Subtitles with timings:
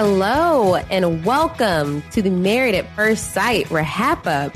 [0.00, 4.54] Hello and welcome to the Married at First Sight Wrap Up.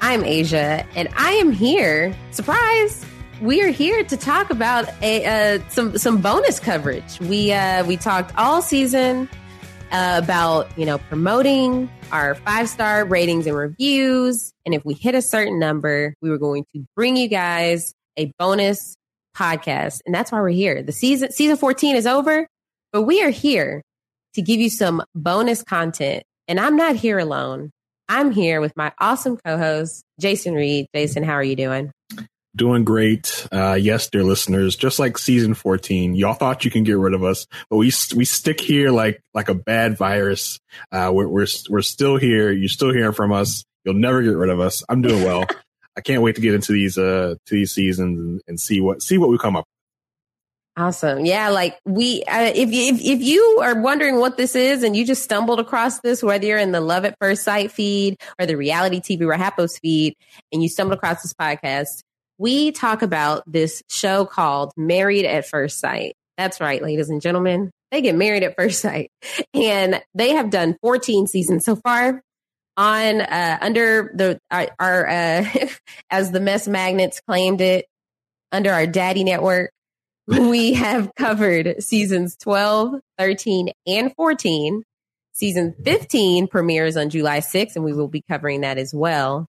[0.00, 2.16] I'm Asia and I am here.
[2.30, 3.04] Surprise!
[3.42, 7.20] We are here to talk about a uh, some some bonus coverage.
[7.20, 9.28] We uh, we talked all season
[9.92, 15.14] uh, about you know promoting our five star ratings and reviews, and if we hit
[15.14, 18.96] a certain number, we were going to bring you guys a bonus
[19.36, 20.82] podcast, and that's why we're here.
[20.82, 22.46] The season season 14 is over,
[22.90, 23.82] but we are here
[24.36, 26.22] to give you some bonus content.
[26.46, 27.72] And I'm not here alone.
[28.08, 30.86] I'm here with my awesome co-host, Jason Reed.
[30.94, 31.90] Jason, how are you doing?
[32.54, 33.46] Doing great.
[33.50, 37.24] Uh, yes, dear listeners, just like season 14, y'all thought you can get rid of
[37.24, 40.60] us, but we, we stick here like, like a bad virus.
[40.92, 42.52] Uh, we're, we're, we're still here.
[42.52, 43.64] You're still hearing from us.
[43.84, 44.84] You'll never get rid of us.
[44.88, 45.44] I'm doing well.
[45.96, 49.02] I can't wait to get into these, uh, to these seasons and, and see what,
[49.02, 49.64] see what we come up
[50.78, 51.24] Awesome.
[51.24, 51.48] Yeah.
[51.48, 55.06] Like we, uh, if you, if, if you are wondering what this is and you
[55.06, 58.56] just stumbled across this, whether you're in the Love at First Sight feed or the
[58.56, 60.14] reality TV RHAPups feed,
[60.52, 62.02] and you stumbled across this podcast,
[62.36, 66.14] we talk about this show called Married at First Sight.
[66.36, 67.70] That's right, ladies and gentlemen.
[67.90, 69.10] They get married at first sight
[69.54, 72.20] and they have done 14 seasons so far
[72.76, 75.44] on, uh, under the, our, our uh,
[76.10, 77.86] as the mess magnets claimed it
[78.52, 79.70] under our daddy network
[80.50, 84.82] we have covered seasons 12, 13, and 14.
[85.32, 89.46] Season 15 premieres on July 6th, and we will be covering that as well.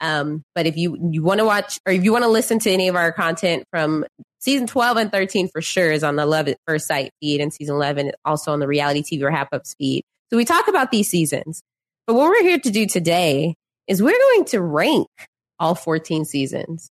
[0.00, 2.70] Um, but if you, you want to watch or if you want to listen to
[2.70, 4.04] any of our content from
[4.40, 7.52] season 12 and 13 for sure is on the Love at First Sight feed and
[7.52, 10.04] season 11 also on the reality TV wrap up feed.
[10.30, 11.62] So we talk about these seasons.
[12.06, 13.54] But what we're here to do today
[13.86, 15.08] is we're going to rank
[15.58, 16.90] all 14 seasons.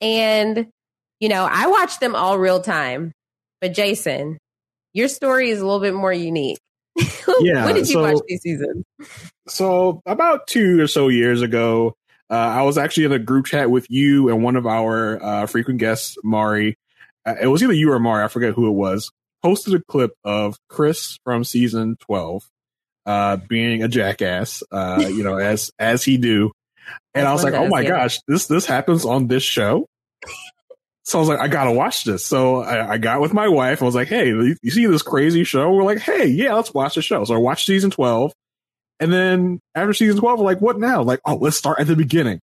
[0.00, 0.68] And
[1.20, 3.12] you know, I watch them all real time.
[3.60, 4.38] But Jason,
[4.92, 6.58] your story is a little bit more unique.
[7.42, 7.64] Yeah.
[7.64, 8.84] when did you so, watch these seasons?
[9.48, 11.94] So about two or so years ago,
[12.28, 15.46] uh, I was actually in a group chat with you and one of our uh,
[15.46, 16.76] frequent guests, Mari.
[17.24, 19.10] Uh, it was either you or Mari, I forget who it was.
[19.42, 22.46] Posted a clip of Chris from season twelve,
[23.06, 26.52] uh, being a jackass, uh, you know, as as he do.
[27.14, 29.86] And I was like, oh my gosh, this this happens on this show.
[31.10, 32.24] So I was like, I gotta watch this.
[32.24, 33.82] So I, I, got with my wife.
[33.82, 35.72] I was like, Hey, you see this crazy show?
[35.72, 37.24] We're like, Hey, yeah, let's watch the show.
[37.24, 38.32] So I watched season 12.
[39.00, 41.02] And then after season 12, we're like, what now?
[41.02, 42.38] Like, oh, let's start at the beginning.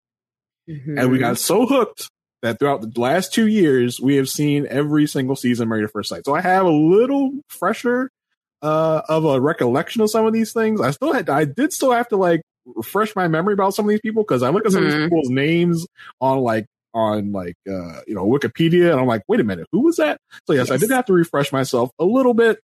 [0.67, 0.97] Mm-hmm.
[0.97, 2.09] And we got so hooked
[2.41, 6.09] that throughout the last two years, we have seen every single season Married at First
[6.09, 6.25] Sight.
[6.25, 8.09] So I have a little fresher,
[8.61, 10.81] uh, of a recollection of some of these things.
[10.81, 13.89] I still had, I did still have to like refresh my memory about some of
[13.89, 14.87] these people because I look at some mm-hmm.
[14.87, 15.15] of these mm-hmm.
[15.15, 15.87] people's names
[16.19, 19.81] on like on like uh you know Wikipedia and I'm like, wait a minute, who
[19.81, 20.19] was that?
[20.45, 20.71] So yes, yes.
[20.71, 22.59] I did have to refresh myself a little bit.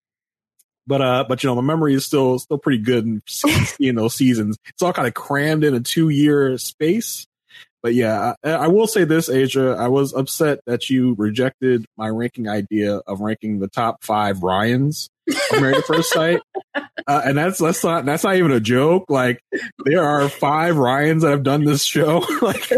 [0.87, 4.15] But uh, but you know, the memory is still still pretty good in seeing those
[4.15, 4.59] seasons.
[4.67, 7.27] It's all kind of crammed in a two year space.
[7.83, 9.77] But yeah, I, I, will say this, Asia.
[9.77, 15.11] I was upset that you rejected my ranking idea of ranking the top five Ryans
[15.53, 16.41] Married at First Sight,
[16.75, 19.05] uh, and that's that's not that's not even a joke.
[19.09, 19.41] Like
[19.85, 22.25] there are five Ryans that have done this show.
[22.43, 22.69] like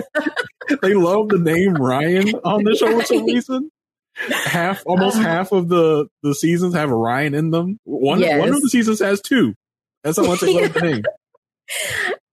[0.82, 3.70] they love the name Ryan on the show for some reason.
[4.17, 7.79] Half, almost um, half of the the seasons have a Ryan in them.
[7.85, 8.38] One yes.
[8.38, 9.55] one of the seasons has two.
[10.02, 11.02] That's how much they love the name.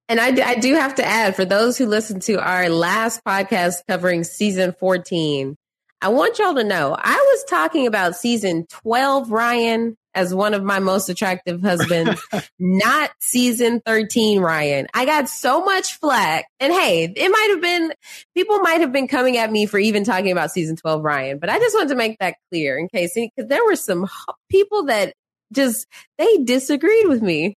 [0.09, 3.77] And I, I do have to add for those who listened to our last podcast
[3.87, 5.55] covering season 14,
[6.01, 10.63] I want y'all to know I was talking about season 12 Ryan as one of
[10.63, 12.21] my most attractive husbands,
[12.59, 14.87] not season 13 Ryan.
[14.93, 16.45] I got so much flack.
[16.59, 17.93] And hey, it might have been,
[18.35, 21.49] people might have been coming at me for even talking about season 12 Ryan, but
[21.49, 24.07] I just wanted to make that clear in case, because there were some
[24.49, 25.13] people that
[25.53, 25.87] just,
[26.17, 27.55] they disagreed with me.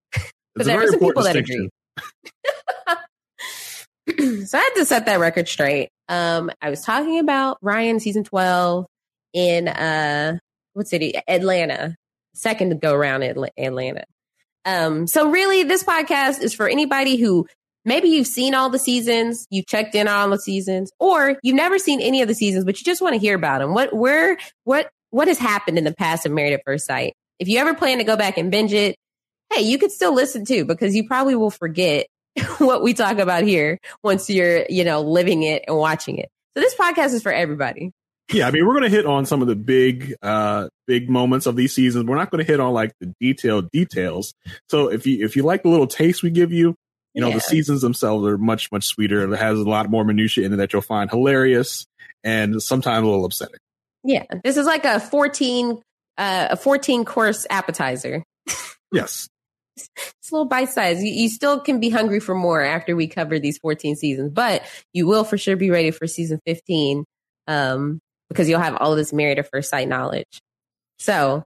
[0.55, 1.69] But there were some people that agreed.
[4.47, 5.89] so I had to set that record straight.
[6.09, 8.85] Um, I was talking about Ryan season 12
[9.33, 10.37] in, uh,
[10.73, 11.13] what city?
[11.27, 11.95] Atlanta.
[12.33, 14.03] Second to go around in Atlanta.
[14.65, 17.47] Um, so really this podcast is for anybody who
[17.85, 21.55] maybe you've seen all the seasons, you've checked in on all the seasons, or you've
[21.55, 23.73] never seen any of the seasons, but you just want to hear about them.
[23.73, 27.15] What, where, what, what has happened in the past of Married at First Sight?
[27.39, 28.95] If you ever plan to go back and binge it,
[29.51, 32.07] hey, you could still listen too because you probably will forget
[32.59, 36.29] what we talk about here once you're, you know, living it and watching it.
[36.55, 37.91] So this podcast is for everybody.
[38.31, 41.45] Yeah, I mean, we're going to hit on some of the big, uh, big moments
[41.45, 42.05] of these seasons.
[42.05, 44.33] We're not going to hit on like the detailed details.
[44.69, 46.75] So if you if you like the little taste we give you,
[47.13, 47.35] you know, yeah.
[47.35, 49.31] the seasons themselves are much much sweeter.
[49.31, 51.85] It has a lot more minutia in it that you'll find hilarious
[52.23, 53.59] and sometimes a little upsetting.
[54.03, 55.81] Yeah, this is like a fourteen
[56.17, 58.23] uh, a fourteen course appetizer.
[58.91, 59.27] yes,
[59.75, 61.03] it's a little bite size.
[61.03, 64.63] You, you, still can be hungry for more after we cover these 14 seasons, but
[64.93, 67.05] you will for sure be ready for season 15
[67.47, 67.99] um,
[68.31, 70.41] because you'll have all of this married at first sight knowledge.
[70.99, 71.43] So,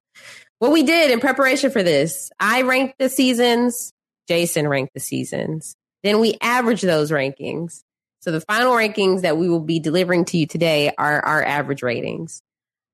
[0.60, 3.92] what we did in preparation for this, I ranked the seasons,
[4.28, 5.76] Jason ranked the seasons.
[6.04, 7.82] Then we averaged those rankings.
[8.20, 11.82] So, the final rankings that we will be delivering to you today are our average
[11.82, 12.42] ratings.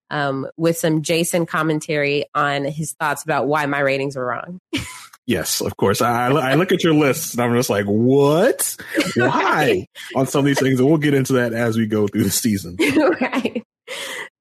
[0.10, 4.60] Um, with some Jason commentary on his thoughts about why my ratings were wrong.
[5.28, 6.02] Yes, of course.
[6.02, 8.76] I, I look at your list and I'm just like, what?
[9.16, 9.86] Why?
[10.16, 10.80] on some of these things.
[10.80, 12.76] And we'll get into that as we go through the season.
[13.22, 13.64] right.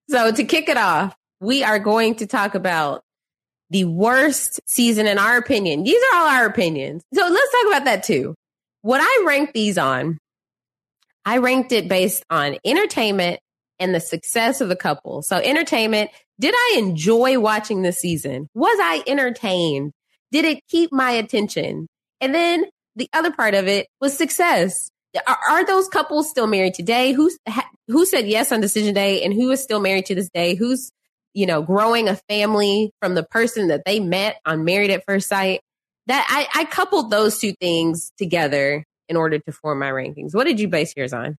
[0.08, 3.02] So to kick it off, we are going to talk about
[3.70, 5.84] the worst season in our opinion.
[5.84, 7.02] These are all our opinions.
[7.14, 8.34] So let's talk about that too.
[8.82, 10.18] What I ranked these on,
[11.24, 13.40] I ranked it based on entertainment
[13.78, 15.22] and the success of the couple.
[15.22, 18.48] So entertainment, did I enjoy watching this season?
[18.54, 19.92] Was I entertained?
[20.32, 21.86] Did it keep my attention?
[22.20, 22.64] And then
[22.96, 24.90] the other part of it was success.
[25.26, 27.12] Are, are those couples still married today?
[27.12, 27.36] Who's
[27.88, 30.54] who said yes on decision day, and who is still married to this day?
[30.54, 30.90] Who's
[31.34, 35.28] you know growing a family from the person that they met on Married at First
[35.28, 35.60] Sight?
[36.06, 40.34] That I, I coupled those two things together in order to form my rankings.
[40.34, 41.36] What did you base yours on?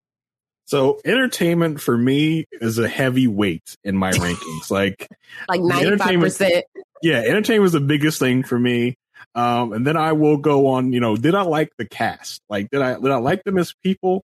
[0.67, 4.71] So entertainment for me is a heavy weight in my rankings.
[4.71, 5.09] Like
[5.49, 6.65] like ninety five percent.
[7.03, 8.97] Yeah, entertainment was the biggest thing for me.
[9.35, 12.41] Um, and then I will go on, you know, did I like the cast?
[12.49, 14.23] Like did I did I like them as people?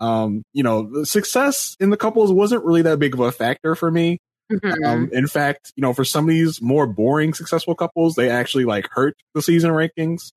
[0.00, 3.74] Um, you know, the success in the couples wasn't really that big of a factor
[3.74, 4.18] for me.
[4.50, 4.84] Mm-hmm.
[4.84, 8.64] Um, in fact, you know, for some of these more boring successful couples, they actually
[8.64, 10.32] like hurt the season rankings.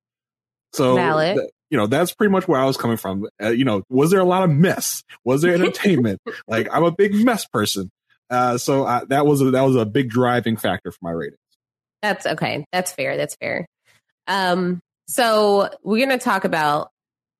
[0.73, 1.39] So Valid
[1.73, 3.27] you know, that's pretty much where I was coming from.
[3.41, 5.03] Uh, you know, was there a lot of mess?
[5.25, 6.21] Was there entertainment?
[6.47, 7.89] like, I'm a big mess person.
[8.29, 11.39] Uh, so I, that was a, that was a big driving factor for my ratings.
[12.03, 12.63] That's okay.
[12.71, 13.17] That's fair.
[13.17, 13.65] That's fair.
[14.27, 16.89] Um, so we're going to talk about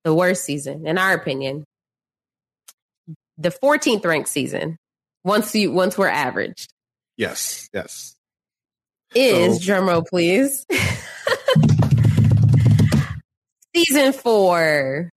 [0.04, 1.64] the worst season, in our opinion,
[3.38, 4.76] the 14th ranked season.
[5.24, 6.70] Once you once we're averaged.
[7.16, 7.70] Yes.
[7.72, 8.14] Yes.
[9.14, 10.66] Is so, drumroll, please.
[13.74, 15.10] Season four.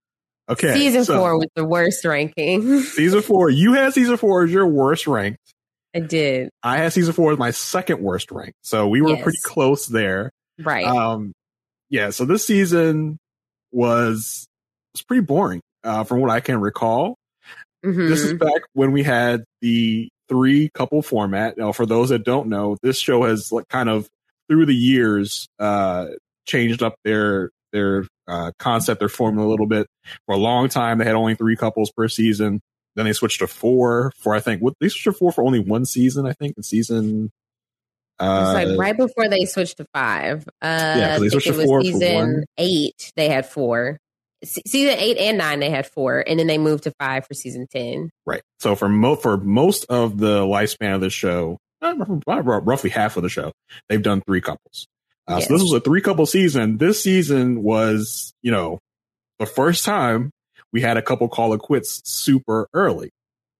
[0.50, 0.74] Okay.
[0.74, 2.82] Season so, four was the worst ranking.
[2.82, 3.50] season four.
[3.50, 5.40] You had season four as your worst ranked.
[5.94, 6.50] I did.
[6.64, 8.58] I had season four as my second worst ranked.
[8.62, 9.24] So we were yes.
[9.24, 10.32] pretty close there.
[10.60, 10.86] Right.
[10.86, 11.34] Um,
[11.90, 12.10] yeah.
[12.10, 13.18] So this season
[13.72, 14.48] was
[14.94, 17.16] was pretty boring, uh, from what I can recall.
[17.86, 18.08] Mm-hmm.
[18.08, 18.46] This is mm-hmm.
[18.46, 21.58] back when we had the three couple format.
[21.58, 24.08] Now, for those that don't know, this show has like kind of
[24.50, 26.08] through the years uh,
[26.46, 29.88] changed up their their uh, concept they're forming a little bit.
[30.26, 32.62] For a long time, they had only three couples per season.
[32.96, 35.60] Then they switched to four for I think what they switched to four for only
[35.60, 36.26] one season.
[36.26, 37.32] I think in season.
[38.20, 40.48] Uh, it's like right before they switched to five.
[40.62, 41.82] Uh, yeah, they switched to four.
[41.82, 44.00] Season eight, they had four.
[44.44, 47.68] season eight and nine, they had four, and then they moved to five for season
[47.70, 48.10] ten.
[48.26, 48.42] Right.
[48.60, 53.30] So for mo- for most of the lifespan of the show, roughly half of the
[53.30, 53.52] show,
[53.90, 54.88] they've done three couples.
[55.28, 55.48] Uh, yes.
[55.48, 56.78] So this was a three couple season.
[56.78, 58.80] This season was, you know,
[59.40, 60.32] the first time
[60.72, 63.12] we had a couple call it quits super early.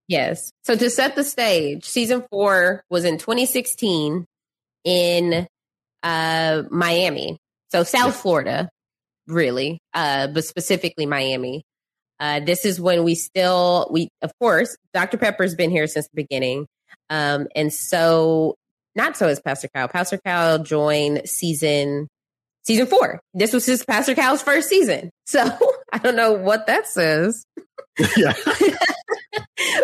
[0.08, 0.50] Yes.
[0.64, 4.24] So to set the stage, season four was in 2016
[4.88, 5.46] in
[6.02, 7.36] uh, Miami.
[7.70, 8.70] So South Florida,
[9.26, 11.62] really, uh, but specifically Miami.
[12.18, 15.18] Uh, this is when we still, we, of course, Dr.
[15.18, 16.66] Pepper's been here since the beginning.
[17.10, 18.54] Um, and so
[18.94, 19.88] not so as Pastor Cal.
[19.88, 22.08] Pastor Cal joined season
[22.64, 23.20] season four.
[23.34, 25.10] This was his Pastor Cal's first season.
[25.26, 25.44] So
[25.92, 27.44] I don't know what that says.
[28.16, 28.32] Yeah.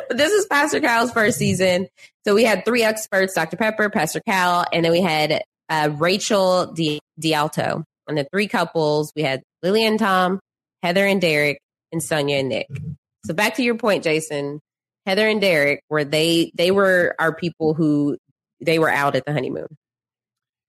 [0.08, 1.88] but this is Pastor Cal's first season.
[2.26, 3.56] So we had three experts, Dr.
[3.56, 6.74] Pepper, Pastor Cal, and then we had uh, Rachel
[7.20, 7.84] DeAlto.
[8.06, 10.40] And the three couples, we had Lily and Tom,
[10.82, 11.58] Heather and Derek,
[11.90, 12.66] and Sonia and Nick.
[13.24, 14.60] So back to your point, Jason.
[15.06, 18.16] Heather and Derek, where they they were our people who
[18.60, 19.68] they were out at the honeymoon.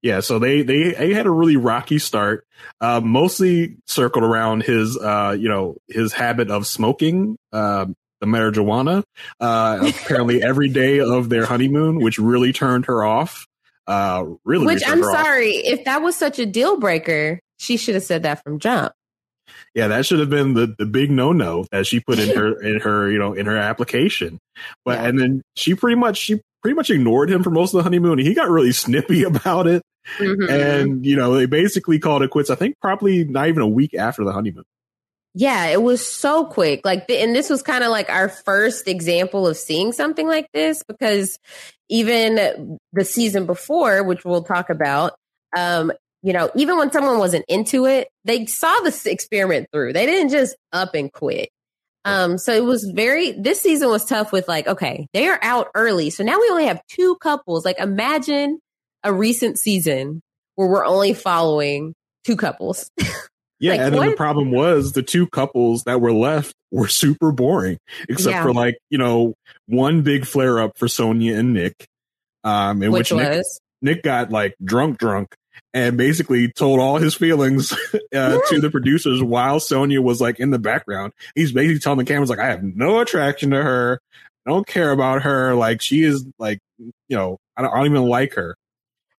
[0.01, 2.45] Yeah, so they they, they had a really rocky start,
[2.79, 7.88] uh, mostly circled around his uh, you know his habit of smoking uh,
[8.22, 9.03] the marijuana.
[9.39, 13.45] Uh, apparently, every day of their honeymoon, which really turned her off.
[13.88, 15.63] Uh, really, which I'm sorry, off.
[15.65, 18.93] if that was such a deal breaker, she should have said that from jump.
[19.75, 22.60] Yeah, that should have been the, the big no no that she put in her
[22.62, 24.39] in her you know in her application.
[24.84, 25.07] But yeah.
[25.07, 28.17] and then she pretty much she pretty much ignored him for most of the honeymoon.
[28.17, 29.84] He got really snippy about it.
[30.17, 30.50] Mm-hmm.
[30.50, 33.93] And, you know, they basically called it quits, I think probably not even a week
[33.93, 34.63] after the honeymoon.
[35.37, 36.85] Yeah, it was so quick.
[36.85, 40.81] Like, and this was kind of like our first example of seeing something like this
[40.87, 41.37] because
[41.89, 45.13] even the season before, which we'll talk about,
[45.55, 45.91] um,
[46.23, 49.91] you know, even when someone wasn't into it, they saw this experiment through.
[49.91, 51.49] They didn't just up and quit.
[52.05, 55.67] Um, so it was very, this season was tough with like, okay, they are out
[55.75, 56.11] early.
[56.11, 57.65] So now we only have two couples.
[57.65, 58.59] Like imagine
[59.03, 60.21] a recent season
[60.55, 62.89] where we're only following two couples.
[63.59, 64.09] Yeah, like, and then what?
[64.09, 67.77] the problem was the two couples that were left were super boring,
[68.09, 68.43] except yeah.
[68.43, 69.33] for like you know
[69.67, 71.88] one big flare up for Sonia and Nick,
[72.43, 73.45] um, in which, which Nick,
[73.81, 75.35] Nick, got like drunk, drunk,
[75.74, 77.74] and basically told all his feelings
[78.15, 81.13] uh, to the producers while Sonia was like in the background.
[81.33, 84.00] He's basically telling the cameras like, I have no attraction to her.
[84.45, 85.55] I don't care about her.
[85.55, 88.55] Like she is like, you know, I don't, I don't even like her.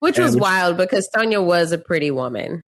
[0.00, 2.62] Which and was which, wild because Sonia was a pretty woman.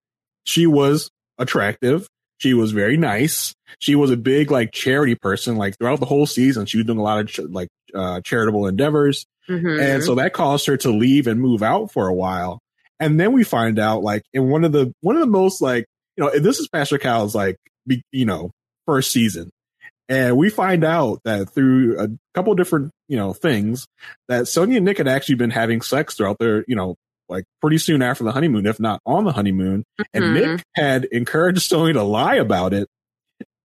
[0.44, 2.08] She was attractive.
[2.38, 3.54] She was very nice.
[3.80, 5.56] She was a big like charity person.
[5.56, 8.66] Like throughout the whole season, she was doing a lot of ch- like uh, charitable
[8.66, 9.80] endeavors, mm-hmm.
[9.80, 12.60] and so that caused her to leave and move out for a while.
[13.00, 15.86] And then we find out like in one of the one of the most like
[16.16, 18.52] you know this is Pastor Cal's like be, you know
[18.86, 19.50] first season,
[20.08, 23.86] and we find out that through a couple different you know things
[24.28, 26.94] that Sonia and Nick had actually been having sex throughout their you know
[27.28, 30.22] like pretty soon after the honeymoon, if not on the honeymoon, mm-hmm.
[30.22, 32.88] and Nick had encouraged Sonia to lie about it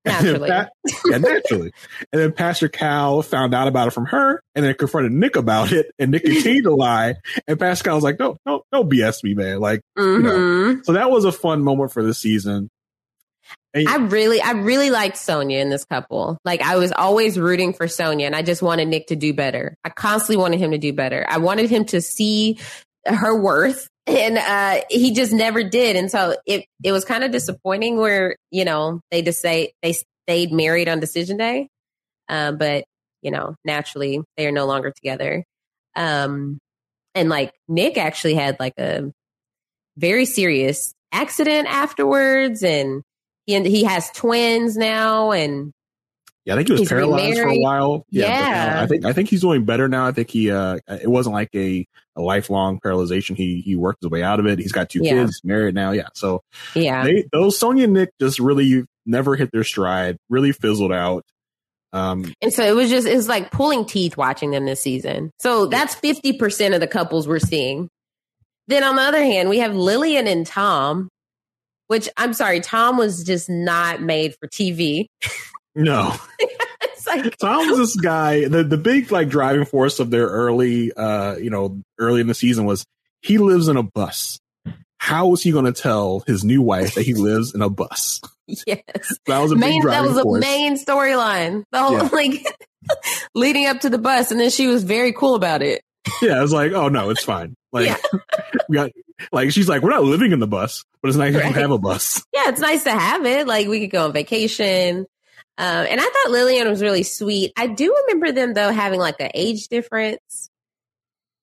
[0.05, 0.49] Naturally.
[0.49, 0.69] And
[1.05, 1.71] yeah, naturally.
[2.11, 5.71] and then Pastor Cal found out about it from her and then confronted Nick about
[5.71, 5.91] it.
[5.97, 7.15] And Nick continued to lie.
[7.47, 9.61] And Pastor Cal was like, no, no, no BS me, man.
[9.61, 10.17] Like, mm-hmm.
[10.17, 10.37] you know.
[10.37, 10.81] Mm-hmm.
[10.83, 12.69] So that was a fun moment for the season.
[13.73, 16.37] And, I really, I really liked Sonia in this couple.
[16.43, 19.77] Like I was always rooting for Sonia and I just wanted Nick to do better.
[19.85, 21.25] I constantly wanted him to do better.
[21.29, 22.59] I wanted him to see
[23.05, 25.95] her worth and uh, he just never did.
[25.95, 29.93] And so it it was kind of disappointing where you know they just say they
[30.27, 31.69] stayed married on decision day,
[32.29, 32.85] uh, but
[33.21, 35.43] you know naturally they are no longer together.
[35.95, 36.59] Um,
[37.15, 39.11] and like Nick actually had like a
[39.97, 43.03] very serious accident afterwards, and
[43.45, 45.71] he he has twins now, and
[46.45, 48.05] yeah, I think he was he's paralyzed for a while.
[48.09, 48.79] Yeah, yeah.
[48.79, 50.07] Uh, I think I think he's doing better now.
[50.07, 53.37] I think he uh, it wasn't like a, a lifelong paralyzation.
[53.37, 54.59] He he worked his way out of it.
[54.59, 55.13] He's got two yeah.
[55.13, 55.91] kids, married now.
[55.91, 56.41] Yeah, so
[56.75, 60.17] yeah, they, those Sonia and Nick just really never hit their stride.
[60.29, 61.23] Really fizzled out.
[61.93, 65.31] Um, and so it was just it's like pulling teeth watching them this season.
[65.39, 67.87] So that's fifty percent of the couples we're seeing.
[68.67, 71.07] Then on the other hand, we have Lillian and Tom,
[71.87, 75.05] which I'm sorry, Tom was just not made for TV.
[75.75, 76.13] No.
[77.07, 78.47] like Tom was this guy.
[78.47, 82.33] The the big like driving force of their early uh you know early in the
[82.33, 82.85] season was
[83.21, 84.39] he lives in a bus.
[84.97, 88.21] How is he going to tell his new wife that he lives in a bus?
[88.47, 88.79] yes.
[89.27, 91.63] That was a main, that was a main storyline.
[91.73, 92.09] The whole Yeah.
[92.13, 92.45] like
[93.35, 95.81] leading up to the bus, and then she was very cool about it.
[96.21, 97.55] Yeah, I was like, oh no, it's fine.
[97.73, 97.97] Like
[98.69, 98.91] we got
[99.33, 101.53] like she's like, we're not living in the bus, but it's nice Right.
[101.53, 102.23] to have a bus.
[102.33, 103.45] Yeah, it's nice to have it.
[103.47, 105.05] Like we could go on vacation.
[105.57, 107.53] Um, and I thought Lillian was really sweet.
[107.55, 110.49] I do remember them though having like an age difference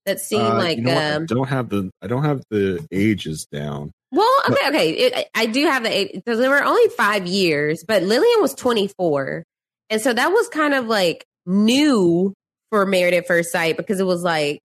[0.07, 1.03] that seemed Uh, like you know what?
[1.05, 3.93] I um don't have the I don't have the ages down.
[4.11, 7.85] well okay okay it, I do have the age because there were only five years,
[7.87, 9.45] but Lillian was twenty four,
[9.91, 12.35] and so that was kind of like new
[12.71, 14.59] for Married at First Sight because it was like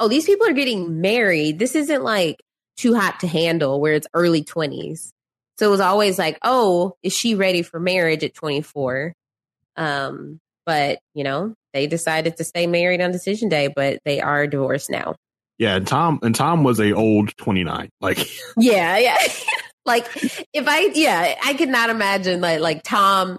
[0.00, 1.58] oh these people are getting married.
[1.60, 2.40] This isn't like
[2.76, 5.12] too hot to handle where it's early twenties.
[5.58, 9.12] So it was always like, oh, is she ready for marriage at 24?
[9.76, 14.46] Um, but you know, they decided to stay married on decision day, but they are
[14.46, 15.14] divorced now.
[15.58, 17.88] Yeah, and Tom and Tom was a old twenty nine.
[18.00, 18.18] Like
[18.56, 19.16] Yeah, yeah.
[19.86, 20.06] like
[20.52, 23.38] if I yeah, I could not imagine like like Tom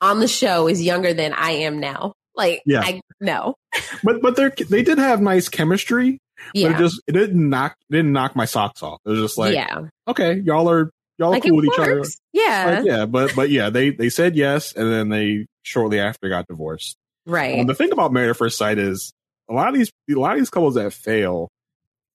[0.00, 2.14] on the show is younger than I am now.
[2.34, 2.80] Like Yeah.
[2.80, 3.54] I no.
[4.02, 6.18] but but they they did have nice chemistry.
[6.54, 6.74] But Yeah.
[6.74, 8.98] it just it didn't knock it didn't knock my socks off.
[9.04, 9.82] It was just like yeah.
[10.08, 12.02] okay, y'all are y'all Like cool it with each other.
[12.32, 12.74] Yeah.
[12.78, 16.48] Like, yeah, but but yeah, they they said yes, and then they shortly after got
[16.48, 16.96] divorced.
[17.26, 17.60] Right.
[17.60, 19.12] Um, the thing about Married at First Sight is
[19.48, 21.48] a lot of these a lot of these couples that fail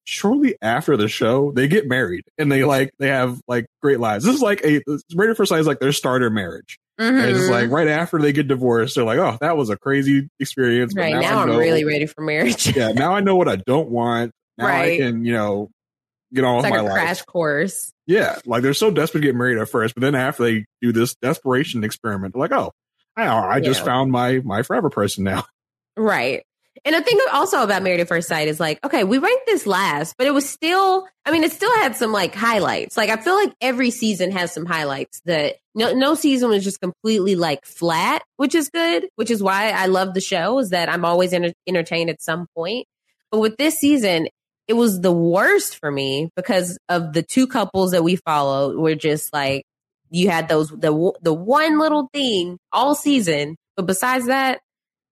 [0.07, 4.23] shortly after the show they get married and they like they have like great lives.
[4.25, 4.81] This is like a
[5.13, 6.77] Married at First Sight is like their starter marriage.
[6.97, 7.49] And it's Mhm.
[7.49, 10.95] like right after they get divorced, they're like, oh, that was a crazy experience.
[10.95, 12.73] right now, now, I I'm know- really ready for marriage.
[12.77, 14.31] yeah, now I know what I don't want.
[14.57, 14.99] Now I Right.
[14.99, 15.69] can, you know,
[16.33, 16.93] get on it's with like my a life.
[16.93, 17.91] crash course.
[18.07, 20.91] Yeah, like they're so desperate to get married at first, but then after they do
[20.91, 22.71] this desperation experiment, like, oh,
[23.17, 23.85] I, I just Yeah.
[23.85, 25.43] found my my forever person now.
[25.97, 26.43] Right.
[26.83, 29.65] And the thing also about Married at First Sight is like, okay, we ranked this
[29.65, 32.97] last, but it was still, I mean, it still had some like highlights.
[32.97, 36.81] Like, I feel like every season has some highlights that no, no season was just
[36.81, 40.89] completely like flat, which is good, which is why I love the show is that
[40.89, 42.87] I'm always enter- entertained at some point.
[43.31, 44.27] But with this season,
[44.67, 48.95] it was the worst for me because of the two couples that we followed were
[48.95, 49.63] just like,
[50.09, 53.55] you had those, the, the one little thing all season.
[53.75, 54.59] But besides that,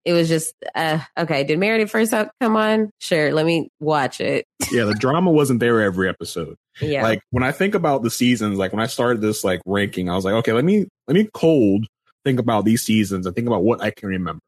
[0.05, 1.43] it was just uh, okay.
[1.43, 2.89] Did Married at First come on?
[2.99, 4.45] Sure, let me watch it.
[4.71, 6.55] yeah, the drama wasn't there every episode.
[6.81, 10.09] Yeah, Like when I think about the seasons, like when I started this like ranking,
[10.09, 11.85] I was like, okay, let me let me cold
[12.25, 14.41] think about these seasons and think about what I can remember.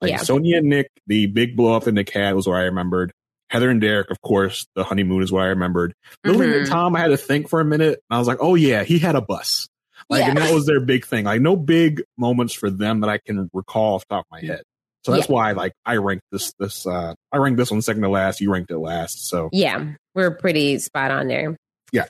[0.00, 0.16] Like Yeah.
[0.18, 3.12] Sonia and Nick, the big blow up in the cat was what I remembered.
[3.54, 5.94] Heather and Derek, of course, the honeymoon is what I remembered.
[6.24, 6.66] Lily and.
[6.66, 8.00] Tom, I had to think for a minute.
[8.10, 9.68] And I was like, oh yeah, he had a bus.
[10.10, 10.30] Like, Yeah.
[10.30, 11.24] and that was their big thing.
[11.24, 14.40] Like, no big moments for them that I can recall off the top of my
[14.44, 14.62] head.
[15.04, 16.52] So that's why, like, I ranked this.
[16.58, 18.40] This uh I ranked this one second to last.
[18.40, 19.28] You ranked it last.
[19.28, 21.56] So yeah, we're pretty spot on there.
[21.92, 22.06] Yeah.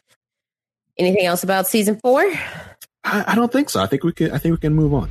[0.97, 2.23] Anything else about season four?
[3.05, 3.83] I, I don't think so.
[3.83, 4.31] I think we can.
[4.31, 5.11] I think we can move on.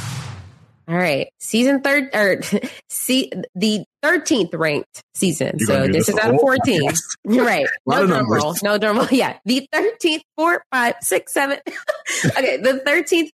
[0.87, 2.41] All right, season third or
[2.89, 5.57] see the thirteenth ranked season.
[5.59, 6.89] You're so this this is out of fourteen.
[7.23, 7.67] You're right.
[7.85, 8.43] No drum numbers.
[8.43, 8.55] roll.
[8.63, 9.07] No drum roll.
[9.11, 11.59] Yeah, the thirteenth, four, five, six, seven.
[12.25, 13.31] okay, the thirteenth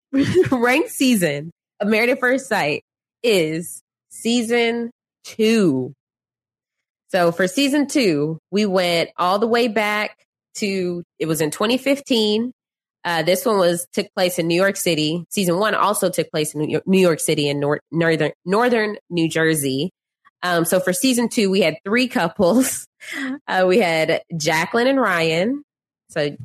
[0.52, 2.84] ranked season of Married at First Sight
[3.24, 4.92] is season
[5.24, 5.94] two.
[7.10, 10.18] So for season two, we went all the way back
[10.56, 12.52] to it was in 2015.
[13.06, 15.24] Uh, this one was took place in New York City.
[15.30, 18.98] Season one also took place in New York, New York City and nor- northern northern
[19.12, 19.92] New Jersey.
[20.42, 22.86] Um, so for season two, we had three couples.
[23.48, 25.62] Uh, we had Jacqueline and Ryan.
[26.10, 26.36] So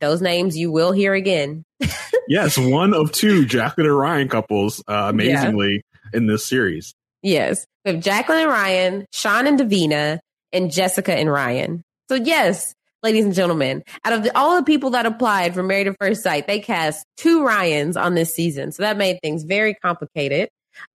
[0.00, 1.62] those names you will hear again.
[2.28, 6.18] yes, one of two Jacqueline and Ryan couples, uh, amazingly yeah.
[6.18, 6.94] in this series.
[7.22, 10.20] Yes, we have Jacqueline and Ryan, Sean and Davina,
[10.54, 11.82] and Jessica and Ryan.
[12.08, 12.74] So yes,
[13.06, 16.24] ladies and gentlemen, out of the, all the people that applied for Married at First
[16.24, 18.72] Sight, they cast two Ryans on this season.
[18.72, 20.48] So that made things very complicated.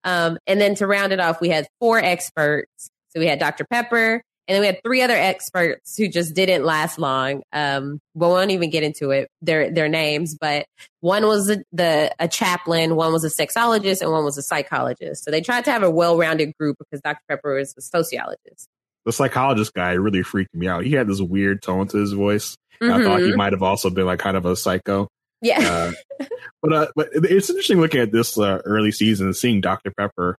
[0.03, 2.89] Um, and then to round it off, we had four experts.
[3.11, 3.63] So we had Dr.
[3.63, 7.43] Pepper, and then we had three other experts who just didn't last long.
[7.53, 10.65] Um, we won't even get into it, their their names, but
[10.99, 15.23] one was a, the a chaplain, one was a sexologist, and one was a psychologist.
[15.23, 17.21] So they tried to have a well rounded group because Dr.
[17.29, 18.67] Pepper was a sociologist.
[19.05, 20.85] The psychologist guy really freaked me out.
[20.85, 22.55] He had this weird tone to his voice.
[22.81, 22.93] Mm-hmm.
[22.93, 23.37] I thought he mm-hmm.
[23.37, 25.07] might have also been like kind of a psycho.
[25.41, 25.93] Yeah.
[26.19, 26.25] Uh,
[26.61, 29.91] but uh, but it's interesting looking at this uh, early season and seeing Dr.
[29.91, 30.37] Pepper.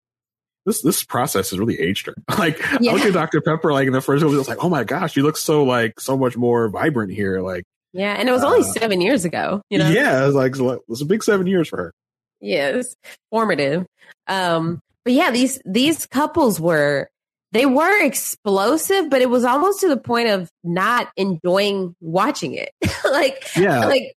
[0.65, 2.15] This this process has really aged her.
[2.39, 2.93] Like yeah.
[2.93, 3.41] I look at Dr.
[3.41, 5.65] Pepper like in the first movie, I was like, oh my gosh, she looks so
[5.65, 7.41] like so much more vibrant here.
[7.41, 9.63] Like yeah, and it was only uh, seven years ago.
[9.71, 11.93] You know, yeah, it was like it was a big seven years for her.
[12.41, 12.95] Yes,
[13.31, 13.87] formative.
[14.29, 17.09] Um, but yeah, these these couples were
[17.53, 22.71] they were explosive, but it was almost to the point of not enjoying watching it.
[23.05, 24.15] like, yeah, like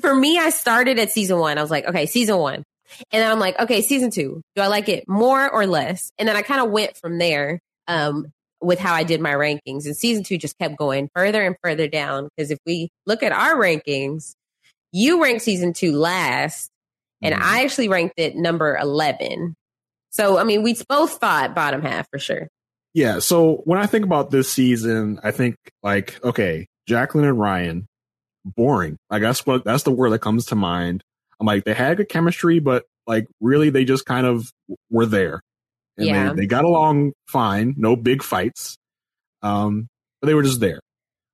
[0.00, 1.58] for me, I started at season one.
[1.58, 2.62] I was like, okay, season one.
[3.10, 6.12] And then I'm like, okay, season two, do I like it more or less?
[6.18, 8.26] And then I kind of went from there um,
[8.60, 9.86] with how I did my rankings.
[9.86, 12.28] And season two just kept going further and further down.
[12.36, 14.34] Because if we look at our rankings,
[14.92, 16.70] you ranked season two last,
[17.22, 17.40] and mm.
[17.42, 19.56] I actually ranked it number 11.
[20.10, 22.48] So, I mean, we both thought bottom half for sure.
[22.96, 23.18] Yeah.
[23.18, 27.86] So when I think about this season, I think like, okay, Jacqueline and Ryan,
[28.42, 28.96] boring.
[29.10, 31.02] I guess what that's the word that comes to mind.
[31.38, 34.50] I'm like, they had good chemistry, but like really they just kind of
[34.90, 35.42] were there.
[35.98, 36.28] And yeah.
[36.30, 38.78] they, they got along fine, no big fights.
[39.42, 39.88] Um,
[40.22, 40.80] but they were just there.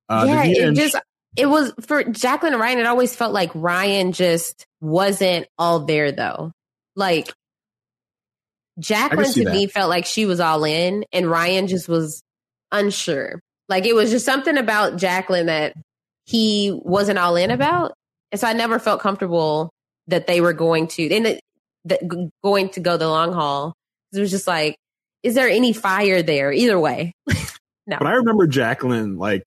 [0.09, 0.97] Uh, yeah, it just
[1.37, 6.11] it was for Jacqueline and Ryan, it always felt like Ryan just wasn't all there
[6.11, 6.51] though.
[6.97, 7.33] Like
[8.79, 9.53] Jacqueline to that.
[9.53, 12.23] me felt like she was all in and Ryan just was
[12.71, 13.39] unsure.
[13.69, 15.73] Like it was just something about Jacqueline that
[16.25, 17.93] he wasn't all in about.
[18.31, 19.71] And so I never felt comfortable
[20.07, 21.39] that they were going to, and
[21.85, 23.73] that going to go the long haul.
[24.13, 24.75] It was just like,
[25.21, 26.51] is there any fire there?
[26.51, 27.13] Either way.
[27.27, 27.97] no.
[27.97, 29.43] But I remember Jacqueline, like,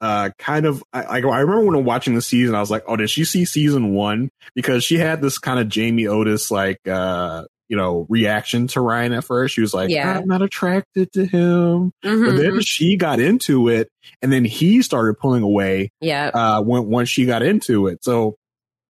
[0.00, 2.84] uh, kind of, I, I, I remember when I'm watching the season, I was like,
[2.86, 4.30] oh, did she see season one?
[4.54, 9.12] Because she had this kind of Jamie Otis, like, uh, you know, reaction to Ryan
[9.12, 9.54] at first.
[9.54, 10.18] She was like, yeah.
[10.18, 11.92] I'm not attracted to him.
[12.04, 12.26] Mm-hmm.
[12.26, 13.88] But then she got into it
[14.20, 15.92] and then he started pulling away.
[16.00, 16.32] Yeah.
[16.34, 18.02] Uh, when, once she got into it.
[18.02, 18.34] So,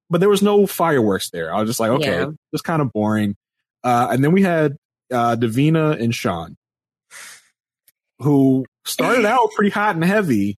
[0.08, 1.54] but there was no fireworks there.
[1.54, 2.30] I was just like, okay, yeah.
[2.54, 3.36] just kind of boring.
[3.84, 4.78] Uh, and then we had,
[5.12, 6.56] uh, Davina and Sean
[8.20, 10.56] who started out pretty hot and heavy.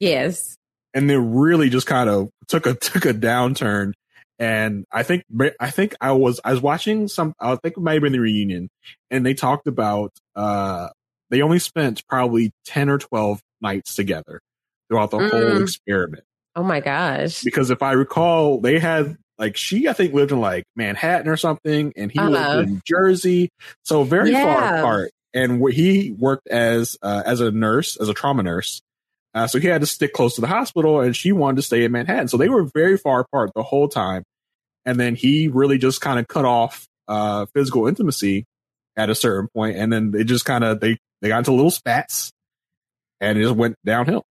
[0.00, 0.56] Yes.
[0.92, 3.92] And then really just kind of took a, took a downturn
[4.40, 5.24] and I think
[5.60, 8.20] I think I was I was watching some I think it might have been the
[8.20, 8.70] reunion,
[9.10, 10.88] and they talked about uh
[11.28, 14.40] they only spent probably ten or twelve nights together
[14.88, 15.30] throughout the mm.
[15.30, 16.24] whole experiment.
[16.56, 17.42] Oh my gosh!
[17.42, 21.36] Because if I recall, they had like she I think lived in like Manhattan or
[21.36, 22.30] something, and he uh-huh.
[22.30, 23.50] lived in Jersey,
[23.84, 24.44] so very yeah.
[24.44, 25.10] far apart.
[25.32, 28.80] And he worked as uh, as a nurse, as a trauma nurse,
[29.34, 31.84] uh, so he had to stick close to the hospital and she wanted to stay
[31.84, 32.28] in Manhattan.
[32.28, 34.24] So they were very far apart the whole time.
[34.86, 38.46] And then he really just kind of cut off uh, physical intimacy
[38.96, 41.70] at a certain point, and then they just kind of they they got into little
[41.70, 42.32] spats,
[43.20, 44.24] and it just went downhill.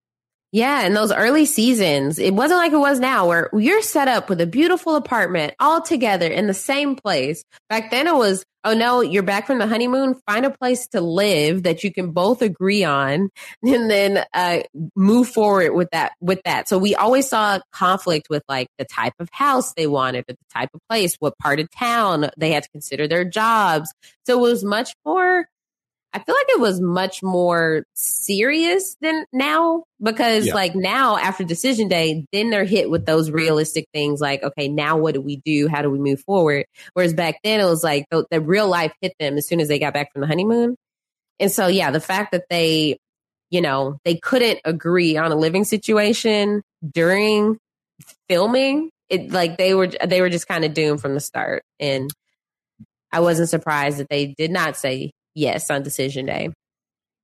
[0.52, 4.30] Yeah, in those early seasons, it wasn't like it was now where you're set up
[4.30, 7.44] with a beautiful apartment all together in the same place.
[7.70, 11.02] Back then it was, oh no, you're back from the honeymoon, find a place to
[11.02, 13.30] live that you can both agree on
[13.64, 14.60] and then uh,
[14.96, 16.68] move forward with that with that.
[16.68, 20.70] So we always saw conflict with like the type of house they wanted, the type
[20.74, 23.94] of place, what part of town they had to consider their jobs.
[24.26, 25.48] So it was much more
[26.12, 30.56] I feel like it was much more serious than now because yeah.
[30.56, 34.98] like now after decision day, then they're hit with those realistic things like, okay, now
[34.98, 35.68] what do we do?
[35.68, 36.66] How do we move forward?
[36.94, 39.68] Whereas back then it was like the, the real life hit them as soon as
[39.68, 40.76] they got back from the honeymoon.
[41.40, 42.98] And so, yeah, the fact that they,
[43.52, 47.58] you know, they couldn't agree on a living situation during
[48.28, 51.62] filming, it like they were, they were just kind of doomed from the start.
[51.80, 52.10] And
[53.12, 56.50] I wasn't surprised that they did not say yes on decision day.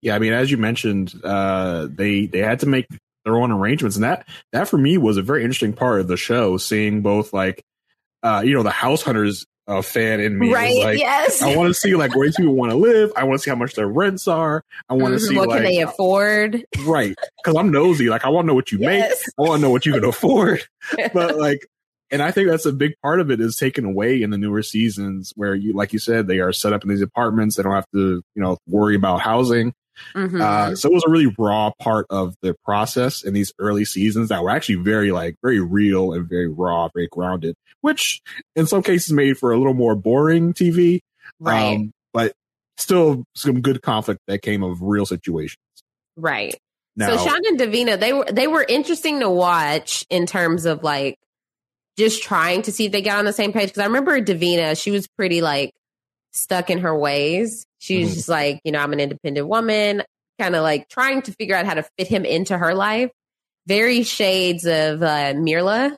[0.01, 2.85] Yeah, I mean, as you mentioned, uh, they they had to make
[3.23, 6.17] their own arrangements, and that that for me was a very interesting part of the
[6.17, 6.57] show.
[6.57, 7.63] Seeing both like,
[8.23, 11.41] uh, you know, the House Hunters uh, fan in me, Right, Like, yes.
[11.41, 13.11] I want to see like where these people want to live.
[13.15, 14.63] I want to see how much their rents are.
[14.89, 16.63] I want to Mhm, see what like can they afford?
[16.85, 18.09] right because I'm nosy.
[18.09, 19.23] Like I want to know what you Yes.
[19.27, 19.33] make.
[19.39, 20.61] I want to know what you can afford.
[21.13, 21.65] but like
[22.11, 24.61] and i think that's a big part of it is taken away in the newer
[24.61, 27.73] seasons where you like you said they are set up in these apartments they don't
[27.73, 29.73] have to you know worry about housing
[30.13, 30.41] Mhm.
[30.41, 34.27] uh, so it was a really raw part of the process in these early seasons
[34.27, 38.21] that were actually very like very real and very raw very grounded which
[38.57, 40.99] in some cases made for a little more boring tv
[41.39, 41.75] Right.
[41.77, 42.33] um, but
[42.77, 45.55] still some good conflict that came of real situations
[46.17, 46.55] right.
[46.97, 50.83] now so Sean and Davina, they were they were interesting to watch in terms of
[50.83, 51.17] like
[51.97, 53.69] just trying to see if they got on the same page.
[53.69, 55.71] Because I remember Davina, she was pretty like
[56.33, 57.65] stuck in her ways.
[57.79, 58.13] She was Mhm.
[58.15, 60.03] just like, you know, I'm an independent woman,
[60.39, 63.11] kind of like trying to figure out how to fit him into her life.
[63.67, 65.95] Very shades of uh, Myrla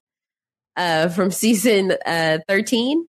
[0.76, 3.06] uh, from season uh, 13,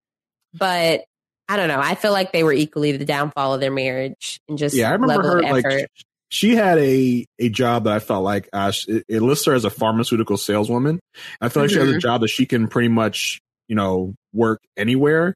[0.55, 1.03] but.
[1.49, 1.79] I don't know.
[1.79, 4.95] I feel like they were equally the downfall of their marriage and just yeah, I
[4.95, 5.89] remember level her of like effort.
[5.95, 9.55] sh- she had a a job that I felt like uh, it, it lists her
[9.55, 11.01] as a pharmaceutical saleswoman.
[11.41, 12.01] I feel like she has a Mhm.
[12.01, 15.35] job that she can pretty much you know work anywhere.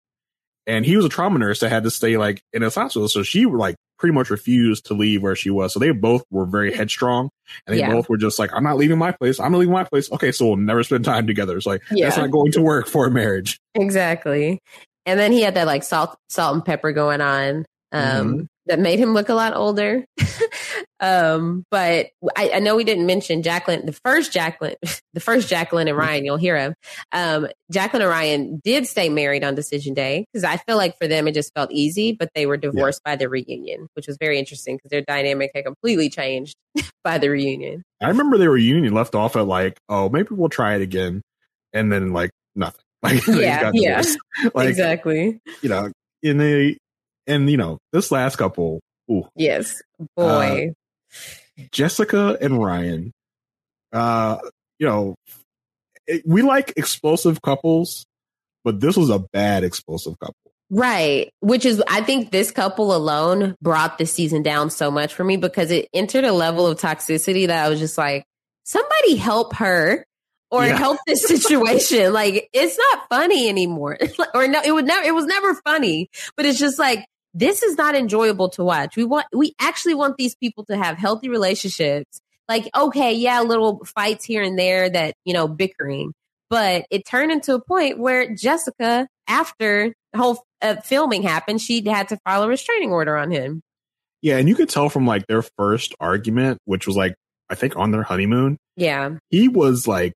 [0.66, 3.22] And he was a trauma nurse that had to stay like in his hospital, so
[3.22, 5.72] she like pretty much refused to leave where she was.
[5.74, 7.28] So they both were very headstrong,
[7.66, 7.92] and they Yeah.
[7.92, 9.40] both were just like, "I'm not leaving my place.
[9.40, 11.56] I'm not leaving my place." Okay, so we'll never spend time together.
[11.56, 12.16] It's like that's Yeah.
[12.16, 13.58] not going to work for a marriage.
[13.74, 14.58] Exactly.
[15.06, 18.02] And then he had that like salt salt and pepper going on um
[18.38, 18.46] Mhm.
[18.70, 20.04] That made him look a lot older.
[21.00, 24.76] um but I, I know we didn't mention Jacqueline the first Jacqueline
[25.12, 26.74] the first Jacqueline and Ryan you'll hear of.
[27.12, 31.08] Um Jacqueline and Ryan did stay married on decision day because I feel like for
[31.08, 34.38] them it just felt easy, but they were divorced by the reunion, which was very
[34.38, 36.54] interesting because their dynamic had completely changed
[37.04, 37.82] by the reunion.
[38.00, 41.22] I remember their reunion left off at like, "Oh, maybe we'll try it again,"
[41.72, 42.84] and then like nothing.
[43.02, 44.02] Like Yeah, got yeah.
[44.54, 45.40] like exactly.
[45.62, 45.90] you know,
[46.22, 46.76] in the
[47.30, 49.80] and you know, this last couple, ooh, Yes.
[50.16, 50.72] Boy.
[51.72, 53.12] Jessica and Ryan,
[53.92, 54.38] uh,
[54.78, 55.14] you know,
[56.06, 58.04] it, we like explosive couples,
[58.64, 60.36] but this was a bad explosive couple.
[60.70, 61.30] Right.
[61.40, 65.36] Which is, I think this couple alone brought this season down so much for me
[65.36, 68.24] because it entered a level of toxicity that I was just like,
[68.64, 70.04] somebody help her
[70.52, 70.76] or Yeah.
[70.76, 72.12] help this situation.
[72.12, 73.98] like, it's not funny anymore.
[74.34, 77.76] or no, it would never, it was never funny, but it's just like, this is
[77.76, 78.96] not enjoyable to watch.
[78.96, 82.20] We want, we actually want these people to have healthy relationships.
[82.48, 86.12] Like, okay, yeah, little fights here and there that, you know, bickering,
[86.48, 91.88] but it turned into a point where Jessica, after the whole uh, filming happened, she
[91.88, 93.62] had to file a restraining order on him.
[94.20, 97.14] Yeah, and you could tell from like their first argument, which was like
[97.48, 99.16] I think on their honeymoon, Yeah.
[99.30, 100.12] he was like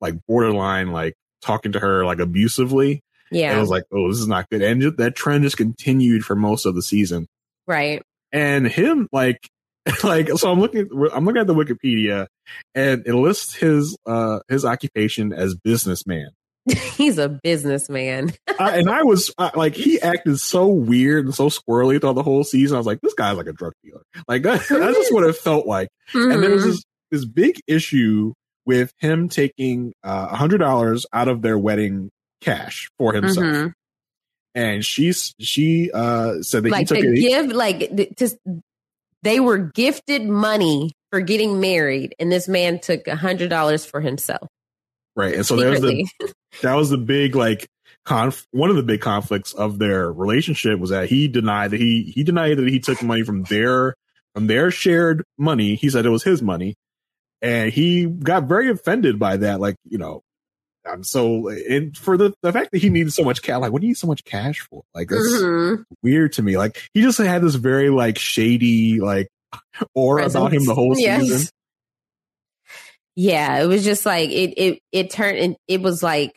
[0.00, 3.00] like borderline like talking to her like abusively.
[3.30, 3.50] Yeah.
[3.50, 4.62] And it was like, oh, this is not good.
[4.62, 7.26] And that trend just continued for most of the season.
[7.66, 8.02] right.
[8.32, 9.48] And him, like,
[10.04, 12.26] like, so I'm looking, I'm looking at the Wikipedia,
[12.76, 16.30] and it lists his uh his occupation as businessman.
[16.96, 18.32] He's a businessman.
[18.58, 22.22] I, and I was I, like, he acted so weird and so squirrely throughout the
[22.22, 22.76] whole season.
[22.76, 24.02] I was like, this guy's like a drug dealer.
[24.28, 25.88] Like that, that's just what it felt like.
[26.14, 26.66] And there was Mhm.
[26.66, 28.32] this this big issue
[28.66, 33.46] with him taking uh, a hundred dollars out of their wedding cash for himself.
[33.46, 33.72] Mhm.
[34.54, 37.20] And she's she uh said that like he took to it.
[37.20, 38.36] give, like, just
[39.22, 44.00] they were gifted money for getting married, and this man took a hundred dollars for
[44.00, 44.48] himself.
[45.16, 45.34] Right.
[45.34, 46.08] And so there was the
[46.62, 47.68] that was the big like
[48.06, 52.10] conf one of the big conflicts of their relationship was that he denied that he
[52.14, 53.94] he denied that he took money from their
[54.34, 55.74] from their shared money.
[55.74, 56.74] He said it was his money.
[57.42, 59.60] And he got very offended by that.
[59.60, 60.22] Like, you know,
[60.86, 63.80] I'm so and for the, the fact that he needed so much cash, like what
[63.80, 64.82] do you need so much cash for?
[64.94, 65.84] Like that's Mhm.
[66.02, 66.56] weird to me.
[66.56, 69.28] Like he just had this very like shady like
[69.94, 71.20] aura about him the whole Yes.
[71.26, 71.48] season.
[73.16, 76.34] Yeah, it was just like it it it turned it, it was like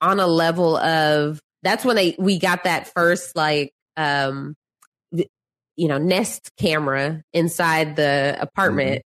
[0.00, 4.54] on a level of that's when they we got that first like um
[5.12, 9.02] you know nest camera inside the apartment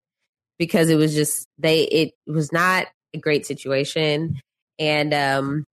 [0.59, 4.41] because it was just they it was not a great situation
[4.79, 5.65] and um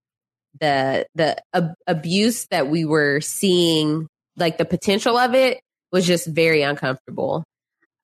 [0.60, 5.60] the the ab- abuse that we were seeing like the potential of it
[5.92, 7.44] was just very uncomfortable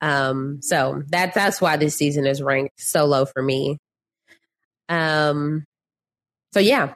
[0.02, 3.78] um, so that that's why this season is ranked so low for me.
[4.90, 5.64] Um,
[6.52, 6.94] so yeah,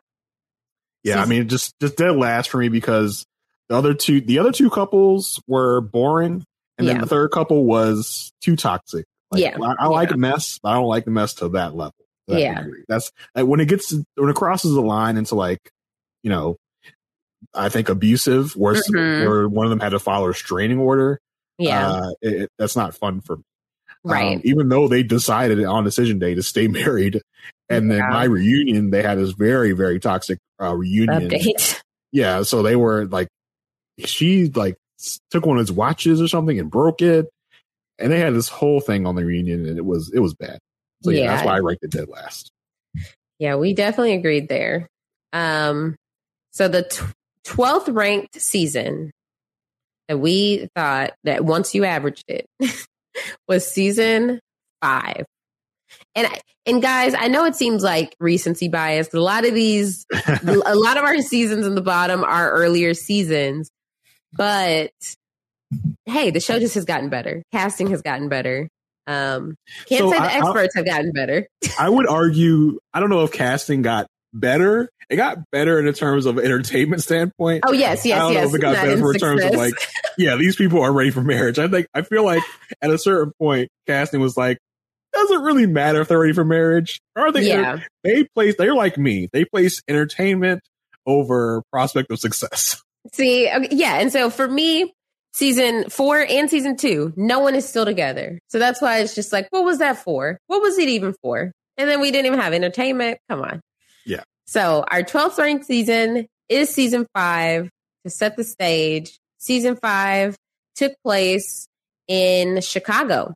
[1.02, 3.24] Yeah, I mean, just just dead last for me because
[3.70, 6.44] the other two the other two couples were boring,
[6.78, 7.00] And then Yeah.
[7.00, 9.06] the third couple was too toxic.
[9.30, 9.56] Like, Yeah.
[9.60, 10.16] I, I like Yeah.
[10.16, 11.94] mess, but I don't like the mess to that level.
[12.30, 12.62] That Yeah.
[12.62, 12.84] degree.
[12.88, 15.70] That's when it gets when it crosses the line into like,
[16.22, 16.56] you know,
[17.54, 19.26] I think abusive, where Mhm.
[19.28, 21.18] where one of them had to follow a restraining order.
[21.58, 21.90] Yeah.
[21.90, 23.42] uh, it, it- that's not fun for me.
[24.02, 24.36] right.
[24.36, 27.20] Um, even though they decided on decision day to stay married,
[27.68, 28.08] and then Yeah.
[28.08, 31.28] my reunion, they had this very very toxic uh, reunion.
[31.28, 31.80] Update.
[32.12, 33.28] Yeah, so they were like,
[34.04, 34.74] she like
[35.30, 37.28] took one of his watches or something and broke it,
[38.00, 40.58] and they had this whole thing on the reunion, and it was it was bad.
[41.02, 42.50] So yeah, that's why I ranked it dead last.
[43.38, 44.86] Yeah, we definitely agreed there.
[45.32, 45.96] Um,
[46.52, 47.14] so the tw-
[47.46, 49.10] 12th ranked season
[50.08, 52.46] that we thought that once you averaged it
[53.48, 54.40] was season
[54.82, 55.24] five.
[56.14, 59.06] And, I- and guys, I know it seems like recency bias.
[59.08, 62.92] 'cause A lot of these, a lot of our seasons in the bottom are earlier
[62.92, 63.70] seasons,
[64.34, 64.90] but
[66.06, 67.42] hey, the show just has gotten better.
[67.52, 68.68] Casting has gotten better.
[69.10, 69.56] Um,
[69.88, 71.48] can't So say the I- experts have gotten better.
[71.78, 74.88] I would argue, I don't know if casting got better.
[75.08, 77.64] It got better in terms of entertainment standpoint.
[77.66, 78.42] Oh yes, yes, I don't yes.
[78.42, 79.74] know if it got Not better in for in terms of like,
[80.18, 81.58] yeah, these people are ready for marriage.
[81.58, 82.42] I think I feel like
[82.80, 84.58] at a certain point, casting was like,
[85.12, 87.00] doesn't really matter if they're ready for marriage.
[87.16, 87.48] Are they?
[87.48, 87.80] Yeah.
[88.04, 88.54] They place.
[88.56, 89.28] They're like me.
[89.32, 90.60] They place entertainment
[91.06, 92.80] over prospect of success.
[93.12, 94.92] See, okay, yeah, and so for me,
[95.32, 98.38] season four and season two, no one is still together.
[98.48, 100.38] So that's why it's just like, what was that for?
[100.46, 101.52] What was it even for?
[101.76, 103.18] And then we didn't even have entertainment.
[103.28, 103.60] Come on.
[104.04, 104.22] Yeah.
[104.46, 107.70] So our 12th ranked season is season five
[108.04, 109.18] to set the stage.
[109.38, 110.36] Season five
[110.74, 111.66] took place
[112.08, 113.34] in Chicago.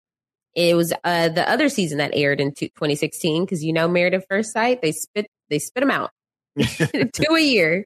[0.55, 4.27] It was uh, the other season that aired in 2016 because you know, Married at
[4.29, 6.11] First Sight, they spit they spit them out
[7.13, 7.85] two a year.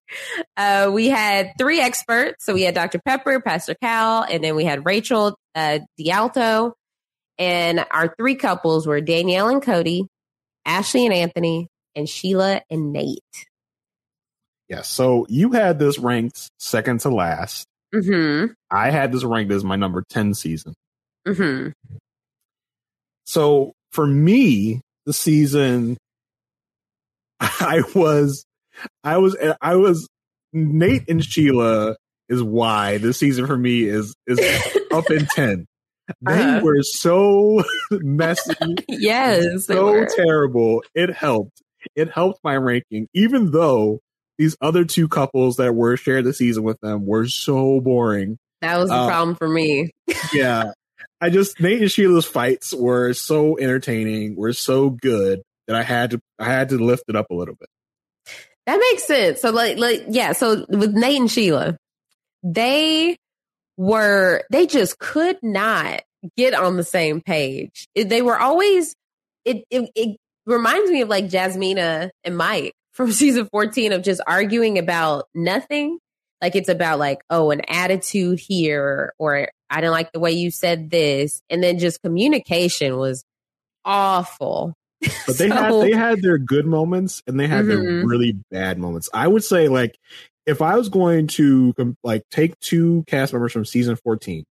[0.57, 2.44] Uh, we had three experts.
[2.44, 3.00] So we had Dr.
[3.04, 6.72] Pepper, Pastor Cal, and then we had Rachel uh, DeAlto.
[7.38, 10.04] And our three couples were Danielle and Cody,
[10.64, 13.18] Ashley and Anthony, and Sheila and Nate.
[14.68, 14.83] Yeah.
[14.83, 17.66] So you had this ranked second to last.
[17.94, 18.52] Mm-hmm.
[18.70, 20.74] I had this ranked as my number ten season.
[21.26, 21.70] Mm-hmm.
[23.24, 25.96] So for me, the season,
[27.40, 28.44] I was,
[29.05, 30.09] I was, I was,
[30.53, 31.97] Nate and Sheila
[32.29, 34.38] is why this season for me is is
[34.93, 35.67] up in ten.
[36.23, 36.61] They Uh-huh.
[36.62, 38.55] were so messy,
[38.88, 39.67] Yes.
[39.67, 40.83] so terrible.
[40.95, 41.61] It helped.
[41.95, 44.01] It helped my ranking, even though
[44.38, 48.38] these other two couples that were shared the season with them were so boring.
[48.62, 49.91] that was the uh, problem for me.
[50.33, 50.73] yeah.
[51.21, 56.12] I just Nate and Sheila's fights were so entertaining, were so good that I had
[56.12, 57.69] to I had to lift it up a little bit.
[58.68, 59.40] That makes sense.
[59.40, 61.78] So like like yeah, so with Nate and Sheila,
[62.42, 63.16] they
[63.78, 66.02] were they just could not
[66.37, 67.88] get on the same page.
[67.94, 68.94] They were always
[69.46, 74.20] it, it it reminds me of like Jasmina and Mike from season 14 of just
[74.26, 75.98] arguing about nothing.
[76.42, 80.50] Like it's about like, oh, an attitude here or I didn't like the way you
[80.50, 81.40] said this.
[81.48, 83.24] And then just communication was
[83.87, 84.74] awful.
[85.27, 88.09] But they had they had their good moments and they had their Mhm.
[88.09, 89.09] really bad moments.
[89.15, 89.97] I would say like
[90.47, 94.45] if I was going to like take two cast members from season 14,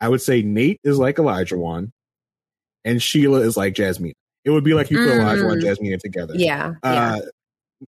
[0.00, 1.90] I would say Nate is like Olajuwon
[2.84, 4.14] and Sheila is like Jasmine.
[4.44, 5.62] It would be like you put Elijah and Mm.
[5.64, 6.34] Jasmine together.
[6.36, 6.74] Yeah.
[6.82, 7.16] yeah.
[7.16, 7.20] uh,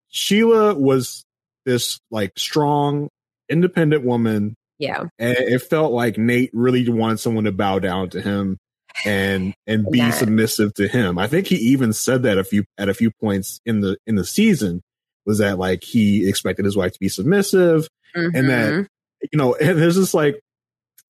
[0.08, 1.24] Sheila was
[1.64, 3.08] this like strong,
[3.48, 5.04] independent woman, yeah.
[5.18, 8.56] and it felt like Nate really wanted someone to bow down to him
[9.06, 11.18] and and be That- submissive to him.
[11.18, 14.14] I think he even said that a few at a few points in the in
[14.16, 14.82] the season
[15.26, 18.46] was that like he expected his wife to be submissive, and Mhm.
[18.48, 18.86] that
[19.32, 20.40] you know, and there's this like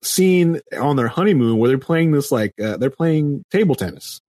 [0.02, 4.20] scene on their honeymoon where they're playing this like uh, they're playing table tennis.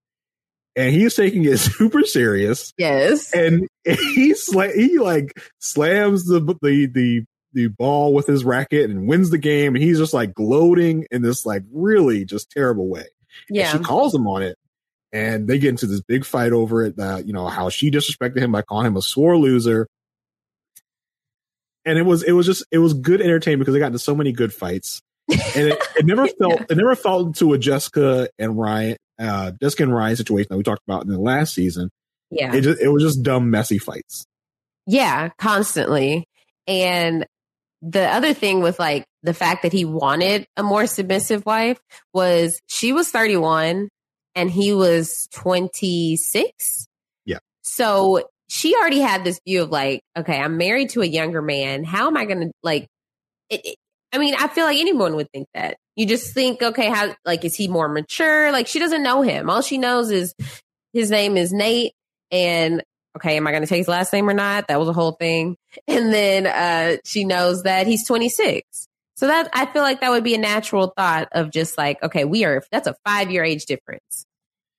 [0.76, 3.34] And he's taking it super serious yes.
[3.34, 9.08] and he sla- he like slams the the the the ball with his racket and
[9.08, 13.06] wins the game and he's just like gloating in this like really just terrible way.
[13.50, 13.71] And Yeah.
[13.71, 14.58] she calls him on it
[15.13, 18.38] and they get into this big fight over it that you know how she disrespected
[18.38, 19.88] him by calling him a sore loser.
[21.86, 24.15] And it was it was just it was good entertainment because they got into so
[24.15, 25.02] many good fights.
[25.56, 29.84] And it, it never felt it never felt into a Jessica and Ryan uh Jessica
[29.84, 31.90] and Ryan situation that we talked about in the last season.
[32.29, 32.54] Yeah.
[32.54, 34.25] It just it was just dumb, messy fights.
[34.86, 36.25] Yeah, constantly.
[36.67, 37.25] And
[37.82, 41.79] the other thing with like the fact that he wanted a more submissive wife
[42.13, 43.90] was she was 31
[44.36, 46.88] and he was 26.
[47.25, 47.38] Yeah.
[47.63, 51.84] So she already had this view of like, okay, I'm married to a younger man.
[51.84, 52.88] How am I going to like
[53.50, 53.75] it, it-
[54.13, 55.77] I mean, I feel like anyone would think that.
[55.96, 58.52] You just think, okay, how like is he more mature?
[58.52, 59.50] Like she doesn't know him.
[59.50, 60.34] All she knows is
[60.92, 61.94] his name is Nate,
[62.29, 62.84] and
[63.16, 64.68] okay, am I going to take his last name or not?
[64.68, 65.58] That was a whole thing.
[65.88, 68.88] And then uh, she knows that he's 26.
[69.16, 72.26] So that I feel like that would be a natural thought of just like, okay,
[72.26, 74.26] we are that's a five year age difference.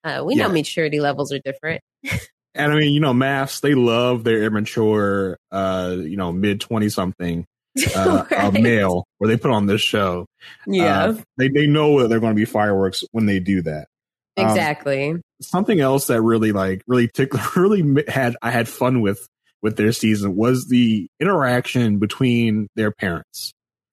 [0.03, 1.83] Uh, we know maturity levels are different.
[2.55, 6.91] And I mean, you know, MAFS, they love their immature, uh, you know, mid 20
[6.91, 7.47] something
[7.97, 8.63] uh, uh, Right.
[8.63, 10.27] male where they put on this show.
[10.67, 13.89] Yeah, Uh, they, they know that they're going to be fireworks when they do that.
[14.37, 15.15] Um, exactly.
[15.41, 19.27] Something else that really, like, really tickled, really had, I had fun with,
[19.63, 23.53] with their season was the interaction between their parents.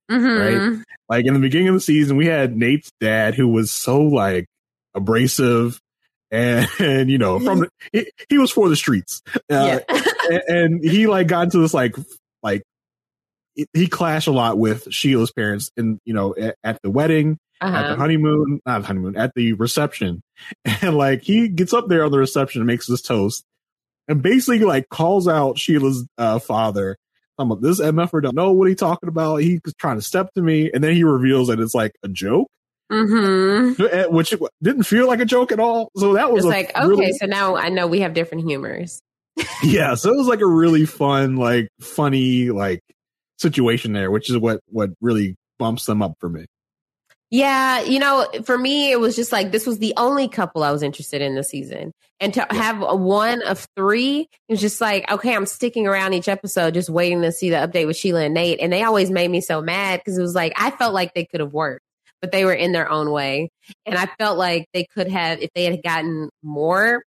[0.09, 0.81] Mhm.
[1.07, 4.47] Like in the beginning of the season, we had Nate's dad who was so like
[4.95, 5.79] abrasive
[6.31, 9.21] and, and you know, from the, he, he was for the streets.
[9.51, 10.01] Uh, Yeah.
[10.31, 11.95] and, and he like got into this like
[12.41, 12.63] like
[13.53, 17.37] he- he clashed a lot with Sheila's parents and you know at, at the wedding
[17.61, 17.95] at the Uh-huh.
[17.97, 20.21] honeymoon not honeymoon at the reception
[20.65, 23.43] and like he gets up there on the reception and makes this toast
[24.07, 26.95] and basically like calls out Sheila's uh, father
[27.37, 29.37] I'm like, this MFer don't know what he's talking about.
[29.37, 32.49] He's trying to step to me, and then he reveals that it's like a joke,
[32.91, 33.81] Mm-hmm.
[33.89, 35.89] eh, which didn't feel like a joke at all.
[35.95, 38.99] So that was like, okay, really- so now I know we have different humors.
[39.63, 42.81] yeah so it was like a really fun like funny like
[43.37, 46.45] situation there which is what what really bumps them up for me
[47.31, 50.71] Yeah, you know, for me, it was just like this was the only couple I
[50.71, 51.91] was interested in this season.
[52.19, 56.13] And to have a one of three, it was just like, okay, I'm sticking around
[56.13, 58.59] each episode, just waiting to see the update with Sheila and Nate.
[58.59, 61.25] And they always made me so mad because it was like, I felt like they
[61.25, 61.85] could have worked,
[62.19, 63.49] but they were in their own way.
[63.85, 67.03] And I felt like they could have, if they had gotten more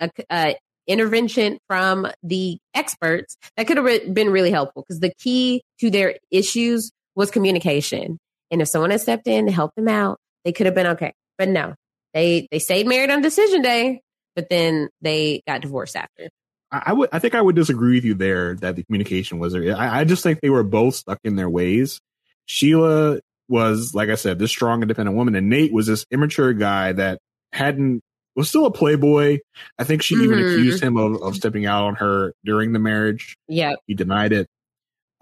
[0.00, 0.54] uh, uh,
[0.88, 5.88] intervention from the experts, that could have re- been really helpful because the key to
[5.88, 8.18] their issues was communication.
[8.52, 11.12] And if someone had stepped in to help them out, they could have been okay.
[11.38, 11.74] But no,
[12.14, 14.02] they they stayed married on decision day,
[14.36, 16.28] but then they got divorced after.
[16.70, 19.52] I, I would i think i would disagree with you there that the communication was
[19.52, 22.00] there I, I just think they were both stuck in their ways
[22.46, 26.92] sheila was like i said this strong independent woman and nate was this immature guy
[26.92, 27.18] that
[27.52, 28.00] hadn't
[28.36, 29.38] was still a playboy
[29.78, 30.50] i think she even Mhm.
[30.52, 33.74] accused him of, of stepping out on her during the marriage Yeah.
[33.86, 34.46] he denied it.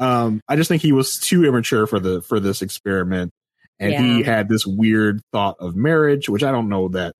[0.00, 3.32] Um, I just think he was too immature for the for this experiment,
[3.78, 7.14] and he had this weird thought of marriage, which I don't know that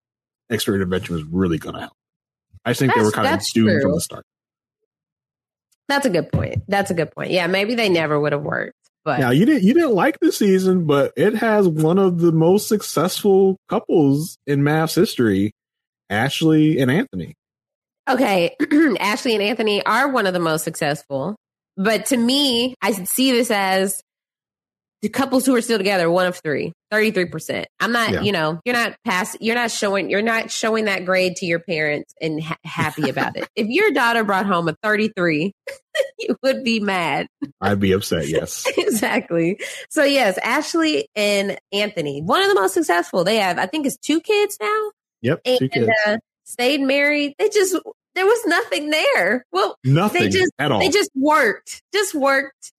[0.49, 1.93] expert intervention was really going to help.
[2.65, 3.81] I just think they were kind of that's doomed true.
[3.81, 4.25] from the start.
[5.87, 6.63] That's a good point.
[6.67, 7.31] That's a good point.
[7.31, 8.75] Yeah, maybe they never would have worked.
[9.03, 12.31] But Now you didn't you didn't like the season, but it has one of the
[12.31, 15.53] most successful couples in MAFS' history,
[16.09, 17.35] Ashley and Anthony.
[18.07, 18.55] Okay,
[18.99, 21.35] Ashley and Anthony are one of the most successful.
[21.77, 24.01] But to me, I see this as
[25.01, 27.65] the couples who are still together, one of three, 33%.
[27.79, 28.21] I'm not, Yeah.
[28.21, 31.57] you know, you're not pass, you're not showing, you're not showing that grade to your
[31.59, 33.47] parents and ha- happy about it.
[33.55, 35.53] If your daughter brought home a 33,
[36.19, 37.25] you would be mad.
[37.59, 38.27] I'd be upset.
[38.27, 39.59] Yes, exactly.
[39.89, 43.23] So yes, Ashley and Anthony, one of the most successful.
[43.23, 44.91] They have, I think it's two kids now
[45.21, 47.33] yep, two and kids, uh, stayed married.
[47.39, 47.75] They just
[48.15, 49.45] there was nothing there.
[49.51, 50.79] Well, nothing they just at all.
[50.79, 52.71] they just worked, just worked.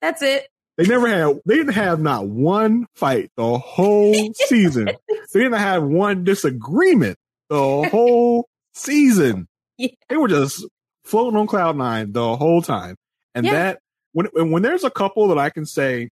[0.00, 0.46] That's it.
[0.78, 1.40] They never had.
[1.44, 4.14] They didn't have not one fight the whole
[4.46, 4.86] season.
[4.86, 7.18] They didn't have one disagreement
[7.50, 7.58] the
[7.90, 9.46] whole season.
[9.76, 9.88] Yeah.
[10.08, 10.66] They were just
[11.04, 12.96] floating on cloud nine the whole time.
[13.34, 13.52] And Yeah.
[13.52, 13.78] that
[14.12, 16.08] when when when there's a couple that I can say,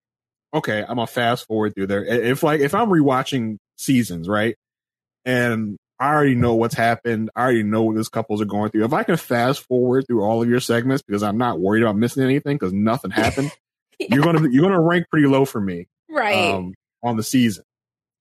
[0.53, 2.03] okay, I'm gonna fast forward through there.
[2.03, 4.55] If like if I'm rewatching seasons, right,
[5.25, 7.29] and I already know what's happened.
[7.35, 8.83] I already know what these couples are going through.
[8.85, 11.95] If I can fast forward through all of your segments because I'm not worried about
[11.95, 13.51] missing anything because nothing happened
[13.99, 16.53] you're gonna you're gonna rank pretty low for me Right.
[16.53, 17.63] um, on the season.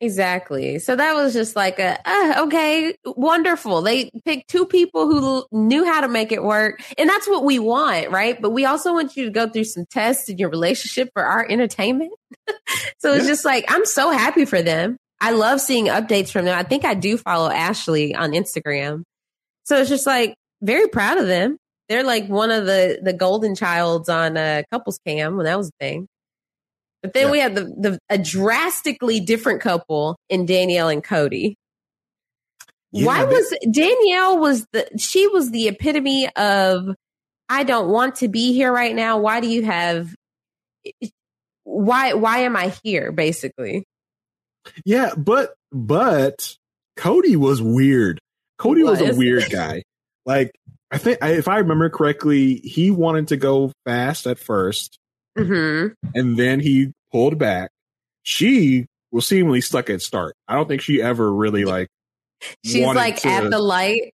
[0.01, 0.79] Exactly.
[0.81, 3.81] So that was just like a uh, okay, wonderful.
[3.83, 7.43] They picked two people who l- knew how to make it work, and that's what
[7.45, 8.41] we want, right?
[8.41, 11.47] But we also want you to go through some tests in your relationship for our
[11.49, 12.13] entertainment.
[12.99, 13.31] so it's Yeah.
[13.31, 14.99] just like I'm so happy for them.
[15.25, 16.59] I love seeing updates from them.
[16.59, 19.03] I think I do follow Ashley on Instagram,
[19.65, 21.57] so it's just like very proud of them.
[21.89, 25.69] They're like one of the the golden childs on uh, couples cam when that was
[25.69, 26.07] a thing.
[27.03, 27.31] But then Yeah.
[27.33, 31.57] we have the, the a drastically different couple in Danielle and Cody.
[32.93, 36.95] Yeah, Why was Danielle was the she was the epitome of
[37.49, 39.19] I don't want to be here right now.
[39.19, 40.15] Why do you have
[41.65, 43.85] why why am I here basically?
[44.85, 46.57] Yeah, but but
[46.97, 48.19] Cody was weird.
[48.59, 49.01] Cody was.
[49.01, 49.83] a weird guy.
[50.27, 50.53] Like
[50.91, 54.99] I think if I remember correctly, he wanted to go fast at first,
[55.37, 55.95] Mhm.
[56.15, 57.71] and then he pulled back.
[58.23, 60.35] She was seemingly stuck at start.
[60.49, 61.89] I don't think she ever really like.
[62.65, 64.13] She's like to- at the light,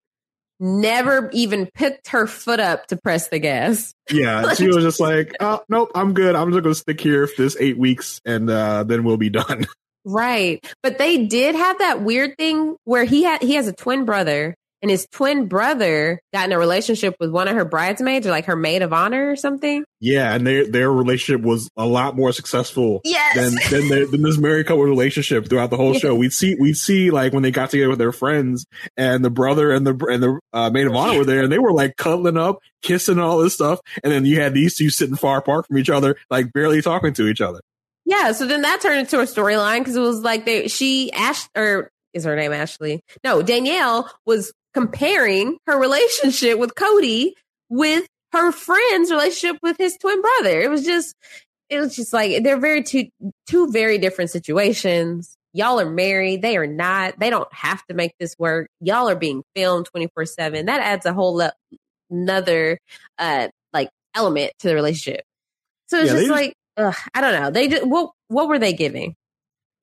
[0.60, 3.94] never even picked her foot up to press the gas.
[4.12, 6.36] Yeah, she was just like, oh, nope, I'm good.
[6.36, 9.66] I'm just gonna stick here for this eight weeks, and uh, then we'll be done.
[10.08, 10.66] Right.
[10.82, 14.56] But they did have that weird thing where he had he has a twin brother
[14.82, 18.46] and his twin brother got in a relationship with one of her bridesmaids or like
[18.46, 19.84] her maid of honor or something.
[20.00, 23.36] Yeah, and their their relationship was a lot more successful Yes.
[23.36, 26.14] than than, their, than this married couple relationship throughout the whole show.
[26.16, 29.72] We'd see we'd see like when they got together with their friends, and the brother
[29.72, 32.38] and the and the uh, maid of honor were there, and they were like cuddling
[32.38, 33.80] up, kissing, and all this stuff.
[34.04, 37.14] And then you had these two sitting far apart from each other, like barely talking
[37.14, 37.60] to each other.
[38.10, 41.46] Yeah, so then that turned into a storyline because it was like they she Ash
[41.58, 43.02] or is her name Ashley?
[43.26, 47.36] No, Danielle was comparing her relationship with Cody
[47.70, 50.62] with her friend's relationship with his twin brother.
[50.62, 51.14] It was just
[51.70, 53.10] it was just like they're very two
[53.46, 55.36] two very different situations.
[55.52, 57.20] Y'all are married, they are not.
[57.20, 58.70] They don't have to make this work.
[58.80, 60.68] Y'all are being filmed 24/7.
[60.68, 61.54] That adds a whole le-
[62.10, 62.80] another
[63.20, 65.26] uh like element to the relationship.
[65.88, 67.52] So it's Yeah, just just- like ugh, I don't know.
[67.52, 69.16] They just, what what were they giving?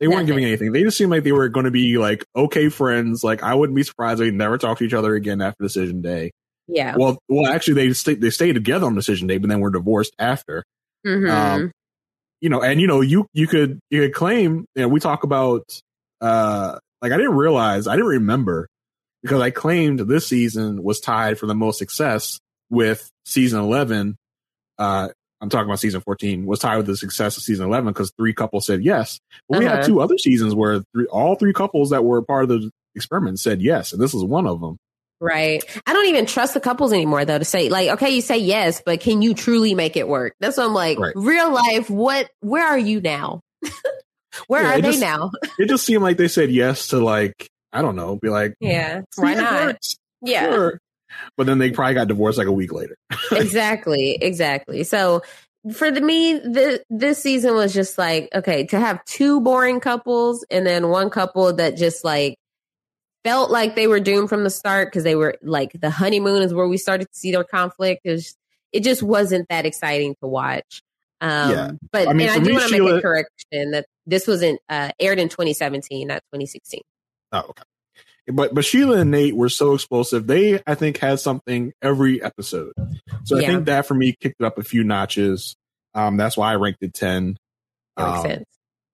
[0.00, 0.26] They weren't Nothing.
[0.26, 0.72] giving anything.
[0.72, 3.22] They just seemed like they were going to be like okay friends.
[3.22, 6.02] Like I wouldn't be surprised if they never talk to each other again after decision
[6.02, 6.32] day.
[6.66, 6.96] Yeah.
[6.96, 10.14] Well, well, actually, they stayed they stayed together on decision day, but then were divorced
[10.18, 10.64] after.
[11.06, 11.30] Mhm.
[11.30, 11.72] Um,
[12.40, 14.66] you know, and you know, you you could you could claim.
[14.74, 15.62] You know, we talk about
[16.20, 18.66] uh, like I didn't realize, I didn't remember
[19.22, 22.40] because I claimed this season was tied for the most success
[22.70, 24.16] with season eleven.
[24.78, 25.08] Uh,
[25.40, 28.32] I'm talking about season 14 was tied with the success of season 11 because three
[28.32, 29.20] couples said yes.
[29.48, 29.86] But we had Uh-huh.
[29.86, 33.60] two other seasons where three, all three couples that were part of the experiment said
[33.60, 34.78] yes, and this is one of them.
[35.20, 35.62] Right.
[35.86, 38.82] I don't even trust the couples anymore though to say like, okay, you say yes,
[38.84, 40.34] but can you truly make it work?
[40.40, 41.12] That's what I'm like, Right.
[41.16, 43.40] real life, what where are you now?
[44.46, 45.30] where Yeah, are they just- now?
[45.58, 49.02] It just seemed like they said yes to like I don't know, be like Yeah.
[49.16, 49.52] Why not?
[49.66, 50.50] works." Yeah.
[50.50, 50.80] Sure.
[51.36, 52.96] But then they probably got divorced like a week later.
[53.32, 54.18] exactly.
[54.20, 54.84] Exactly.
[54.84, 55.22] So
[55.72, 60.44] for the me, the this season was just like, okay, to have two boring couples
[60.50, 62.36] and then one couple that just like
[63.24, 66.52] felt like they were doomed from the start because they were like the honeymoon is
[66.52, 68.02] where we started to see their conflict.
[68.04, 68.36] It, was,
[68.72, 70.82] it just wasn't that exciting to watch.
[71.20, 71.70] Um, Yeah.
[71.90, 74.60] But I mean, and I do want to make Sheila- a correction that this wasn't
[74.68, 76.82] uh, aired in 2017, not 2016.
[77.32, 77.62] Oh, okay.
[78.32, 80.26] But but Sheila and Nate were so explosive.
[80.26, 82.72] They I think had something every episode.
[83.24, 85.54] So I think that for me kicked it up a few notches.
[85.94, 87.36] Um, that's why I ranked it ten.
[87.96, 88.44] That makes Um, sense.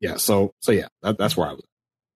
[0.00, 0.16] Yeah.
[0.16, 1.62] So so yeah, that, that's where I was.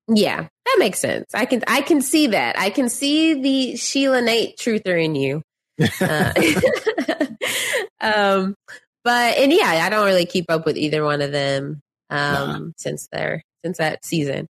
[0.08, 1.26] Yeah, that makes sense.
[1.34, 2.58] I can I can see that.
[2.58, 5.42] I can see the Sheila Nate truther in you.
[6.00, 6.32] Uh,
[8.00, 8.54] um,
[9.02, 13.08] but and yeah, I don't really keep up with either one of them um, since
[13.12, 14.46] their since that season.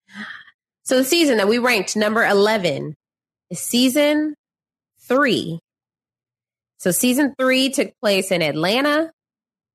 [0.84, 2.96] So the season that we ranked number eleven
[3.50, 4.36] is season
[5.00, 5.60] three.
[6.80, 9.12] So season three took place in Atlanta.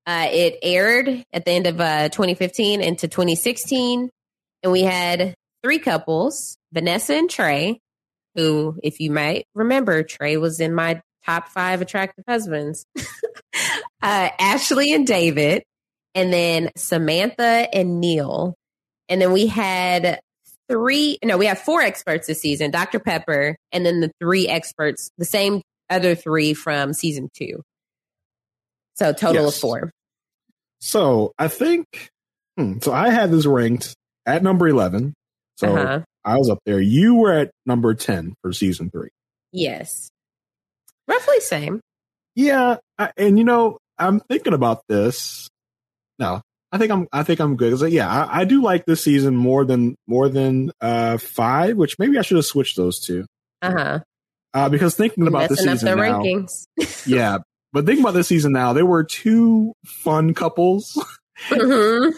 [0.05, 4.09] Uh, it aired at the end of uh, 2015 into 2016,
[4.63, 5.33] and we had
[5.63, 7.79] three couples: Vanessa and Trey,
[8.35, 12.85] who, if you might remember, Trey was in my top five attractive husbands.
[12.97, 13.01] uh,
[14.01, 15.63] Ashley and David,
[16.13, 18.55] and then Samantha and Neil.
[19.07, 20.19] And then we had
[20.69, 22.99] three, no, we have four experts this season Dr.
[22.99, 27.61] Pepper, and then the three experts, the same other three from season two.
[28.95, 29.55] So, total Yes.
[29.55, 29.91] of four.
[30.81, 31.85] So I think
[32.57, 32.91] hmm, so.
[32.93, 33.95] I had this ranked
[34.25, 35.13] at number eleven.
[35.57, 36.01] So Uh-huh.
[36.23, 36.79] I was up there.
[36.79, 39.09] You were at number ten for season three.
[39.51, 40.09] Yes.
[41.07, 41.81] Roughly same.
[42.35, 45.49] Yeah, I, and you know, I'm thinking about this.
[46.19, 46.41] No,
[46.71, 47.07] I think I'm.
[47.11, 47.71] I think I'm good.
[47.71, 51.77] 'Cause, yeah, I, I do like this season more than more than uh five.
[51.77, 53.25] Which maybe I should have switched those two.
[53.61, 53.99] Uh huh.
[54.53, 56.65] Uh, because thinking about this Messing up season now, rankings.
[57.07, 57.37] yeah.
[57.71, 60.97] But thinking about this season now, there were two fun couples,
[61.49, 62.13] Mhm.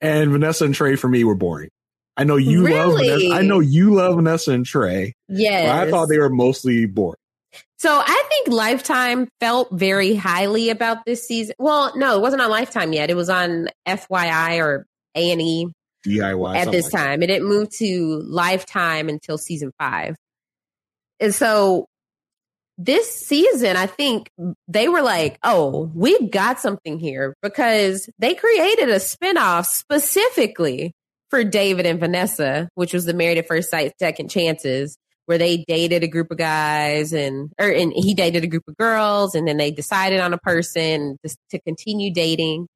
[0.00, 1.68] and Vanessa and Trey for me were boring.
[2.16, 2.94] I know you love.
[2.94, 5.12] Vanessa, I know you love Vanessa and Trey.
[5.28, 5.68] Yes.
[5.68, 7.16] But I thought they were mostly boring.
[7.78, 11.54] So I think Lifetime felt very highly about this season.
[11.58, 13.10] Well, no, it wasn't on Lifetime yet.
[13.10, 15.68] It was on FYI or A and E
[16.06, 16.98] DIY at this like that.
[16.98, 17.22] time.
[17.22, 20.16] It didn't move to Lifetime until season five.
[21.20, 21.86] And so
[22.78, 24.30] this season, I think
[24.68, 30.92] they were like, oh, we've got something here because they created a spinoff specifically
[31.30, 34.96] for David and Vanessa, which was the Married at First Sight Second Chances,
[35.26, 38.76] where they dated a group of guys and or and he dated a group of
[38.76, 42.66] girls and then they decided on a person to, to continue dating.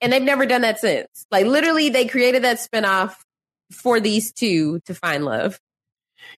[0.00, 1.26] And they've never done that since.
[1.30, 3.14] Like literally they created that spinoff
[3.72, 5.58] for these two to find love.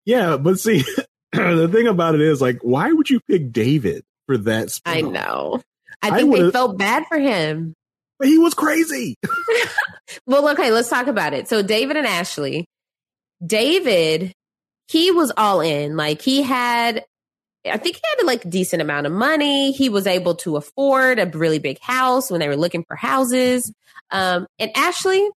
[0.04, 0.84] Yeah, but see,
[1.32, 4.70] the thing about it is, like, why would you pick David for that?
[4.70, 4.96] Spin-off?
[4.96, 5.62] I know.
[6.02, 7.74] I I think they felt bad for him.
[8.18, 9.16] But he was crazy.
[10.24, 11.48] Well, okay, let's talk about it.
[11.48, 12.66] So David and Ashley,
[13.44, 14.32] David,
[14.88, 15.96] he was all in.
[15.96, 17.04] Like he had,
[17.64, 19.72] I think he had like a decent amount of money.
[19.72, 23.72] He was able to afford a really big house when they were looking for houses.
[24.10, 25.28] Um, and Ashley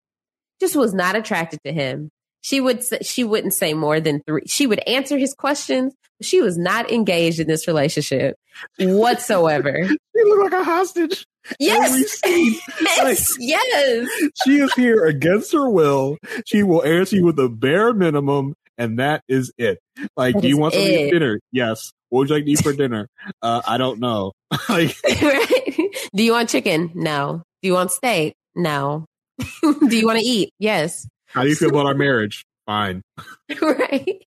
[0.60, 2.10] just was not attracted to him.
[2.40, 4.42] She would she wouldn't say more than three.
[4.46, 5.94] She would answer his questions.
[6.18, 8.36] But she was not engaged in this relationship
[8.78, 9.88] whatsoever.
[10.18, 11.24] He looked like a hostage.
[11.60, 12.58] Yes, scene.
[12.80, 14.08] yes, yes.
[14.44, 16.18] she is here against her will.
[16.44, 19.78] She will answer you with the bare minimum, and that is it.
[20.16, 21.08] Like, That do you want something it.
[21.08, 21.40] eat dinner?
[21.52, 21.92] Yes.
[22.08, 23.08] What would you like to eat for dinner?
[23.42, 24.32] Uh, I don't know.
[24.68, 25.76] like, right?
[26.14, 26.90] Do you want chicken?
[26.94, 27.42] No.
[27.62, 28.34] Do you want steak?
[28.56, 29.04] No.
[29.62, 30.50] Do you want to eat?
[30.58, 31.06] Yes.
[31.26, 32.44] how do you feel about our marriage?
[32.66, 33.02] Fine.
[33.60, 34.22] right.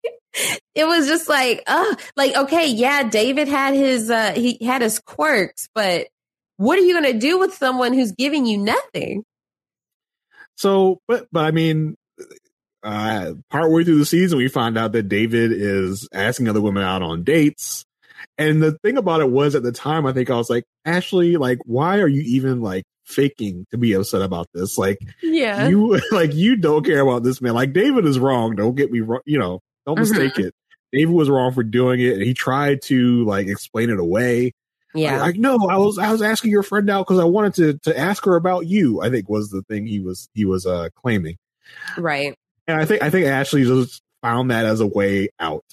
[0.75, 5.01] It was just like, uh, like, okay, yeah, David had his, uh, he had his
[5.01, 6.07] quirks, but
[6.57, 9.25] what are you going to do with someone who's giving you nothing?
[10.57, 11.97] So, but but I mean,
[12.83, 17.03] uh, partway through the season, we find out that David is asking other women out
[17.03, 17.85] on dates.
[18.39, 21.37] And the thing about it was, at the time, I think I was like, Ashley,
[21.37, 24.79] like, why are you even like faking to be upset about this?
[24.79, 25.69] Like, Yeah.
[25.69, 27.55] you like you don't care about this man.
[27.55, 28.57] Like, David is wrong.
[28.57, 29.21] Don't get me wrong.
[29.27, 30.01] You know, don't Mhm.
[30.01, 30.55] mistake it.
[30.93, 34.53] David was wrong for doing it, and he tried to like explain it away.
[34.95, 35.21] yeah.
[35.21, 37.99] Like, no, I was I was asking your friend out because I wanted to to
[37.99, 39.01] ask her about you.
[39.03, 41.37] I think was the thing he was he was uh claiming.
[41.99, 42.35] right.
[42.67, 45.65] And I think I think Ashley just found that as a way out.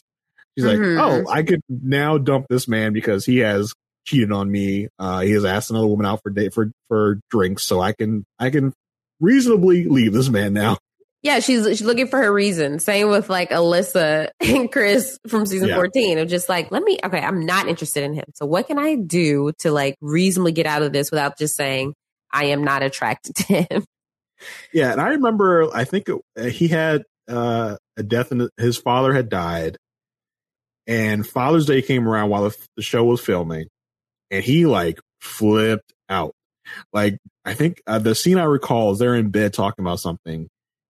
[0.58, 1.00] She's like, Mhm.
[1.00, 3.74] oh, I could now dump this man because he has
[4.06, 4.88] cheated on me.
[4.98, 8.26] Uh, he has asked another woman out for date for for drinks, so I can
[8.40, 8.74] I can
[9.20, 10.78] reasonably leave this man now.
[11.24, 12.80] Yeah, she's she's looking for her reason.
[12.80, 15.76] Same with like Alyssa and Chris from season Yeah.
[15.76, 18.26] 14 of just like, let me okay, I'm not interested in him.
[18.36, 21.94] So what can I do to like reasonably get out of this without just saying
[22.32, 23.84] I am not attracted to him?
[24.74, 29.14] Yeah, and I remember I think it, he had uh, a death in his father
[29.14, 29.78] had died,
[30.86, 33.68] and Father's Day came around while the, the show was filming,
[34.32, 36.34] and he like flipped out.
[36.94, 40.48] Like I think uh, the scene I recall is they're in bed talking about something,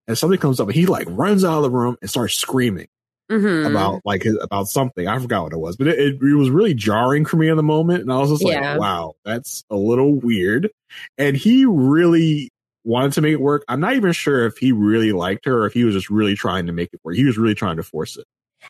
[0.08, 2.88] and something comes up, and he like runs out of the room and starts screaming
[3.32, 3.70] Mhm.
[3.70, 5.08] about like his, about something.
[5.08, 7.58] I forgot what it was, but it, it, it was really jarring for me in
[7.58, 8.78] the moment, and I was just like, Yeah.
[8.78, 10.70] "Wow, that's a little weird."
[11.18, 12.50] And he really
[12.88, 13.64] wanted to make it work.
[13.68, 16.36] I'm not even sure if he really liked her or if he was just really
[16.36, 17.16] trying to make it work.
[17.16, 18.26] He was really trying to force it.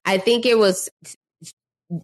[0.06, 0.90] I think it was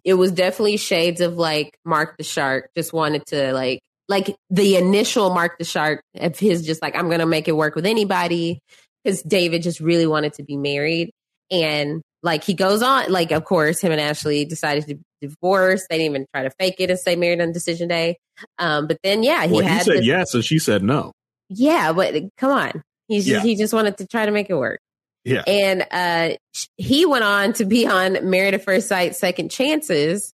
[0.04, 4.76] it was definitely shades of like Mark the Shark just wanted to like like the
[4.76, 8.60] initial Mark the Shark of his just like I'm gonna make it work with anybody
[9.02, 11.10] because David just really wanted to be married
[11.50, 15.98] and like he goes on like of course him and Ashley decided to divorce they
[15.98, 18.16] didn't even try to fake it and stay married on decision day
[18.58, 21.12] um but then yeah he well, he had said this- yes, and she said no.
[21.54, 23.48] Yeah but come on he's just, Yeah.
[23.48, 24.80] he just wanted to try to make it work
[25.24, 26.36] Yeah, and uh,
[26.76, 30.32] he went on to be on Married at First Sight Second Chances.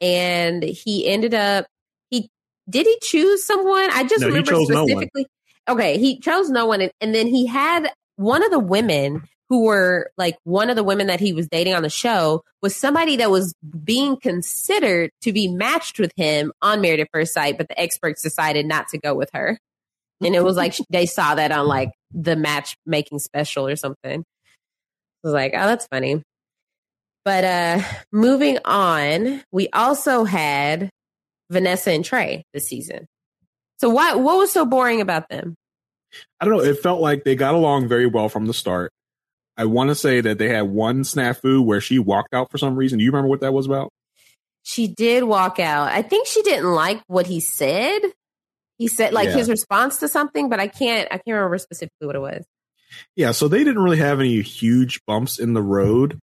[0.00, 1.66] And he ended up,
[2.10, 2.28] he
[2.68, 3.88] did he choose someone?
[3.92, 5.26] I just No, remember chose no specifically.
[5.68, 6.80] Okay, he chose no one.
[6.80, 10.82] And, and then he had one of the women who were like one of the
[10.82, 13.54] women that he was dating on the show was somebody that was
[13.84, 18.22] being considered to be matched with him on Married at First Sight, but the experts
[18.22, 19.56] decided not to go with her.
[20.24, 24.20] And it was like they saw that on like the matchmaking special or something.
[24.20, 26.22] I was like, oh, that's funny.
[27.24, 30.90] But uh moving on, we also had
[31.50, 33.06] Vanessa and Trey this season.
[33.78, 35.54] So what what was so boring about them?
[36.40, 36.62] I don't know.
[36.62, 38.92] It felt like they got along very well from the start.
[39.56, 42.76] I want to say that they had one snafu where she walked out for some
[42.76, 42.98] reason.
[42.98, 43.90] Do you remember what that was about?
[44.62, 45.90] She did walk out.
[45.92, 48.00] I think she didn't like what he said.
[48.82, 49.34] He said like Yeah.
[49.36, 52.44] his response to something, but I can't I can't remember specifically what it was.
[53.14, 56.18] Yeah, so they didn't really have any huge bumps in the road.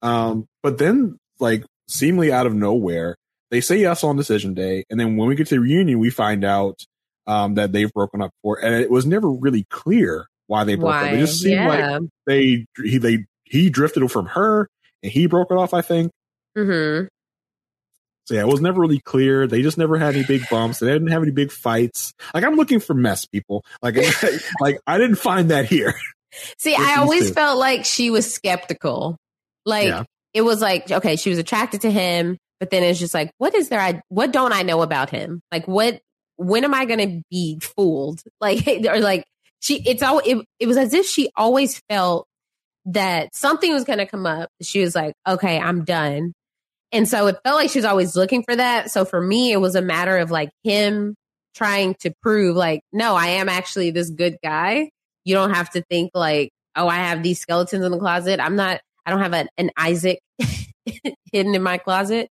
[0.00, 3.14] Um, but then, like, seemingly out of nowhere,
[3.50, 4.84] they say yes on decision day.
[4.90, 6.80] And then when we get to the reunion, we find out
[7.26, 10.94] um, that they've broken up for, and it was never really clear why they broke
[10.94, 11.02] up.
[11.02, 11.08] Why?
[11.10, 11.98] It just seemed Yeah.
[11.98, 14.66] like they, he, they, he drifted from her
[15.02, 16.10] and he broke it off, I think.
[16.56, 17.06] Mm-hmm.
[18.28, 19.46] So yeah, it was never really clear.
[19.46, 20.80] They just never had any big bumps.
[20.80, 22.12] They didn't have any big fights.
[22.34, 23.64] Like I'm looking for mess, people.
[23.80, 23.96] Like,
[24.60, 25.94] like I didn't find that here.
[26.58, 27.32] See, I always two.
[27.34, 29.16] felt like she was skeptical.
[29.64, 30.04] Like Yeah.
[30.34, 33.54] it was like, okay, she was attracted to him, but then it's just like, what
[33.54, 33.80] is there?
[33.80, 35.40] I what don't I know about him?
[35.50, 35.98] Like what?
[36.36, 38.20] When am I going to be fooled?
[38.42, 39.24] Like or like
[39.60, 39.82] she?
[39.86, 40.20] It's all.
[40.22, 42.26] It, it was as if she always felt
[42.84, 44.50] that something was going to come up.
[44.60, 46.34] She was like, okay, I'm done.
[46.92, 48.90] And so it felt like she was always looking for that.
[48.90, 51.14] So for me, it was a matter of like him
[51.54, 54.90] trying to prove, like, no, I am actually this good guy.
[55.24, 58.40] You don't have to think like, oh, I have these skeletons in the closet.
[58.40, 60.20] I'm not, I don't have an, an Isaac
[61.32, 62.30] hidden in my closet.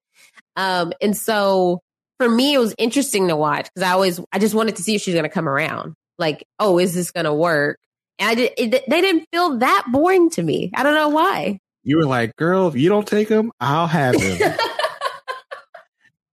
[0.55, 1.81] Um, and so
[2.19, 4.95] for me, it was interesting to watch because I always, I just wanted to see
[4.95, 5.95] if she's going to come around.
[6.19, 7.79] Like, oh, is this going to work?
[8.19, 10.71] And I did, it, they didn't feel that boring to me.
[10.75, 11.59] I don't know why.
[11.89, 14.39] You were like, girl, if you don't take him, I'll have him.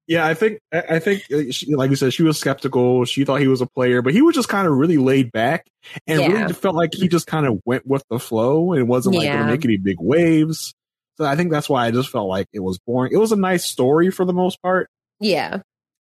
[0.07, 3.05] yeah, I think, I think, uh, she, like you said, she was skeptical.
[3.05, 5.67] She thought he was a player, but he was just kind of really laid back
[6.07, 6.27] and Yeah.
[6.27, 9.39] really felt like he just kind of went with the flow and wasn't like going
[9.39, 10.73] to make any big waves.
[11.19, 13.13] So I think that's why I just felt like it was boring.
[13.13, 14.89] It was a nice story for the most part.
[15.19, 15.59] Yeah.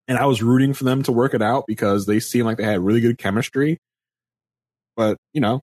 [0.08, 2.64] and I was rooting for them to work it out because they seemed like they
[2.64, 3.78] had really good chemistry.
[4.96, 5.60] But you know,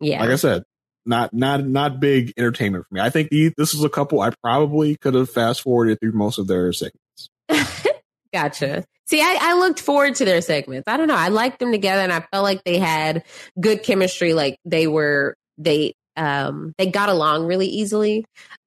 [0.00, 0.20] Yeah.
[0.20, 0.62] like I said,
[1.04, 3.00] not not not big entertainment for me.
[3.00, 6.38] I think the, this is a couple I probably could have fast forwarded through most
[6.38, 7.28] of their segments.
[8.32, 8.84] Gotcha.
[9.06, 10.84] See, I, I looked forward to their segments.
[10.86, 11.16] I don't know.
[11.16, 13.24] I liked them together and I felt like they had
[13.60, 14.32] good chemistry.
[14.32, 18.24] Like they were, they, um, they got along really easily.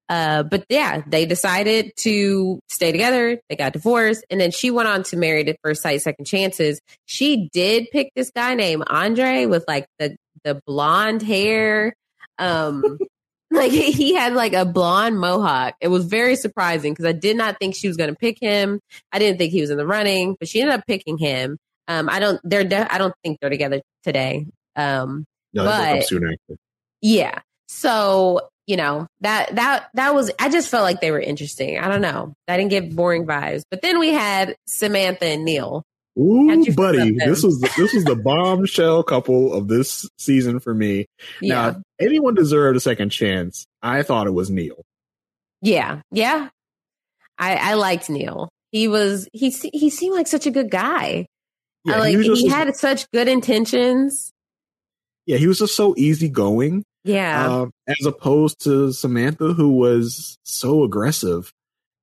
[0.07, 3.39] Uh, but yeah, they decided to stay together.
[3.49, 6.79] They got divorced and then she went on to marry at first sight, second chances.
[7.05, 11.95] She did pick this guy named Andre with like the, the blonde hair.
[12.37, 12.97] Um,
[13.51, 15.75] like he had like a blonde mohawk.
[15.79, 18.79] It was very surprising because I did not think she was going to pick him.
[19.11, 21.57] I didn't think he was in the running, but she ended up picking him.
[21.87, 22.39] Um, I don't.
[22.43, 22.63] They're.
[22.63, 24.47] De- I don't think they're together today.
[24.75, 25.89] Um, No, they broke up
[26.49, 26.57] But-
[27.01, 27.39] yeah.
[27.67, 30.31] So you know that that that was.
[30.39, 31.77] I just felt like they were interesting.
[31.77, 32.33] I don't know.
[32.47, 33.63] I didn't get boring vibes.
[33.69, 35.83] But then we had Samantha and Neil.
[36.17, 41.07] Ooh, buddy, this was the, this was the bombshell couple of this season for me.
[41.41, 41.71] Yeah.
[41.71, 43.65] Now, anyone deserved a second chance.
[43.81, 44.83] I thought it was Neil.
[45.61, 46.01] Yeah.
[46.11, 46.49] Yeah.
[47.37, 48.49] I I liked Neil.
[48.71, 49.27] He was.
[49.33, 51.25] He he seemed like such a good guy.
[51.83, 52.17] Yeah, I like.
[52.17, 54.31] he just he had such good intentions.
[55.25, 56.83] yeah, he was just so easygoing.
[57.03, 57.61] Yeah.
[57.61, 61.51] um, as opposed to Samantha, who was so aggressive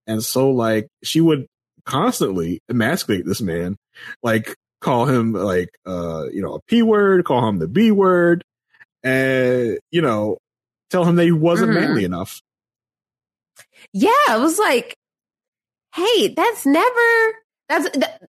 [0.07, 1.47] and so like she would
[1.85, 3.77] constantly emasculate this man,
[4.23, 8.43] like call him like uh you know a p word, call him the b word,
[9.03, 10.39] and you know
[10.91, 11.81] tell him that he wasn't Mhm.
[11.81, 12.41] manly enough.
[13.93, 14.95] Yeah, it was like,
[15.95, 17.35] hey, that's never
[17.69, 18.23] that's that,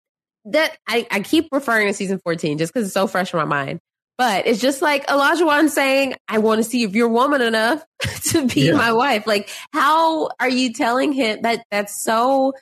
[0.45, 3.45] that I, I keep referring to season 14 just because it's so fresh in my
[3.45, 3.79] mind.
[4.17, 7.83] But it's just like Olajuwon saying, I want to see if you're woman enough
[8.29, 8.73] to be Yeah.
[8.73, 9.25] my wife.
[9.25, 12.53] Like, how are you telling him that that's so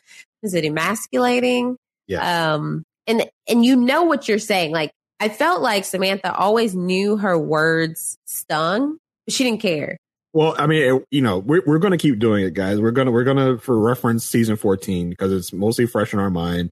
[0.43, 1.77] is it emasculating?
[2.07, 2.53] Yeah.
[2.53, 2.83] Um
[3.19, 4.71] and and you know what you're saying.
[4.71, 9.97] Like I felt like Samantha always knew her words stung, but she didn't care.
[10.33, 12.79] Well, I mean, it- you know, we're we're gonna keep doing it, guys.
[12.79, 16.69] We're gonna we're gonna for reference season fourteen because it's mostly fresh in our mind.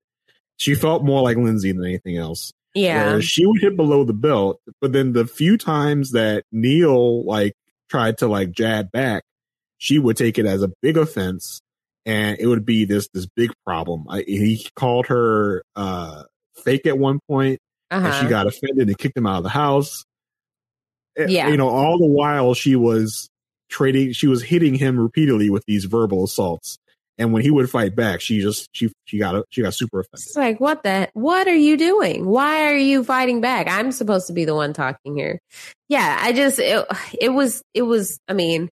[0.57, 2.51] She felt more like Lindsay than anything else.
[2.75, 3.19] Yeah.
[3.19, 7.53] She would hit below the belt, but then the few times that Neil like
[7.89, 9.23] tried to like jab back,
[9.77, 11.61] she would take it as a big offense,
[12.05, 14.05] and it would be this this big problem.
[14.09, 16.23] I, he called her uh
[16.63, 17.59] fake at one point,
[17.91, 18.21] Uh-huh.
[18.21, 20.03] she got offended and kicked him out of the house.
[21.17, 21.49] Eh, Yeah.
[21.49, 23.29] you know, all the while she was
[23.69, 26.77] trading, she was hitting him repeatedly with these verbal assaults.
[27.17, 30.25] And when he would fight back, she just she she got she got super offended.
[30.27, 32.25] It's like, what the, what are you doing?
[32.25, 33.67] Why are you fighting back?
[33.69, 35.37] I'm supposed to be the one talking here.
[35.89, 36.85] Yeah, I just, it,
[37.19, 38.69] it was, it was, I mean,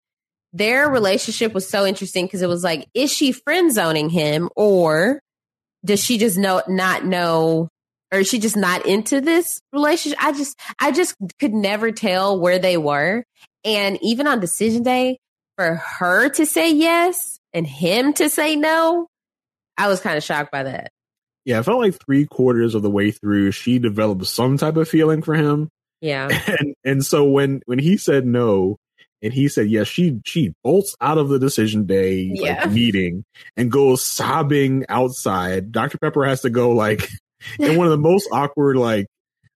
[0.54, 5.20] their relationship was so interesting because it was like, is she friend zoning him or
[5.84, 7.68] does she just know, not know,
[8.12, 10.24] or is she just not into this relationship?
[10.24, 13.24] I just, I just could never tell where they were.
[13.66, 15.20] And even on decision day,
[15.58, 19.08] for her to say yes and him to say no,
[19.78, 20.92] I was kind of shocked by that.
[21.46, 24.88] Yeah, I felt like three quarters of the way through, she developed some type of
[24.90, 25.70] feeling for him,
[26.02, 26.28] Yeah.
[26.60, 28.78] and and so when when he said no,
[29.22, 32.64] and he said yes, she she bolts out of the decision day Yeah.
[32.66, 33.24] like, meeting
[33.56, 35.72] and goes sobbing outside.
[35.72, 37.08] Dr Pepper has to go like
[37.60, 39.08] in one of the most awkward like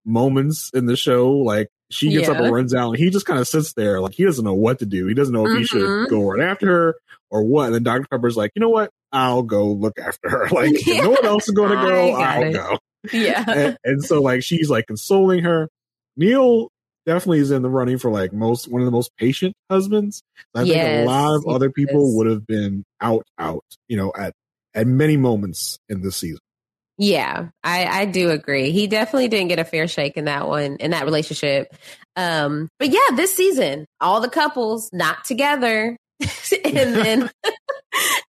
[0.05, 1.31] moments in the show.
[1.33, 4.15] Like she gets up and runs out, and he just kind of sits there like
[4.15, 5.07] he doesn't know what to do.
[5.07, 6.09] He doesn't know if he should Mhm.
[6.09, 6.95] go run after her
[7.31, 7.67] or what.
[7.67, 8.91] And then Dr Pepper's like, you know what?
[9.13, 10.49] I'll go look after her.
[10.53, 12.53] Like if no one else is going to go, I'll it.
[12.53, 12.79] go
[13.13, 13.45] Yeah.
[13.49, 15.69] and, and so like she's like consoling her.
[16.17, 16.69] Neil
[17.07, 20.23] definitely is in the running for like most one of the most patient husbands.
[20.55, 22.17] I think a lot of other people yes.
[22.17, 24.35] would have been out out, you know, at
[24.75, 26.41] at many moments in this season.
[26.99, 28.73] Yeah, I, I do agree.
[28.73, 31.73] He definitely didn't get a fair shake in that one, in that relationship.
[32.17, 35.97] Um, but yeah, this season, all the couples not together.
[36.65, 37.31] and then,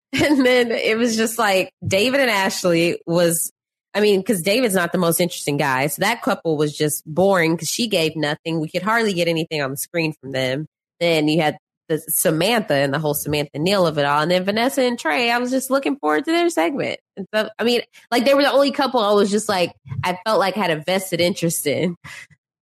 [0.14, 3.52] and then it was just like David and Ashley was,
[3.94, 5.88] I mean, cause David's not the most interesting guy.
[5.88, 8.60] So that couple was just boring because she gave nothing.
[8.60, 10.68] We could hardly get anything on the screen from them.
[11.00, 11.58] Then you had
[11.90, 14.22] the Samantha and the whole Samantha Neil of it all.
[14.22, 17.00] And then Vanessa and Trey, I was just looking forward to their segment.
[17.16, 17.82] And so, I mean,
[18.12, 19.74] like they were the only couple I was just like,
[20.04, 21.96] I felt like had a vested interest in.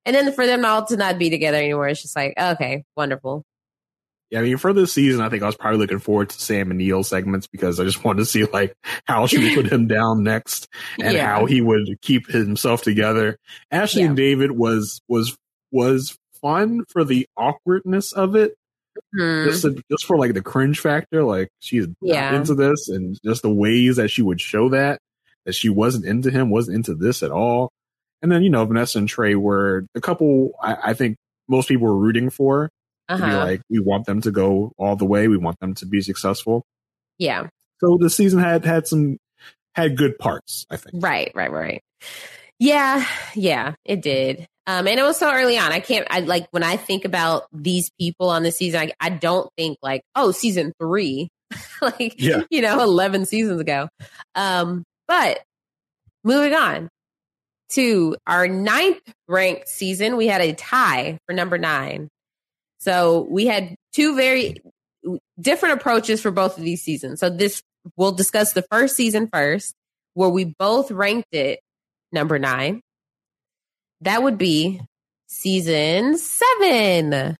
[0.06, 3.44] And then for them all to not be together anymore, it's just like, okay, wonderful.
[4.32, 6.72] Yeah, I mean, for this season, I think I was probably looking forward to Sam
[6.72, 9.88] and Neil segments because I just wanted to see like how she would put him
[9.88, 10.68] down next
[11.00, 11.26] and Yeah.
[11.28, 13.38] how he would keep himself together.
[13.72, 14.08] Ashley Yeah.
[14.10, 15.38] and David was was
[15.72, 18.56] was fun for the awkwardness of it,
[19.18, 19.46] Hmm.
[19.46, 21.24] just to, just for like the cringe factor.
[21.24, 22.36] Like she's Yeah.
[22.36, 25.00] into this, and just the ways that she would show that
[25.46, 27.72] that she wasn't into him, wasn't into this at all.
[28.22, 30.52] And then you know Vanessa and Trey were a couple.
[30.62, 32.70] I, I think most people were rooting for
[33.10, 33.38] to be Uh-huh.
[33.46, 35.28] like, we want them to go all the way.
[35.28, 36.64] We want them to be successful.
[37.20, 37.48] yeah.
[37.82, 39.18] So the season had had some
[39.76, 40.66] had good parts.
[40.72, 41.04] I think.
[41.04, 41.84] Right, right, right.
[42.58, 43.06] Yeah,
[43.36, 44.48] yeah, it did.
[44.68, 45.72] Um, and it was so early on.
[45.72, 49.10] I can't, I like when I think about these people on the season, I, I
[49.10, 51.30] don't think like, oh, season three,
[51.82, 52.42] like, Yeah.
[52.50, 53.88] you know, 11 seasons ago.
[54.34, 55.40] Um, but
[56.24, 56.90] moving on
[57.74, 62.10] to our ninth ranked season, we had a tie for number nine.
[62.80, 64.58] So we had two very
[65.40, 67.20] different approaches for both of these seasons.
[67.20, 67.62] So this,
[67.98, 69.74] we'll discuss the first season first,
[70.16, 71.60] where we both ranked it
[72.12, 72.82] number nine.
[74.02, 74.82] That would be
[75.28, 77.36] season seven.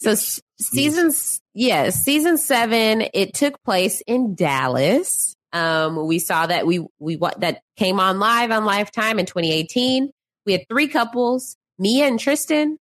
[0.00, 0.14] So
[0.60, 3.04] seasons, yes, season seven.
[3.14, 5.34] It took place in Dallas.
[5.52, 10.10] Um, we saw that we we what that came on live on Lifetime in 2018.
[10.46, 12.78] We had three couples: Mia and Tristan,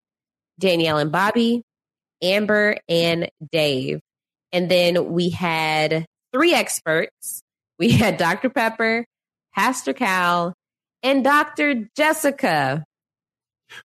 [0.59, 1.63] Danielle and Bobby,
[2.23, 4.01] Amber and Dave,
[4.53, 7.43] and then we had three experts.
[7.79, 8.51] We had Dr.
[8.51, 9.05] Pepper,
[9.55, 10.55] Pastor Cal,
[11.07, 11.89] and Dr.
[11.97, 12.85] Jessica.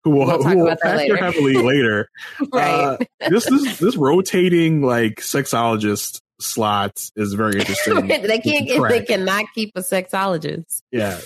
[0.04, 1.18] Who will, We'll talk who will about that factor later.
[1.18, 2.10] heavily later.
[2.54, 2.70] Right.
[2.70, 2.98] Uh,
[3.30, 8.08] this is this rotating like sexologist slots is very interesting.
[8.08, 10.82] they can't get, they cannot keep a sexologist.
[10.92, 11.20] Yeah.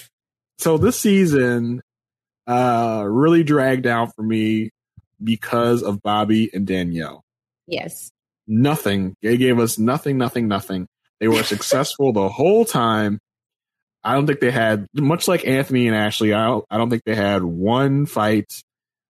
[0.58, 1.82] So this season
[2.48, 4.70] uh really dragged out for me
[5.24, 7.24] because of Bobby and Danielle.
[7.68, 8.12] Yes.
[8.48, 9.16] Nothing.
[9.22, 10.88] They gave us nothing, nothing, nothing.
[11.20, 13.20] They were successful the whole time.
[14.06, 16.32] I don't think they had much like Anthony and Ashley.
[16.34, 18.54] I don't, I don't think they had one fight,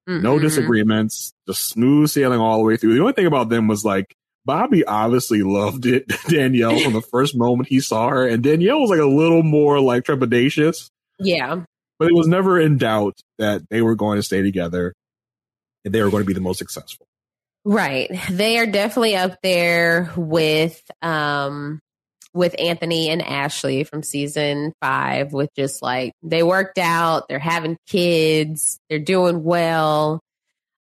[0.07, 0.41] no Mm-mm.
[0.41, 2.93] disagreements, just smooth sailing all the way through.
[2.95, 4.15] The only thing about them was like
[4.45, 6.07] Bobby obviously loved it.
[6.29, 9.79] Danielle from the first moment he saw her, and Danielle was like a little more
[9.81, 10.89] like trepidatious,
[11.19, 11.63] Yeah.
[11.99, 14.93] but it was never in doubt that they were going to stay together
[15.83, 17.05] and they were going to be the most successful.
[17.65, 18.09] Right.
[18.31, 21.79] They are definitely up there with um
[22.35, 27.77] with Anthony and Ashley from season 5 with just like they worked out, they're having
[27.87, 30.19] kids, they're doing well.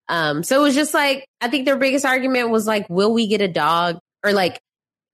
[0.09, 3.26] Um so it was just like I think their biggest argument was like will we
[3.28, 4.61] get a dog or like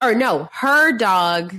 [0.03, 1.55] or no, her dog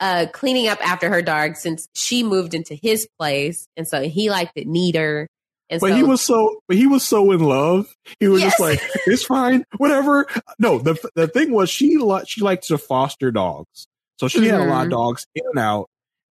[0.00, 4.30] uh cleaning up after her dog since she moved into his place and so he
[4.30, 5.28] liked it neater.
[5.70, 7.86] And But so he was so, but he was so in love.
[8.20, 10.26] He was just like, it's fine, whatever.
[10.58, 13.86] No, the the thing was she li- she liked to foster dogs,
[14.22, 14.90] so she had a lot of Mhm.
[14.92, 15.88] dogs in and out,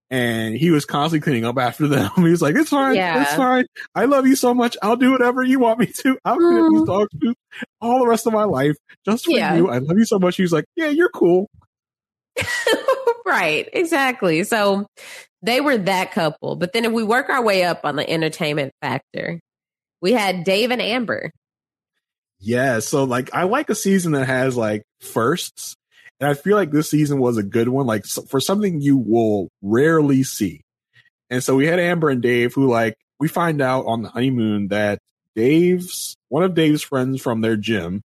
[0.09, 2.09] and he was constantly cleaning up after them.
[2.15, 3.21] He was like, it's fine, Yeah.
[3.21, 3.65] it's fine.
[3.95, 4.77] I love you so much.
[4.81, 6.17] I'll do whatever you want me to.
[6.25, 6.85] I'll clean up these Mm.
[6.87, 7.37] dogs poop
[7.81, 8.75] all the rest of my life
[9.05, 9.55] just for Yeah.
[9.55, 9.69] you.
[9.69, 10.37] I love you so much.
[10.37, 11.47] He was like, yeah, you're cool.
[13.25, 14.43] right, exactly.
[14.43, 14.85] So
[15.41, 16.55] they were that couple.
[16.55, 19.39] But then if we work our way up on the entertainment factor,
[20.01, 21.31] we had Dave and Amber.
[22.39, 25.75] Yeah, so like I like a season that has like firsts,
[26.21, 28.95] and I feel like this season was a good one, like so- for something you
[28.95, 30.61] will rarely see.
[31.29, 34.67] And so we had Amber and Dave, who like we find out on the honeymoon
[34.69, 34.99] that
[35.35, 38.01] Dave's one of Dave's friends from their gym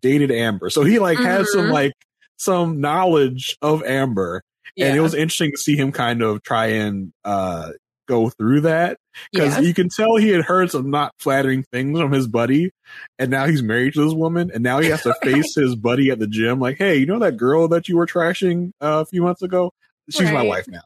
[0.00, 1.92] dated Amber, so he like has some like
[2.36, 4.42] some knowledge of Amber,
[4.88, 7.70] and it was interesting to see him kind of try and uh
[8.08, 8.98] go through that
[9.32, 9.62] because Yeah.
[9.62, 12.70] you can tell he had heard some not flattering things from his buddy,
[13.18, 16.10] and now he's married to this woman, and now he has to face his buddy
[16.10, 19.06] at the gym, like, "Hey, you know that girl that you were trashing uh, a
[19.06, 19.72] few months ago?
[20.10, 20.82] She's my wife now."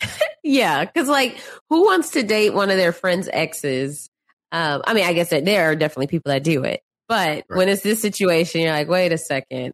[0.48, 1.40] Yeah, because like,
[1.70, 4.08] who wants to date one of their friends' exes?
[4.52, 7.56] Um, I mean, I guess that there are definitely people that do it, but Right.
[7.58, 9.72] when it's this situation, you're like, wait a second.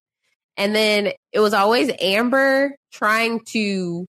[0.56, 4.06] And then it was always Amber trying to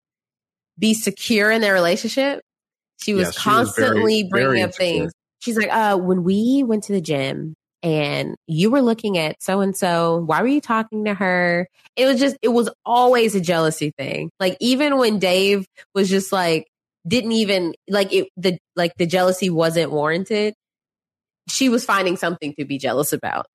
[0.79, 2.43] be secure in their relationship.
[3.03, 4.87] She was Yes, she was very- constantly bringing very up insecure.
[5.01, 5.13] things.
[5.41, 9.61] She's like, uh, when we went to the gym and you were looking at so
[9.61, 11.67] and so, why were you talking to her?
[11.97, 14.31] It was just, it was always a jealousy thing.
[14.39, 16.69] Like even when Dave was just like,
[17.09, 20.55] didn't even like it, the like the jealousy wasn't warranted.
[21.49, 23.47] She was finding something to be jealous about.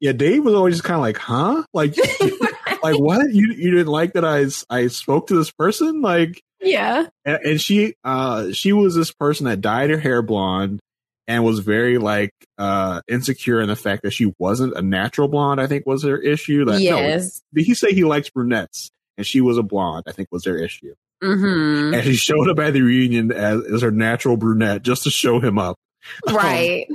[0.00, 1.62] Yeah, Dave was always just kind of like, huh?
[1.72, 1.96] Like,
[2.82, 3.32] like what?
[3.32, 6.02] You you didn't like that I, I spoke to this person?
[6.02, 7.06] Like, Yeah.
[7.24, 10.80] and, and she uh she was this person that dyed her hair blonde
[11.28, 15.60] and was very like uh insecure in the fact that she wasn't a natural blonde.
[15.60, 16.64] I think was her issue.
[16.64, 17.42] Like, no, yes.
[17.54, 20.04] did he say he likes brunettes and she was a blonde?
[20.06, 20.94] I think was their issue.
[21.22, 25.10] hmm And she showed up at the reunion as, as her natural brunette just to
[25.10, 25.76] show him up.
[26.32, 26.86] Right.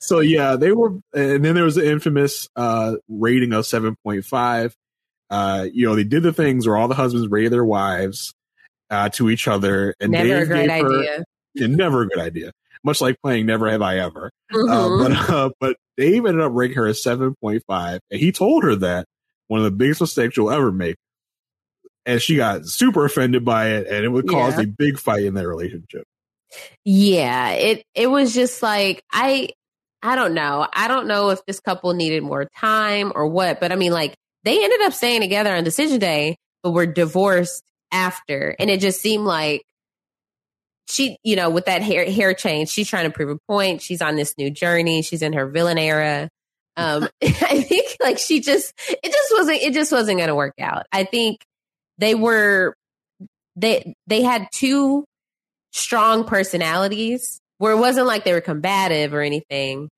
[0.00, 4.26] so yeah, they were, and then there was the infamous uh, rating of seven point
[4.26, 4.74] five.
[5.30, 8.34] Uh, you know, they did the things where all the husbands rated their wives
[8.90, 11.24] uh, to each other, and Never a Dave great gave her- idea.
[11.54, 12.52] yeah, never a good idea.
[12.84, 14.70] Much like playing "Never Have I Ever," Mhm.
[14.70, 18.30] uh, but uh, but Dave ended up rating her a seven point five, and he
[18.32, 19.06] told her that
[19.48, 20.96] one of the biggest mistakes you'll ever make.
[22.04, 24.62] And she got super offended by it, and it would cause Yeah.
[24.62, 26.04] a big fight in their relationship.
[26.84, 29.48] Yeah, it it was just like I
[30.02, 30.68] I don't know.
[30.72, 34.14] I don't know if this couple needed more time or what, but I mean like
[34.44, 38.54] they ended up staying together on decision day, but were divorced after.
[38.58, 39.62] And it just seemed like
[40.88, 43.82] she, you know, with that hair hair change, she's trying to prove a point.
[43.82, 45.02] She's on this new journey.
[45.02, 46.28] She's in her villain era.
[46.78, 50.52] Um I think like she just it just wasn't it just wasn't going to work
[50.60, 50.84] out.
[50.92, 51.38] I think
[51.96, 52.74] they were
[53.56, 55.06] they they had two
[55.72, 59.88] strong personalities where it wasn't like they were combative or anything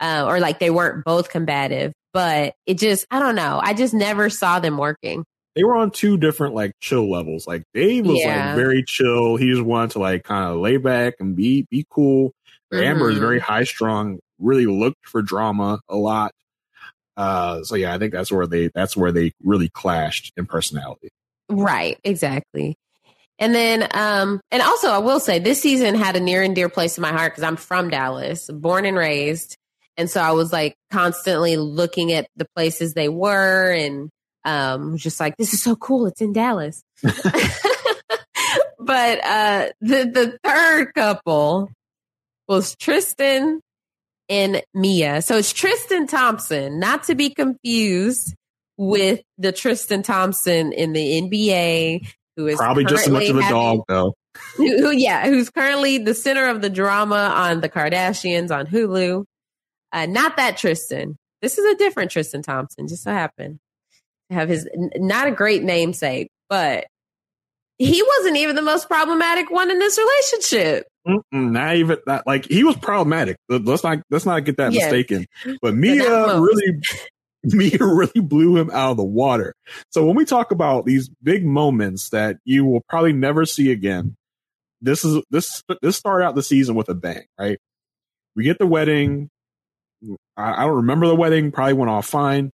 [0.00, 3.94] uh, or like they weren't both combative but it just i don't know i just
[3.94, 5.24] never saw them working
[5.56, 7.46] they were on two different like chill levels.
[7.46, 8.48] Like Dave was Yeah.
[8.48, 9.36] like very chill.
[9.36, 12.32] He just wanted to like kind of lay back and be be cool.
[12.72, 16.32] Amber is very high strung, really looked for drama a lot.
[17.16, 21.08] Uh so yeah, I think that's where they that's where they really clashed in personality.
[21.50, 22.76] right exactly
[23.40, 26.68] and then um and also i will say this season had a near and dear
[26.68, 29.56] place in my heart because i'm from dallas born and raised
[29.96, 34.10] and so i was like constantly looking at the places they were and
[34.44, 36.82] um was just like this is so cool it's in dallas
[38.78, 41.70] but uh the the third couple
[42.48, 43.60] was Tristan
[44.28, 45.22] and Mia.
[45.22, 48.34] So it's Tristan Thompson, not to be confused
[48.76, 53.40] with the Tristan Thompson in the NBA who is Probably just as much of a
[53.40, 54.14] currently dog though.
[54.58, 59.24] having- Who, yeah, who's currently the center of the drama on the Kardashians on Hulu.
[59.92, 61.16] Uh, not that Tristan.
[61.42, 62.86] This is a different Tristan Thompson.
[62.88, 63.58] Just so happened
[64.30, 66.86] have his not a great namesake, but
[67.78, 70.86] he wasn't even the most problematic one in this relationship.
[71.06, 71.22] Mm-mm,
[71.52, 73.36] not even that like he was problematic.
[73.48, 74.92] Let- Let's not let's not get that Yes.
[74.92, 75.26] mistaken.
[75.62, 76.80] But Mia really
[77.42, 79.54] Mia really blew him out of the water.
[79.90, 84.14] So when we talk about these big moments that you will probably never see again,
[84.82, 87.58] this is this this started out the season with a bang, right?
[88.36, 89.30] We get the wedding.
[90.04, 91.50] Mm, I, I don't remember the wedding.
[91.50, 92.50] Probably went off fine.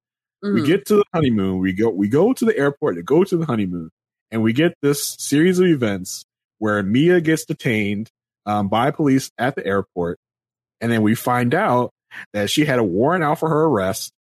[0.53, 0.67] We Mhm.
[0.67, 1.59] get to the honeymoon.
[1.59, 3.91] We go we go to the airport to go to the honeymoon,
[4.31, 6.25] and we get this series of events
[6.59, 8.11] where Mia gets detained
[8.47, 10.19] um, by police at the airport,
[10.83, 11.91] and then we find out
[12.35, 14.13] that she had a warrant out for her arrest.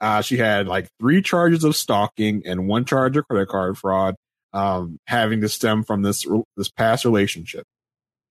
[0.00, 4.14] Uh, she had like three charges of stalking and one charge of credit card fraud,
[4.52, 6.24] um, having to stem from this
[6.56, 7.64] this past relationship.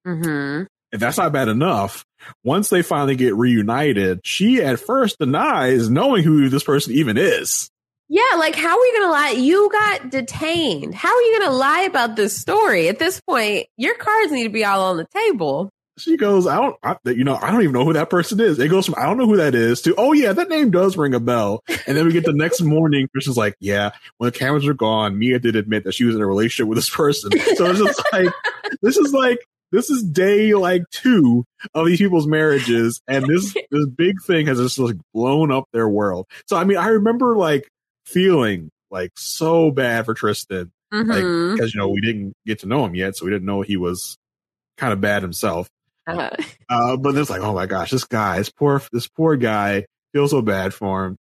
[0.08, 0.68] Mhm.
[0.92, 2.06] If that's not bad enough,
[2.44, 7.70] once they finally get reunited, she at first denies knowing who this person even is.
[8.14, 9.30] Yeah, like how are you gonna lie?
[9.30, 10.94] You got detained.
[10.94, 12.90] How are you gonna lie about this story?
[12.90, 15.70] At this point, your cards need to be all on the table.
[15.98, 18.60] She goes, I don't, I, you know, I don't even know who that person is.
[18.60, 20.98] It goes from I don't know who that is to oh yeah, that name does
[20.98, 21.64] ring a bell.
[21.88, 25.18] And then we get the next morning, Tristan's like, yeah, when the cameras are gone,
[25.18, 27.32] Mia did admit that she was in a relationship with this person.
[27.56, 28.34] So it's just like,
[28.82, 29.40] this is like,
[29.72, 34.60] this is day like two of these people's marriages, and this this big thing has
[34.60, 36.28] just like blown up their world.
[36.48, 37.68] So I mean, I remember like
[38.06, 41.54] feeling like so bad for Tristan, like Mhm.
[41.56, 43.78] because you know we didn't get to know him yet, so we didn't know he
[43.78, 44.18] was
[44.78, 45.70] kind of bad himself.
[46.08, 46.30] Uh,
[46.70, 50.28] Uh, but it's like, oh my gosh, this guy, this poor, this poor guy, feel
[50.28, 51.18] so bad for him.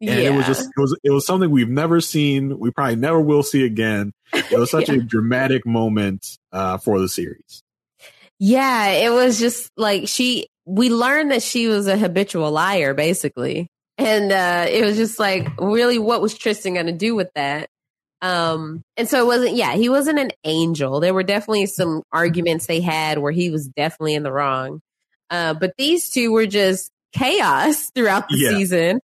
[0.00, 2.58] And it was just, it was, it was something we've never seen.
[2.58, 4.12] We probably never will see again.
[4.32, 7.62] It was such a dramatic moment uh, for the series.
[8.38, 10.46] yeah, it was just like she.
[10.66, 15.48] We learned that she was a habitual liar, basically, and uh, it was just like,
[15.58, 17.68] really, what was Tristan going to do with that?
[18.20, 21.00] Um, and so it wasn't, yeah, he wasn't an angel.
[21.00, 24.80] There were definitely some arguments they had where he was definitely in the wrong.
[25.30, 28.50] Uh, but these two were just chaos throughout the Yeah.
[28.50, 29.00] season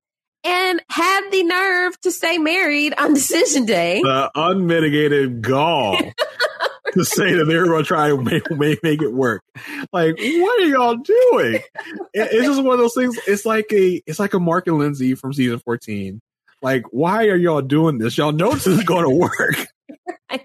[0.43, 4.01] and had the nerve to stay married on decision day.
[4.01, 5.97] The unmitigated gall
[6.93, 9.43] to say that they're going to try to make, make, make it work.
[9.93, 11.55] Like, what are y'all doing?
[11.55, 11.63] It-
[12.13, 13.17] it's just one of those things.
[13.27, 16.19] It's like a, it's like a Mark and Lindsay from season 14.
[16.61, 18.17] Like, why are y'all doing this?
[18.17, 19.67] Y'all know this is going to work.
[20.29, 20.41] but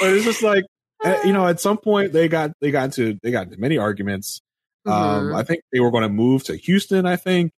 [0.00, 0.64] it's just like,
[1.04, 3.78] uh, you know, at some point they got, they got into, they got into many
[3.78, 4.40] arguments.
[4.86, 5.36] Um, Mhm.
[5.36, 7.52] I think they were going to move to Houston, I think,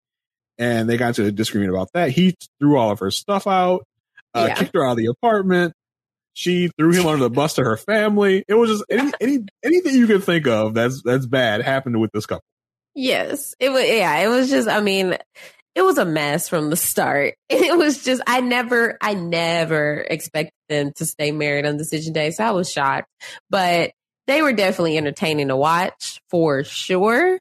[0.59, 2.11] and they got into a disagreement about that.
[2.11, 3.84] He threw all of her stuff out,
[4.34, 4.54] uh, Yeah.
[4.54, 5.72] kicked her out of the apartment.
[6.34, 8.44] She threw him under the bus to her family.
[8.46, 12.12] It was just any, any anything you can think of that's that's bad happened with
[12.12, 12.44] this couple.
[12.94, 13.84] Yes, it was.
[13.84, 14.68] Yeah, it was just.
[14.68, 15.16] I mean,
[15.74, 17.34] it was a mess from the start.
[17.50, 18.22] It was just.
[18.26, 18.98] I never.
[19.00, 23.09] I never expected them to stay married on decision day, so I was shocked.
[23.50, 23.90] But
[24.28, 27.38] they were definitely entertaining to watch for sure.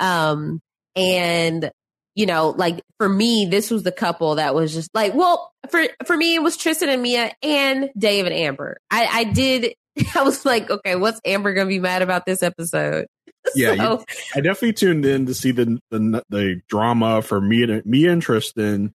[0.00, 0.60] Um,
[0.96, 1.70] and
[2.18, 5.84] you know, like for me, this was the couple that was just like, well, for
[6.04, 8.78] for me, it was Tristan and Mia and Dave and Amber.
[8.90, 9.74] I, I did.
[10.16, 13.06] I was like, okay, what's Amber gonna be mad about this episode?
[13.54, 14.04] Yeah, you-
[14.34, 18.20] I definitely tuned in to see the the, the drama for me and me and
[18.20, 18.92] Tristan.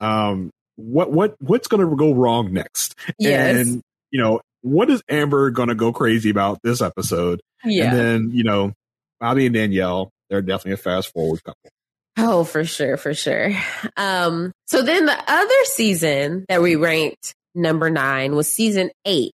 [0.00, 2.94] Um, what what what's going to go wrong next?
[3.18, 3.56] Yes.
[3.56, 7.40] And you know, what is Amber going to go crazy about this episode?
[7.64, 7.88] Yeah.
[7.88, 8.74] And then you know,
[9.18, 11.70] Bobby and Danielle, they're definitely a fast forward couple.
[12.18, 13.52] Oh, for sure, for sure.
[13.96, 19.32] Um, so then the other season that we ranked number nine was season eight.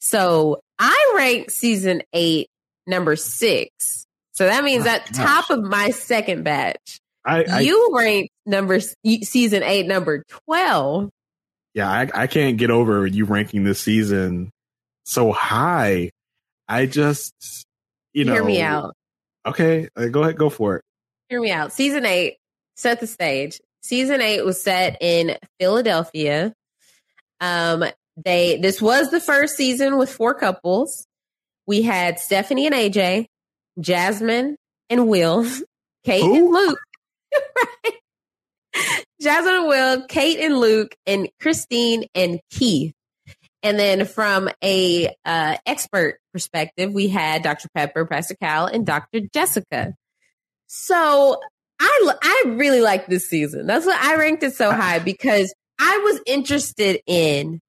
[0.00, 2.48] So I ranked season eight
[2.86, 4.06] number six.
[4.32, 5.16] So that means Oh, at gosh.
[5.16, 11.10] top of my second batch, I, I you ranked number season eight number twelve.
[11.74, 14.50] yeah, I, I can't get over you ranking this season
[15.04, 16.10] so high.
[16.68, 17.34] I just
[18.14, 18.94] you know Hear me out.
[19.44, 20.82] Okay, uh, go ahead, go for it.
[21.28, 21.72] Hear me out.
[21.72, 22.38] Season eight
[22.76, 23.60] set the stage.
[23.82, 26.54] Season eight was set in Philadelphia.
[27.40, 27.84] Um,
[28.24, 31.06] they this was the first season with four couples.
[31.66, 33.26] We had Stephanie and AJ,
[33.78, 34.56] Jasmine
[34.88, 35.46] and Will,
[36.04, 36.78] Kate and Luke.
[37.34, 37.94] right.
[39.20, 42.94] Jasmine and Will, Kate and Luke, and Christine and Keith.
[43.62, 47.68] And then from a uh, expert perspective, we had Dr.
[47.74, 49.20] Pepper, Pastor Cal, and Dr.
[49.34, 49.94] Jessica.
[50.68, 51.40] So
[51.80, 53.66] I I really like this season.
[53.66, 57.60] That's why I ranked it so high because I was interested in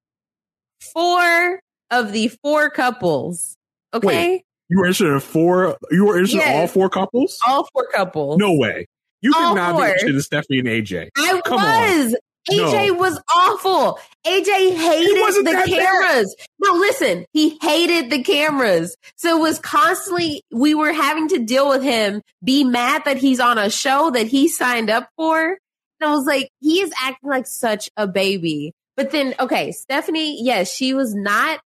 [0.93, 1.59] four
[1.91, 3.55] of the four couples.
[3.93, 4.43] Okay, Wait.
[4.69, 5.77] You were interested in four.
[5.89, 7.39] You were interested in all four couples.
[7.47, 8.37] all four couples.
[8.37, 8.85] No way.
[9.21, 9.85] You could All not four.
[9.85, 11.09] be interested in Stephanie and AJ.
[11.17, 12.15] I Come on.
[12.49, 12.93] AJ No.
[12.95, 13.99] was awful.
[14.25, 15.67] AJ hated the that bad.
[15.67, 16.35] cameras.
[16.59, 18.95] No, listen, he hated the cameras.
[19.15, 23.39] So it was constantly, we were having to deal with him, be mad that he's
[23.39, 25.57] on a show that he signed up for.
[26.01, 28.73] And I was like, he is acting like such a baby.
[28.97, 31.59] But then, okay, Stephanie, yes, she was not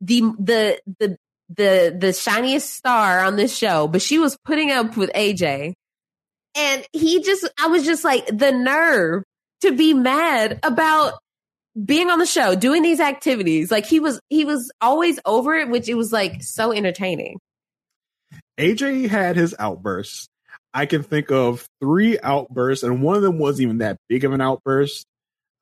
[0.00, 1.16] the, the, the,
[1.48, 5.72] the, the shiniest star on this show, but she was putting up with AJ.
[6.58, 9.22] And he just, I was just like, the nerve
[9.62, 11.14] to be mad about
[11.84, 13.70] being on the show, doing these activities.
[13.70, 17.38] Like he was, he was always over it, which it was like so entertaining.
[18.58, 20.28] AJ had his outbursts.
[20.72, 24.32] I can think of three outbursts, and one of them wasn't even that big of
[24.32, 25.06] an outburst.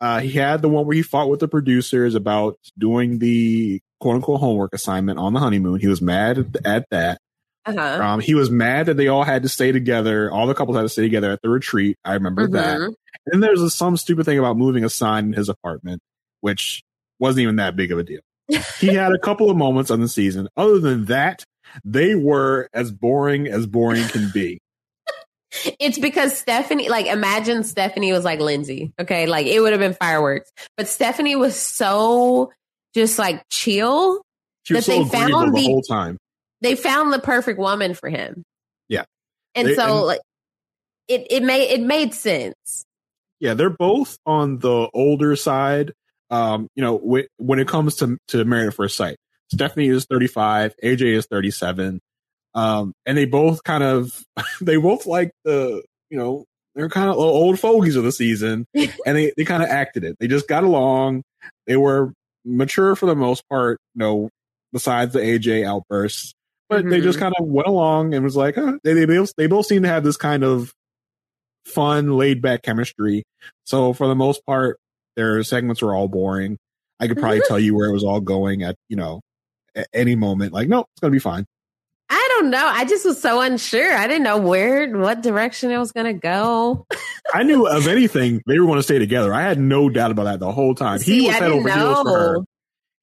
[0.01, 4.17] Uh, he had the one where he fought with the producers about doing the quote
[4.17, 5.81] unquote homework assignment on the honeymoon.
[5.81, 7.19] He was mad at, at that.
[7.65, 8.03] Uh-huh.
[8.03, 10.31] Um, he was mad that they all had to stay together.
[10.31, 11.97] All the couples had to stay together at the retreat.
[12.05, 12.95] I remember that.
[13.27, 16.01] And there's a, some stupid thing about moving a sign in his apartment,
[16.41, 16.83] which
[17.19, 18.21] wasn't even that big of a deal.
[18.79, 20.49] he had a couple of moments on the season.
[20.57, 21.45] Other than that,
[21.85, 24.59] they were as boring as boring can be.
[25.79, 28.93] It's because Stephanie, like, imagine Stephanie was like Lindsay.
[29.01, 29.27] Okay.
[29.27, 30.51] Like, it would have been fireworks.
[30.77, 32.53] But Stephanie was so
[32.95, 34.21] just like chill.
[34.65, 36.19] She was That so they found the the- whole time.
[36.61, 38.43] They found the perfect woman for him.
[38.89, 39.05] Yeah.
[39.55, 40.21] And They- so, and- like,
[41.09, 42.84] it, it made, it made sense.
[43.45, 45.93] Yeah, they're both on the older side.
[46.31, 49.19] Um, you know, wh- when it comes to to Married at First Sight,
[49.53, 52.01] Stephanie is 35, AJ is 37.
[52.55, 54.19] Um, and they both kind of
[54.63, 58.89] they both like the, you know, they're kind of old fogies of the season and
[59.05, 60.17] they, they kind of acted it.
[60.19, 61.23] They just got along.
[61.67, 62.15] They were
[62.47, 64.31] mature for the most part, you know,
[64.73, 66.33] besides the AJ outbursts.
[66.71, 69.49] But they just kind of went along and was like, huh, they, they both they
[69.49, 70.73] both seem to have this kind of
[71.65, 73.25] fun, laid back chemistry.
[73.65, 74.79] So for the most part,
[75.17, 76.59] their segments were all boring.
[77.01, 79.21] I could probably tell you where it was all going at, you know,
[79.75, 80.53] at any moment.
[80.53, 81.47] Like, no, it's gonna be fine.
[82.11, 82.65] I don't know.
[82.65, 83.97] I just was so unsure.
[83.97, 86.87] I didn't know where, what direction it was going to go.
[87.33, 89.33] I knew of anything they were going to stay together.
[89.33, 90.99] I had no doubt about that the whole time.
[90.99, 92.39] See, he was I head over didn't heels for her.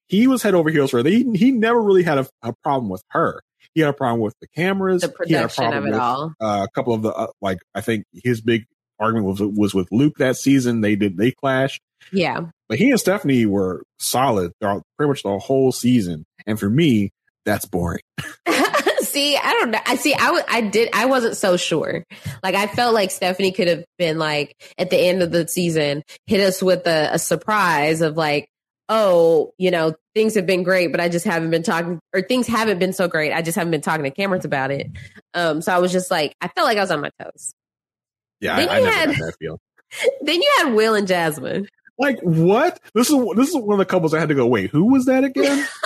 [0.08, 1.10] He was head over heels for her.
[1.10, 3.42] He, he never really had a, a problem with her.
[3.74, 5.02] He had a problem with the cameras.
[5.02, 6.34] The He had a production of it with, all.
[6.40, 7.60] Uh, a couple of the uh, like.
[7.74, 8.66] I think his big
[9.00, 10.82] argument was was with Luke that season.
[10.82, 11.82] They did they clashed.
[12.12, 12.42] Yeah.
[12.68, 16.26] But he and Stephanie were solid throughout pretty much the whole season.
[16.46, 17.12] And for me,
[17.46, 18.02] that's boring.
[19.02, 19.80] see, I don't know.
[19.86, 20.14] I see.
[20.14, 20.90] I wa- I did.
[20.94, 22.06] I wasn't so sure.
[22.44, 26.04] Like I felt like Stephanie could have been like at the end of the season,
[26.28, 28.48] hit us with a, a surprise of like,
[28.90, 32.48] oh, you know, things have been great, but I just haven't been talking, or things
[32.48, 33.32] haven't been so great.
[33.34, 34.88] I just haven't been talking to cameras about it.
[35.34, 37.54] Um, so I was just like, I felt like I was on my toes.
[38.40, 39.60] Yeah, Then I, I you never had- that feel.
[40.22, 41.68] Then you had Will and Jasmine.
[42.00, 42.80] Like what?
[42.96, 44.48] This is this is one of the couples I had to go.
[44.48, 45.68] Wait, who was that again?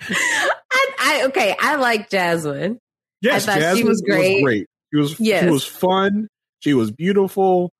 [0.00, 0.50] I,
[0.98, 1.56] I okay.
[1.58, 2.78] I like Jasmine.
[3.20, 4.42] Yes, I thought she Jasmine was great.
[4.44, 4.66] great.
[4.92, 5.44] She was Yes.
[5.44, 6.28] she was fun.
[6.60, 7.70] She was beautiful.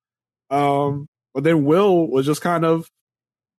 [0.51, 2.89] Um, but then Will was just kind of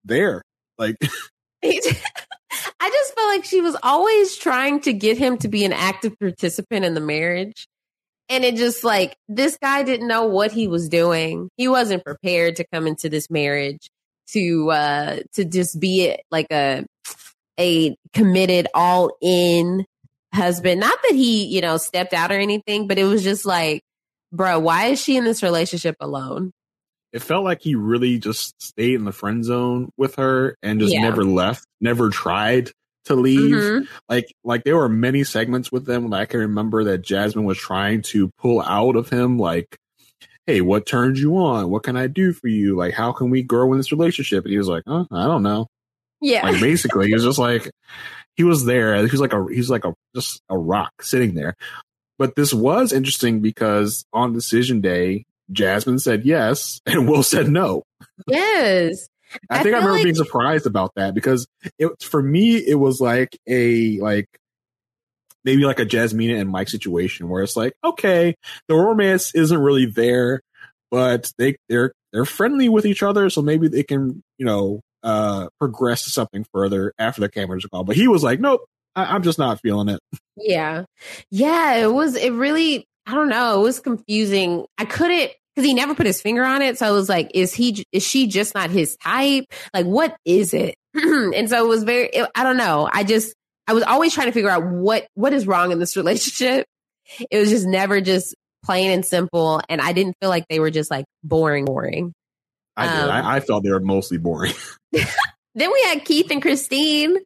[0.05, 0.41] there.
[0.77, 0.95] Like
[1.63, 6.17] I just felt like she was always trying to get him to be an active
[6.19, 7.67] participant in the marriage.
[8.29, 11.49] And it just like this guy didn't know what he was doing.
[11.57, 13.89] He wasn't prepared to come into this marriage
[14.29, 16.85] to uh to just be like a
[17.59, 19.85] a committed all in
[20.33, 20.79] husband.
[20.79, 23.81] Not that he, you know, stepped out or anything, but it was just like,
[24.31, 26.51] bro, why is she in this relationship alone?
[27.15, 30.93] It felt like he really just stayed in the friend zone with her and just
[30.93, 31.01] Yeah.
[31.01, 32.69] never left, never tried
[33.05, 33.55] to leave.
[33.55, 33.87] Mhm.
[34.09, 37.57] Like like there were many segments with them that I can remember that Jasmine was
[37.57, 39.77] trying to pull out of him like
[40.47, 41.71] Hey, what turns you on?
[41.71, 42.75] What can I do for you?
[42.75, 44.43] Like, how can we grow in this relationship?
[44.45, 45.65] And he was like, "Oh, I don't know."
[46.21, 46.43] Yeah.
[46.45, 47.71] Like, basically, he was just like,
[48.35, 48.95] he was there.
[48.97, 51.55] He was like a, he's like a, just a rock sitting there.
[52.19, 57.83] But this was interesting because on decision day, Jasmine said yes and Will said no.
[58.27, 59.07] yes.
[59.49, 61.47] I, I think I remember like- being surprised about that because
[61.79, 64.27] it for me it was like a like
[65.43, 68.35] maybe like a Jasmina and Mike situation where it's like okay
[68.67, 70.41] the romance isn't really there
[70.91, 75.47] but they they're they're friendly with each other so maybe they can you know uh
[75.59, 78.61] progress to something further after the cameras are gone but he was like nope
[78.95, 79.99] I, I'm just not feeling it
[80.37, 80.85] Yeah.
[81.29, 84.65] Yeah, it was it really I don't know, it was confusing.
[84.77, 87.53] I couldn't cuz he never put his finger on it, so I was like is
[87.53, 89.45] he is she just not his type?
[89.73, 90.75] Like what is it?
[90.93, 92.89] and so it was very it, I don't know.
[92.91, 93.35] I just
[93.67, 96.65] I was always trying to figure out what what is wrong in this relationship.
[97.29, 100.71] It was just never just plain and simple and I didn't feel like they were
[100.71, 102.13] just like boring boring.
[102.77, 104.53] I did Um, I, I felt they were mostly boring
[105.55, 107.17] Then we had Keith and Christine.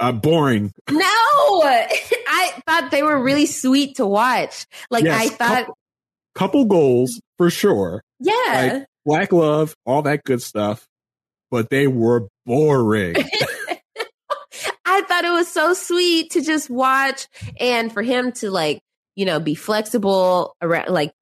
[0.00, 4.66] Uh boring No, I thought they were really sweet to watch.
[4.90, 5.78] Like Yes, I thought, couple,
[6.34, 8.32] couple goals for sure yeah,
[8.72, 10.86] like black love, all that good stuff,
[11.50, 13.16] but they were boring.
[14.84, 17.26] I thought it was so sweet to just watch
[17.58, 18.80] and for him to like,
[19.16, 21.12] you know, be flexible around like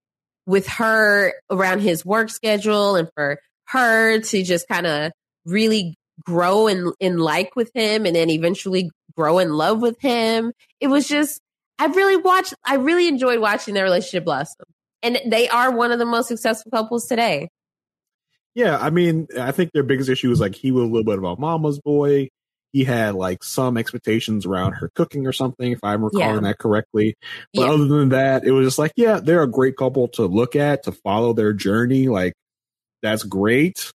[0.46, 3.38] with her around his work schedule and for
[3.68, 5.12] her to just kind of
[5.46, 5.94] really
[6.24, 10.52] grow in in like with him and then eventually grow in love with him.
[10.80, 11.40] It was just
[11.78, 14.66] I really watched I really enjoyed watching their relationship blossom.
[15.02, 17.48] And they are one of the most successful couples today.
[18.54, 21.16] yeah, I mean, I think their biggest issue was like he was a little bit
[21.18, 22.28] of a mama's boy.
[22.72, 26.50] He had like some expectations around her cooking or something, if I'm recalling Yeah.
[26.50, 27.14] that correctly.
[27.54, 27.72] But Yeah.
[27.72, 30.82] other than that, it was just like, yeah, they're a great couple to look at,
[30.84, 32.08] to follow their journey.
[32.08, 32.34] Like,
[33.02, 33.90] that's great,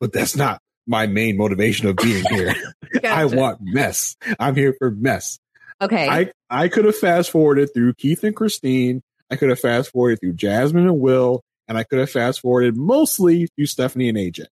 [0.00, 0.60] but that's not
[0.90, 2.54] my main motivation of being here.
[3.04, 4.16] I want mess.
[4.40, 5.38] I'm here for mess.
[5.80, 6.08] Okay.
[6.08, 9.00] I I could have fast forwarded through Keith and Christine.
[9.30, 12.76] I could have fast forwarded through Jasmine and Will, and I could have fast forwarded
[12.76, 14.46] mostly through Stephanie and AJ.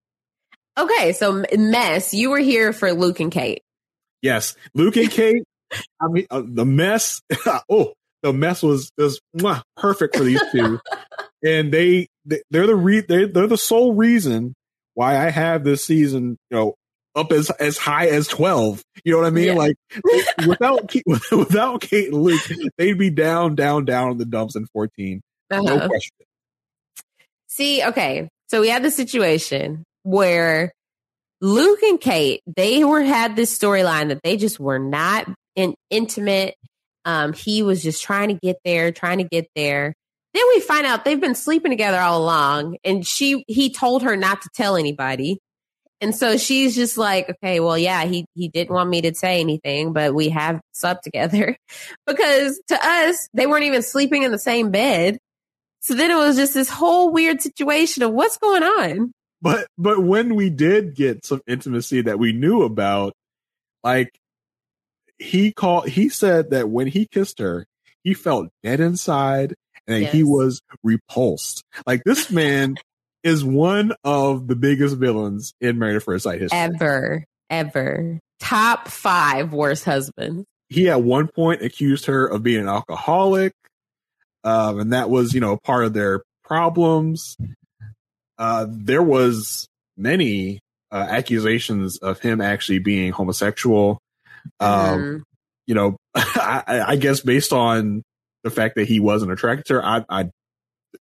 [0.77, 3.63] okay, so mess, you were here for Luke and Kate.
[4.21, 5.45] Yes, Luke and Kate.
[6.01, 7.21] I mean, uh, the mess.
[7.71, 7.93] oh,
[8.23, 10.81] the mess was was mwah, perfect for these two,
[11.45, 14.55] and they they- they're the re, they're, they're the sole reason
[14.95, 16.75] why I have this season, you know,
[17.17, 18.83] up as as high as twelve.
[19.05, 19.47] You know what I mean?
[19.49, 19.55] Yeah.
[19.55, 19.77] Like
[20.47, 20.93] without
[21.33, 22.41] without Kate and Luke,
[22.79, 25.21] they'd be down, down, down in the dumps in fourteen.
[25.51, 25.89] No Uh-huh.
[25.89, 26.17] question.
[27.49, 28.29] See, okay.
[28.49, 30.73] So we had the situation where
[31.41, 36.55] Luke and Kate, they were had this storyline that they just were not in intimate.
[37.05, 39.95] Um, he was just trying to get there, trying to get there.
[40.35, 44.17] Then we find out they've been sleeping together all along, and she he told her
[44.17, 45.39] not to tell anybody.
[46.01, 49.41] And so she's just like, okay, well, yeah, he, he didn't want me to say
[49.41, 51.57] anything, but we have slept together
[52.07, 55.19] because to us, they weren't even sleeping in the same bed.
[55.81, 59.13] So then it was just this whole weird situation of what's going on.
[59.41, 63.13] But but when we did get some intimacy that we knew about,
[63.83, 64.19] like
[65.19, 67.67] he called he said that when he kissed her,
[68.03, 69.55] he felt dead inside
[69.87, 70.13] and yes.
[70.13, 71.63] he was repulsed.
[71.87, 72.77] Like this man
[73.23, 76.59] is one of the biggest villains in Married at First Sight history.
[76.59, 77.25] Ever.
[77.51, 78.21] Ever.
[78.41, 80.45] Top five worst husbands.
[80.69, 83.53] He at one point accused her of being an alcoholic.
[84.43, 87.37] Um, and that was, you know, part of their problems.
[88.39, 89.67] Uh, there was
[89.97, 90.61] many
[90.93, 93.99] uh, accusations of him actually being homosexual.
[94.61, 95.23] Um, mm.
[95.67, 98.03] You know, I, I, guess based on
[98.45, 100.31] the fact that he wasn't attracted to her, I, I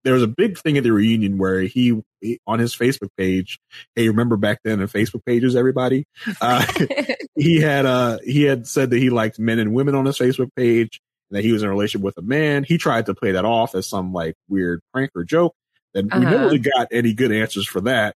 [0.04, 3.58] there was a big thing at the reunion where he, he, on his Facebook page.
[3.96, 6.04] Hey, remember back then in Facebook pages, everybody,
[6.40, 6.64] uh,
[7.34, 10.54] he had uh he had said that he liked men and women on his Facebook
[10.54, 11.00] page,
[11.30, 12.62] and that he was in a relationship with a man.
[12.62, 15.54] He tried to play that off as some like weird prank or joke.
[15.94, 16.20] And uh-huh.
[16.20, 18.14] we never really got any good answers for that.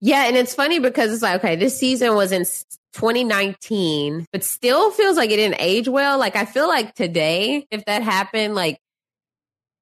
[0.00, 2.44] Yeah, and it's funny because it's like, okay, this season was in
[2.94, 6.18] 2019, but still feels like it didn't age well.
[6.18, 8.78] Like I feel like today, if that happened, like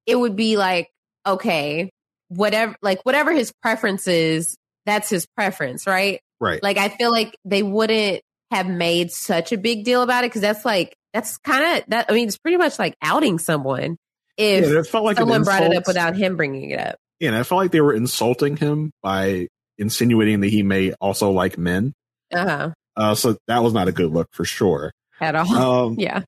[0.05, 0.89] it would be like,
[1.25, 1.89] okay,
[2.29, 4.55] whatever, like whatever his preference is,
[4.85, 6.21] that's his preference, right?
[6.39, 6.61] Right.
[6.61, 8.21] Like I feel like they wouldn't
[8.51, 12.05] have made such a big deal about it because that's like that's kind of that.
[12.09, 13.97] I mean, it's pretty much like outing someone
[14.37, 16.95] if yeah, it felt like someone brought it up without him bringing it up.
[17.19, 19.47] Yeah, and I felt like they were insulting him by
[19.77, 21.93] insinuating that he may also like men.
[22.33, 22.71] Uh-huh.
[22.97, 24.91] Uh, so that was not a good look for sure.
[25.21, 25.55] At all.
[25.55, 26.23] Um, yeah.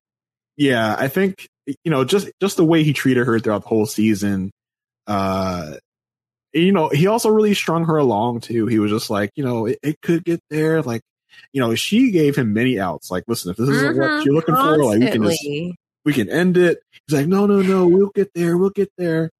[0.56, 1.48] Yeah, I think
[1.84, 4.50] you know just just the way he treated her throughout the whole season.
[5.06, 5.74] Uh,
[6.52, 8.66] you know, he also really strung her along too.
[8.66, 10.82] He was just like, you know, it, it could get there.
[10.82, 11.02] Like,
[11.52, 13.10] you know, she gave him many outs.
[13.10, 14.16] Like, listen, if this isn't mm-hmm.
[14.16, 14.84] what you're looking Constantly.
[14.84, 16.80] for, like, we can just we can end it.
[17.06, 19.30] He's like, no, no, no, we'll get there, we'll get there.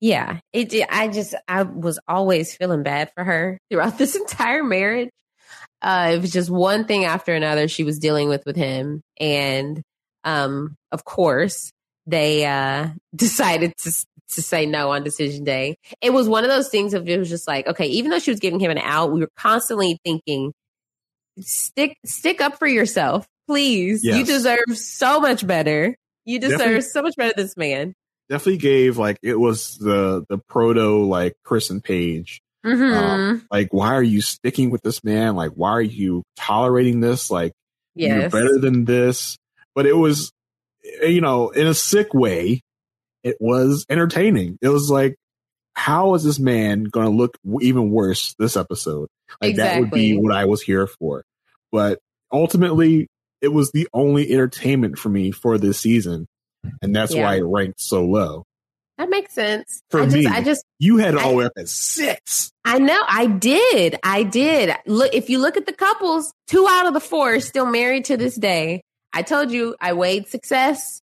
[0.00, 0.72] Yeah, it.
[0.88, 5.10] I just I was always feeling bad for her throughout this entire marriage.
[5.82, 9.82] Uh, it was just one thing after another she was dealing with with him, and
[10.24, 11.72] um, of course
[12.06, 13.92] they uh decided to
[14.32, 15.76] to say no on decision day.
[16.00, 18.30] It was one of those things of it was just like okay, even though she
[18.30, 20.52] was giving him an out, we were constantly thinking,
[21.40, 24.04] stick stick up for yourself, please.
[24.04, 24.18] Yes.
[24.18, 25.96] You deserve so much better.
[26.26, 26.80] You deserve Definitely.
[26.82, 27.94] so much better than this man
[28.30, 32.40] definitely gave like it was the the proto like Chris and Paige.
[32.64, 32.96] Mm-hmm.
[32.96, 35.34] Um, like, why are you sticking with this man?
[35.34, 37.30] Like, why are you tolerating this?
[37.30, 37.52] Like,
[37.94, 38.20] yes.
[38.20, 39.36] you're better than this.
[39.74, 40.32] But it was,
[41.02, 42.60] you know, in a sick way,
[43.22, 44.58] it was entertaining.
[44.60, 45.16] It was like,
[45.74, 49.08] how is this man going to look even worse this episode?
[49.40, 49.74] Like, exactly.
[49.74, 51.22] that would be what I was here for.
[51.72, 51.98] But
[52.32, 53.06] ultimately,
[53.40, 56.26] it was the only entertainment for me for this season
[56.82, 57.24] and that's yeah.
[57.24, 58.44] why it ranked so low.
[59.00, 59.82] That makes sense.
[59.88, 62.52] For I me, just, I just you had it all way up at six.
[62.66, 64.74] I know, I did, I did.
[64.84, 68.04] Look, if you look at the couples, two out of the four are still married
[68.06, 68.82] to this day.
[69.10, 71.00] I told you, I weighed success.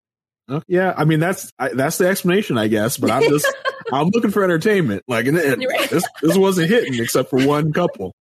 [0.47, 2.99] Uh, yeah, I mean that's I, that's the explanation, I guess.
[2.99, 3.51] But I'm just
[3.91, 5.03] I'm looking for entertainment.
[5.09, 5.89] Like, and right.
[5.89, 8.13] this this wasn't hitting except for one couple.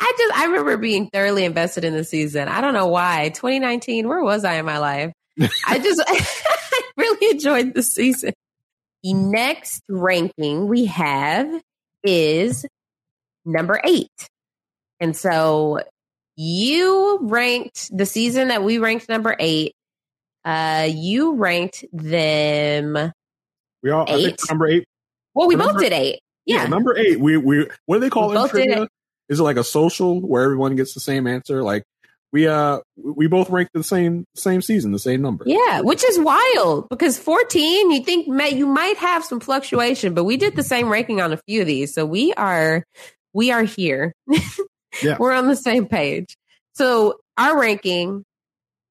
[0.00, 2.48] I just I remember being thoroughly invested in the season.
[2.48, 3.28] I don't know why.
[3.28, 5.12] 2019, where was I in my life?
[5.68, 8.32] I just I really enjoyed the season.
[9.04, 11.46] The next ranking we have
[12.02, 12.64] is
[13.44, 14.30] number eight.
[14.98, 15.80] And so
[16.36, 19.74] you ranked the season that we ranked number eight.
[20.42, 23.12] Uh, you ranked them.
[23.82, 24.40] We all eight.
[24.48, 24.86] number eight.
[25.34, 26.20] Well, we both did eight.
[26.46, 26.62] Yeah.
[26.62, 26.66] yeah.
[26.68, 27.20] number eight.
[27.20, 28.48] We we what do they call it?
[28.48, 28.88] Trivia?
[29.28, 31.62] Is it like a social where everyone gets the same answer?
[31.62, 31.84] Like
[32.34, 35.44] we uh we both ranked the same same season, the same number.
[35.46, 40.24] Yeah, which is wild because 14, you think may, you might have some fluctuation, but
[40.24, 41.94] we did the same ranking on a few of these.
[41.94, 42.84] So we are
[43.32, 44.14] we are here.
[45.02, 45.16] yeah.
[45.16, 46.36] We're on the same page.
[46.72, 48.24] So our ranking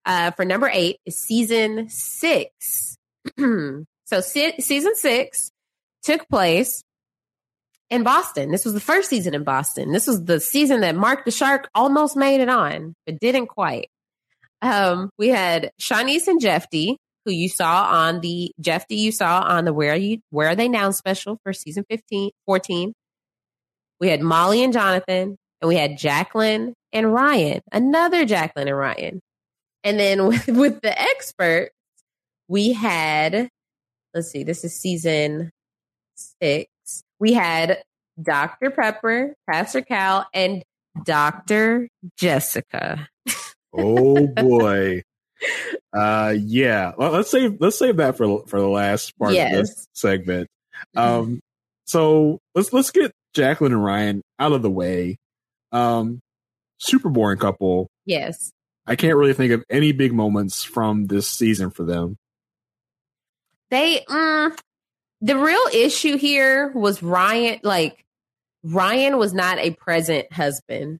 [0.06, 2.98] uh for number 8 is season 6.
[3.38, 5.52] so season 6
[6.02, 6.82] took place
[7.89, 8.51] in Boston.
[8.51, 9.91] This was the first season in Boston.
[9.91, 13.89] This was the season that Mark the Shark almost made it on, but didn't quite.
[14.61, 19.65] Um, we had Shawniece and Jeffy, who you saw on the Jeffy you saw on
[19.65, 22.93] the Where Are You Where Are They Now special for season 15, 14.
[23.99, 29.22] We had Molly and Jonathan, and we had Jacqueline and Ryan, another Jacqueline and Ryan.
[29.84, 31.73] And then with, with the experts,
[32.47, 33.49] we had,
[34.14, 35.51] let's see, this is season
[36.15, 36.69] six
[37.24, 37.82] we had
[38.22, 38.70] Dr.
[38.70, 40.62] Pepper, Pastor Cal, and
[41.06, 41.88] Dr.
[42.18, 43.08] Jessica.
[43.72, 45.04] oh boy.
[45.94, 46.91] Uh yeah.
[46.98, 49.54] Well, let's save let's save that for for the last part Yes.
[49.54, 50.50] of this segment.
[50.98, 51.40] Um
[51.86, 55.16] so let's let's get Jacqueline and Ryan out of the way.
[55.72, 56.20] Um
[56.80, 57.88] super boring couple.
[58.06, 58.52] Yes.
[58.86, 62.18] I can't really think of any big moments from this season for them.
[63.72, 64.56] They mm,
[65.24, 68.04] the real issue here was Ryan like
[68.64, 71.00] Ryan was not a present husband.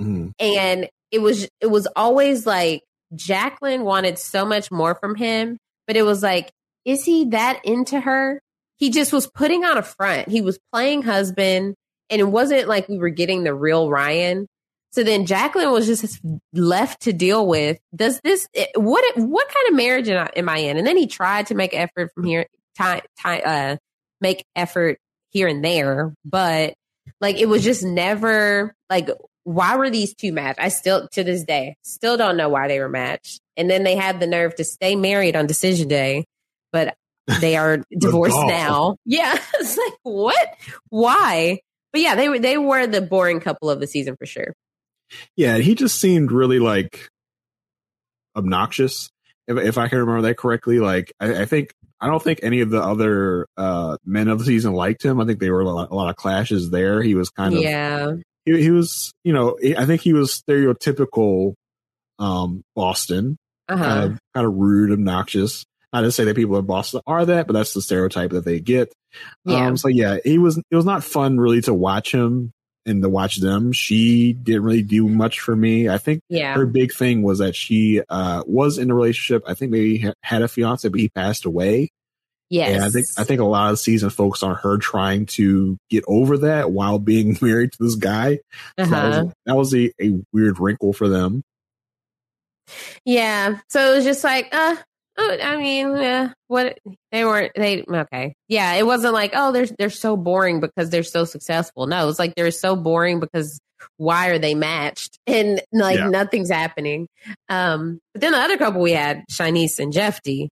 [0.00, 0.32] Mhm.
[0.38, 2.82] and it was it was always like
[3.16, 5.58] Jacqueline wanted so much more from him,
[5.88, 6.50] but it was like,
[6.84, 8.40] is he that into her?
[8.76, 10.28] He just was putting on a front.
[10.28, 11.74] He was playing husband,
[12.10, 14.46] and it wasn't like we were getting the real Ryan.
[14.92, 16.20] So then Jacqueline was just
[16.52, 17.78] left to deal with.
[17.94, 20.76] Does this it- what what kind of marriage am I, am I in?
[20.76, 22.46] And then he tried to make effort from here,
[22.78, 23.76] time, time, uh,
[24.20, 24.98] make effort
[25.30, 26.74] here and there, but
[27.20, 29.08] like it was just never like
[29.44, 30.60] why were these two matched?
[30.60, 33.40] I still to this day still don't know why they were matched.
[33.56, 36.26] And then they had the nerve to stay married on decision day,
[36.70, 36.94] but
[37.40, 38.96] they are divorced now.
[39.04, 40.54] Yeah, it's like what?
[40.90, 41.60] Why?
[41.92, 44.54] But yeah, they were they were the boring couple of the season for sure.
[45.36, 47.08] Yeah, he just seemed really like
[48.36, 49.08] obnoxious.
[49.46, 52.60] If if I can remember that correctly, like I, I think I don't think any
[52.60, 55.20] of the other uh men of the season liked him.
[55.20, 57.02] I think there were a lot, a lot of clashes there.
[57.02, 58.12] He was kind of yeah,
[58.44, 61.54] he, he was you know I think he was stereotypical
[62.18, 63.36] um Boston
[63.68, 63.84] uh-huh.
[63.84, 65.64] kind of kind of rude, obnoxious.
[65.92, 68.60] Not to say that people in Boston are that, but that's the stereotype that they
[68.60, 68.92] get.
[69.44, 69.68] Yeah.
[69.68, 70.58] Um, so yeah, he was.
[70.58, 72.52] It was not fun really to watch him
[72.88, 73.72] and to watch them.
[73.72, 75.88] She didn't really do much for me.
[75.88, 79.44] I think yeah, her big thing was that she uh, was in a relationship.
[79.46, 81.90] I think maybe ha- had a fiance, but he passed away.
[82.50, 82.74] yes.
[82.74, 85.76] And I think I think a lot of the season focused on her trying to
[85.90, 88.40] get over that while being married to this guy.
[88.78, 89.24] So that uh-huh.
[89.24, 91.42] was, that was a, a weird wrinkle for them.
[93.04, 93.60] Yeah.
[93.68, 94.76] So it was just like, uh,
[95.18, 96.78] I mean, uh, what
[97.12, 98.34] they weren't, they, okay.
[98.48, 98.74] Yeah.
[98.74, 101.86] It wasn't like, oh, they're, they're so boring because they're so successful.
[101.86, 103.58] No, it's like they're so boring because
[103.96, 105.18] why are they matched?
[105.26, 106.08] And like Yeah.
[106.08, 107.08] nothing's happening.
[107.48, 110.48] Um, but then the other couple we had, Shawniece and Jeffy.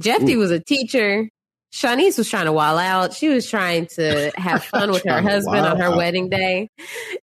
[0.00, 1.28] Jeffy was a teacher.
[1.74, 3.12] Shawniece was trying to wall out.
[3.12, 5.96] She was trying to have fun with her husband on her out.
[5.96, 6.68] wedding day.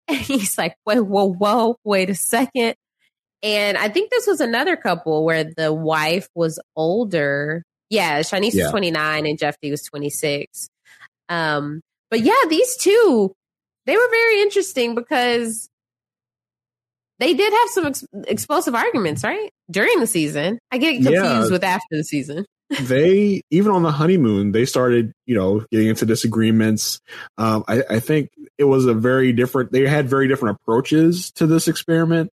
[0.07, 2.75] And he's like, wait, whoa, whoa, wait a second.
[3.43, 7.63] And I think this was another couple where the wife was older.
[7.91, 8.65] Yeah, Shawniece Yeah.
[8.65, 10.69] was 29 and Jeffy was 26.
[11.29, 11.81] Um,
[12.11, 13.33] but yeah, these two,
[13.87, 15.69] they were very interesting because
[17.19, 19.51] they did have some ex- explosive arguments, right?
[19.71, 20.59] During the season.
[20.71, 21.49] I get confused Yeah.
[21.51, 22.45] with after the season.
[22.81, 26.99] they even on the honeymoon they started you know getting into disagreements
[27.37, 31.47] um I, I think it was a very different they had very different approaches to
[31.47, 32.31] this experiment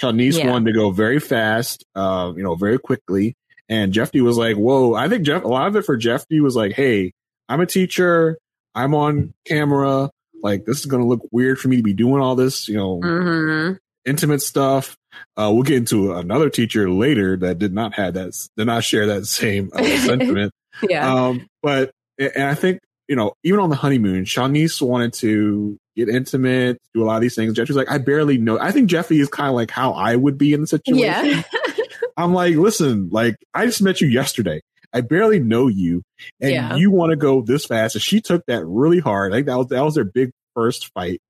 [0.00, 0.50] Shawniece Yeah.
[0.50, 3.34] wanted to go very fast uh you know very quickly
[3.68, 6.56] and Jeffy was like whoa I think Jeff a lot of it for Jeffy was
[6.56, 7.12] like hey
[7.48, 8.38] I'm a teacher
[8.74, 10.10] I'm on camera
[10.42, 13.00] like this is gonna look weird for me to be doing all this you know
[13.02, 13.74] Mm-hmm.
[14.04, 14.96] intimate stuff.
[15.36, 19.06] Uh, we'll get into another teacher later that did not have that, did not share
[19.06, 20.52] that same uh, sentiment.
[20.88, 21.08] Yeah.
[21.26, 26.08] Um, but and I think you know, even on the honeymoon, Shawniece wanted to get
[26.08, 27.54] intimate, do a lot of these things.
[27.54, 28.58] Jeffrey's like, I barely know.
[28.58, 30.98] I think Jeffrey is kind of like how I would be in the situation.
[30.98, 31.42] yeah.
[32.16, 34.60] I'm like, listen, like I just met you yesterday.
[34.92, 36.02] I barely know you,
[36.40, 36.76] and Yeah.
[36.76, 37.96] you want to go this fast.
[37.96, 39.32] And she took that really hard.
[39.32, 41.20] I think that was that was their big first fight,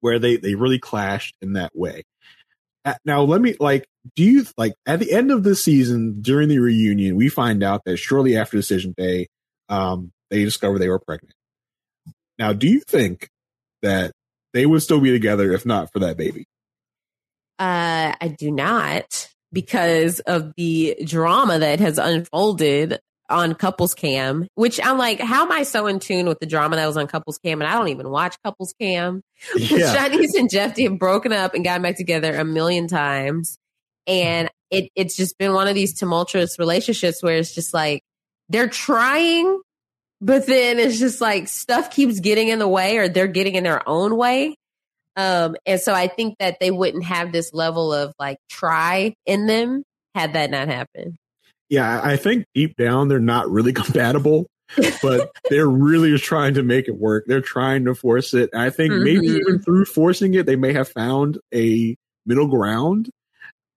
[0.00, 2.02] where they they really clashed in that way.
[3.04, 6.58] Now, let me like, do you like at the end of the season during the
[6.58, 9.28] reunion, we find out that shortly after decision day,
[9.68, 11.32] um, they discover they were pregnant.
[12.38, 13.28] Now, do you think
[13.82, 14.12] that
[14.52, 16.46] they would still be together if not for that baby?
[17.58, 22.98] Uh, I do not because of the drama that has unfolded
[23.28, 26.76] on Couples Cam, which I'm like, how am I so in tune with the drama
[26.76, 27.60] that was on Couples Cam?
[27.60, 29.22] And I don't even watch Couples Cam.
[29.56, 29.94] Yeah.
[29.94, 33.58] Shawniece and Jeffy have broken up and gotten back together a million times.
[34.06, 38.02] And it, it's just been one of these tumultuous relationships where it's just like
[38.48, 39.60] they're trying,
[40.22, 43.64] but then it's just like stuff keeps getting in the way or they're getting in
[43.64, 44.54] their own way.
[45.16, 49.46] Um, and so I think that they wouldn't have this level of like try in
[49.46, 49.82] them
[50.14, 51.16] had that not happened.
[51.68, 54.46] yeah, I think deep down they're not really compatible,
[55.02, 57.24] but they're really trying to make it work.
[57.26, 58.48] They're trying to force it.
[58.54, 59.40] I think maybe Mhm.
[59.40, 61.94] even through forcing it, they may have found a
[62.24, 63.10] middle ground.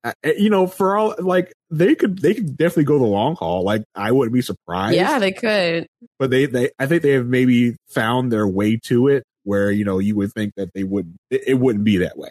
[0.05, 3.63] Uh, you know, for all like they could they could definitely go the long haul.
[3.63, 4.95] Like I wouldn't be surprised.
[4.95, 5.87] Yeah, they could.
[6.19, 9.83] But they they I think they have maybe found their way to it where you
[9.83, 12.29] know you would think that they would it, it wouldn't be that way.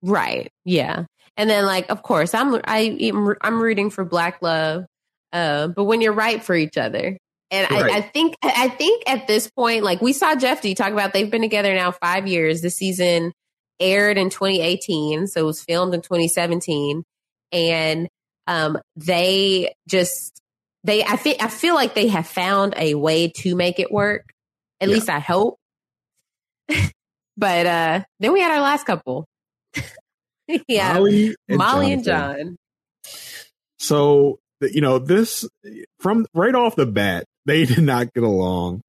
[0.00, 0.48] Right.
[0.64, 1.06] Yeah.
[1.36, 4.86] And then like of course I'm I I'm rooting for black love.
[5.32, 7.18] Uh, but when you're right for each other.
[7.50, 7.90] And right.
[7.90, 11.14] I, I, think I think at this point, like we saw Jeff D talk about
[11.14, 12.60] they've been together now five years.
[12.60, 13.32] The season
[13.80, 17.04] aired in 2018, so it was filmed in 2017.
[17.52, 18.08] And
[18.46, 20.40] um, they just
[20.84, 24.24] they I feel I feel like they have found a way to make it work.
[24.80, 24.94] At yeah.
[24.94, 25.58] least I hope.
[27.36, 29.26] but uh then we had our last couple.
[30.68, 30.94] yeah.
[30.94, 32.56] Molly and, Molly and John.
[33.78, 35.46] So you know, this
[36.00, 38.82] from right off the bat, they did not get along.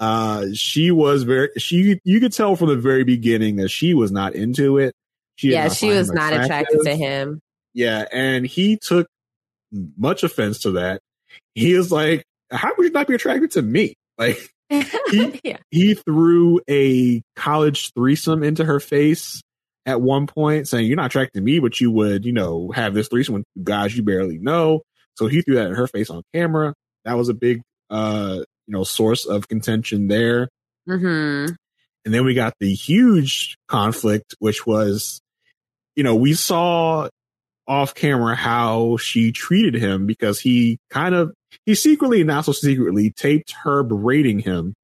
[0.00, 4.10] Uh, she was very, she, you could tell from the very beginning that she was
[4.10, 4.94] not into it.
[5.36, 7.40] She yeah, she was not attracted to him.
[7.78, 8.06] Yeah.
[8.10, 9.06] And he took
[9.96, 11.00] much offense to that.
[11.54, 13.94] He is like, how would you not be attracted to me?
[14.18, 14.36] Like,
[14.68, 15.58] he, yeah.
[15.70, 19.42] he threw a college threesome into her face
[19.86, 22.94] at one point saying, you're not attracted to me, but you would, you know, have
[22.94, 24.82] this threesome with guys you barely know.
[25.14, 26.74] So he threw that in her face on camera.
[27.04, 30.48] That was a big, uh, you know, source of contention there.
[30.88, 31.54] Mm-hmm.
[32.04, 35.20] And then we got the huge conflict, which was,
[35.94, 37.08] you know, we saw
[37.68, 41.32] off camera how she treated him because he kind of,
[41.66, 44.74] he secretly and not so secretly taped her berating him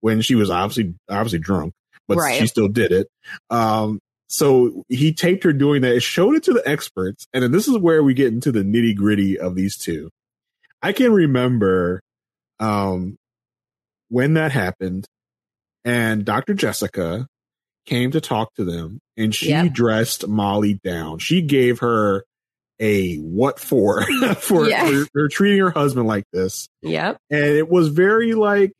[0.00, 1.72] when she was obviously, obviously drunk,
[2.08, 2.38] but right.
[2.38, 3.08] she still did it.
[3.50, 7.26] Um, so he taped her doing that, It showed it to the experts.
[7.32, 10.10] And then this is where we get into the nitty gritty of these two.
[10.82, 12.02] I can remember
[12.58, 13.16] um,
[14.08, 15.06] when that happened
[15.84, 16.54] and Dr.
[16.54, 17.26] Jessica
[17.86, 19.72] came to talk to them and she yep.
[19.72, 21.18] dressed Molly down.
[21.18, 22.24] She gave her
[22.80, 24.02] a what for
[24.36, 24.86] for, yeah.
[24.86, 26.68] for, for treating her husband like this.
[26.82, 27.18] Yep.
[27.30, 28.72] And it was very like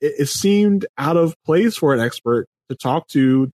[0.00, 3.50] it, it seemed out of place for an expert to talk to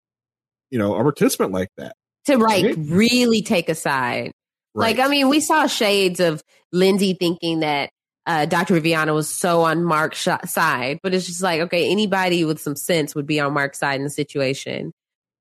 [0.74, 1.94] you know, a participant like that.
[2.26, 2.74] To like right?
[2.76, 4.32] really take a side.
[4.74, 4.96] Right.
[4.96, 7.90] Like, I mean, we saw shades of Lindsay thinking that
[8.26, 8.74] uh, Dr.
[8.74, 13.14] Viviana was so on Mark's side, but it's just like, okay, anybody with some sense
[13.14, 14.92] would be on Mark's side in the situation.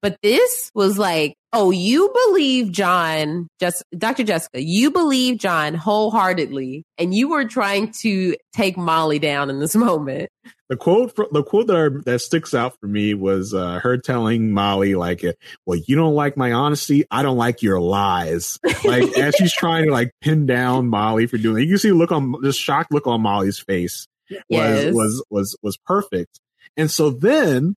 [0.01, 4.23] But this was like, oh, you believe John, just Dr.
[4.23, 9.75] Jessica, you believe John wholeheartedly, and you were trying to take Molly down in this
[9.75, 10.29] moment.
[10.69, 14.51] The quote, the quote that are, that sticks out for me was uh, her telling
[14.51, 15.23] Molly, like,
[15.65, 17.05] "Well, you don't like my honesty.
[17.11, 21.37] I don't like your lies." Like as she's trying to like pin down Molly for
[21.37, 24.93] doing it, you can see look on this shocked look on Molly's face was yes.
[24.93, 26.39] was was was perfect.
[26.75, 27.75] And so then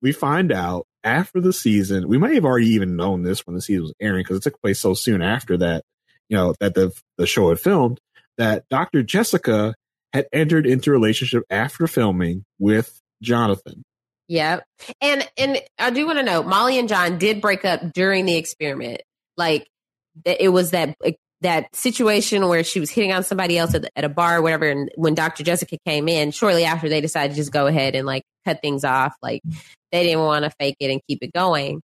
[0.00, 3.62] we find out after the season, we might have already even known this when the
[3.62, 5.84] season was airing because it took place so soon after that,
[6.28, 8.00] you know, that the the show had filmed
[8.36, 9.02] that Dr.
[9.02, 9.74] Jessica
[10.12, 13.82] had entered into a relationship after filming with Jonathan.
[14.28, 14.64] Yep.
[15.00, 18.36] And and I do want to know Molly and John did break up during the
[18.36, 19.02] experiment.
[19.36, 19.66] Like
[20.24, 20.96] it was that
[21.40, 24.66] that situation where she was hitting on somebody else at, at a bar or whatever
[24.66, 25.44] and when Dr.
[25.44, 28.84] Jessica came in shortly after they decided to just go ahead and like cut things
[28.84, 29.40] off like
[29.92, 31.80] they didn't want to fake it and keep it going.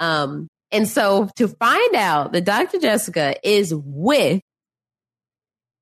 [0.00, 2.78] Um, and so to find out that Dr.
[2.78, 4.40] Jessica is with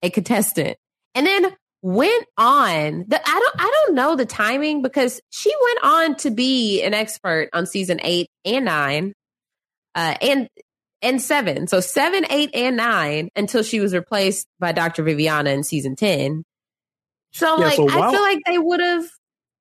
[0.02, 0.76] a contestant
[1.14, 5.78] and then went on the I don't I don't know the timing because she went
[5.82, 9.14] on to be an expert on season eight and nine.
[9.94, 10.48] Uh, and
[11.02, 11.66] and seven.
[11.66, 15.02] So seven, eight, and nine until she was replaced by Dr.
[15.02, 16.44] Viviana in season 10.
[17.32, 19.05] So, yeah, like, so while- I feel like they would have,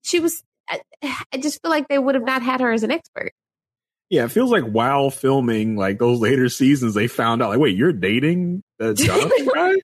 [0.01, 3.31] she was I just feel like they would have not had her as an expert.
[4.09, 7.77] Yeah, it feels like while filming like those later seasons, they found out like, wait,
[7.77, 9.75] you're dating the Jonathan guy,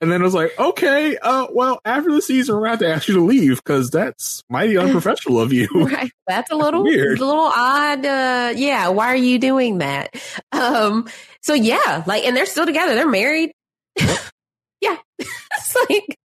[0.00, 2.90] and then it was like, okay, uh, well, after the season, we're going to have
[2.90, 5.68] to ask you to leave because that's mighty unprofessional of you.
[5.74, 8.04] right, that's a little weird, a little odd.
[8.04, 10.14] Uh, yeah, why are you doing that?
[10.52, 11.08] Um,
[11.42, 12.94] so yeah, like, and they're still together.
[12.94, 13.52] They're married.
[14.80, 14.96] yeah.
[15.66, 16.18] It's like,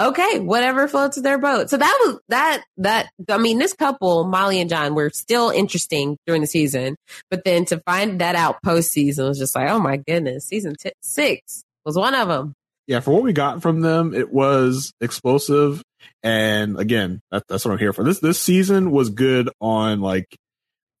[0.00, 1.70] okay, whatever floats their boat.
[1.70, 6.16] So that was that, that, I mean, this couple, Molly and John, were still interesting
[6.26, 6.96] during the season,
[7.30, 10.74] but then to find that out post season was just like, oh my goodness, season
[10.78, 12.54] t- six was one of them.
[12.86, 13.00] Yeah.
[13.00, 15.82] For what we got from them, it was explosive.
[16.22, 18.04] And again, that, that's what I'm here for.
[18.04, 20.26] This, this season was good on like,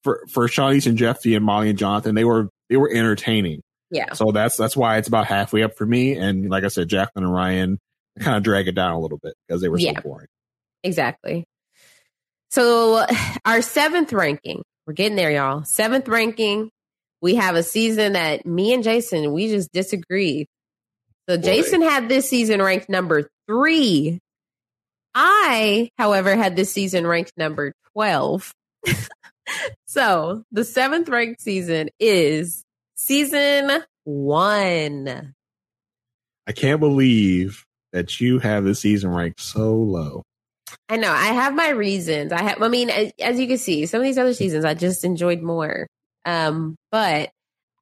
[0.04, 3.62] for, for Shawniece and Jeffy and Molly and Jonathan, they were, they were entertaining.
[3.90, 4.12] Yeah.
[4.12, 6.14] So that's that's why it's about halfway up for me.
[6.14, 7.78] And like I said, Jacqueline and Ryan
[8.20, 10.28] kind of drag it down a little bit because they were yeah, so boring.
[10.82, 11.44] Exactly.
[12.50, 13.04] So
[13.44, 15.64] our seventh ranking, we're getting there, y'all.
[15.64, 16.70] Seventh ranking,
[17.20, 20.46] we have a season that me and Jason we just disagreed.
[21.28, 24.18] So Jason had this season ranked number three.
[25.14, 28.54] I, however, had this season ranked number twelve.
[29.86, 32.64] so the seventh ranked season is
[32.94, 35.34] season one.
[36.46, 37.66] I can't believe
[37.98, 40.22] that you have the season ranked so low.
[40.88, 41.10] I know.
[41.10, 42.32] I have my reasons.
[42.32, 42.62] I have.
[42.62, 45.42] I mean, as, as, you can see, some of these other seasons I just enjoyed
[45.42, 45.88] more.
[46.24, 47.30] Um, but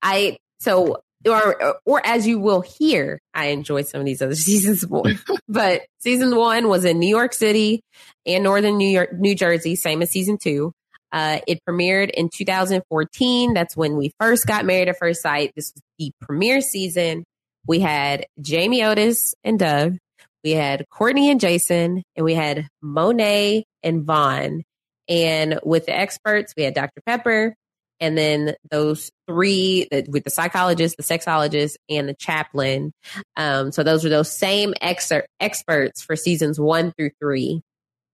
[0.03, 4.89] I so or or as you will hear, I enjoyed some of these other seasons
[4.89, 5.13] more.
[5.49, 7.83] but season one was in New York City
[8.25, 10.73] and Northern New York, New Jersey, same as season two.
[11.13, 13.55] Uh, it premiered in 2014.
[13.55, 15.53] That's when we first got married at first sight.
[15.55, 17.25] This was the premiere season.
[17.67, 19.99] We had Jamie Otis and Doug.
[20.47, 24.63] We had Courtney and Jason, and we had Monet and Vaughn.
[25.09, 27.03] And with the experts, we had Dr.
[27.05, 27.57] Pepper,
[27.99, 32.93] and then those three with the psychologist, the sexologist, and the chaplain.
[33.37, 37.61] Um, so those were those same exer- experts for seasons one through three.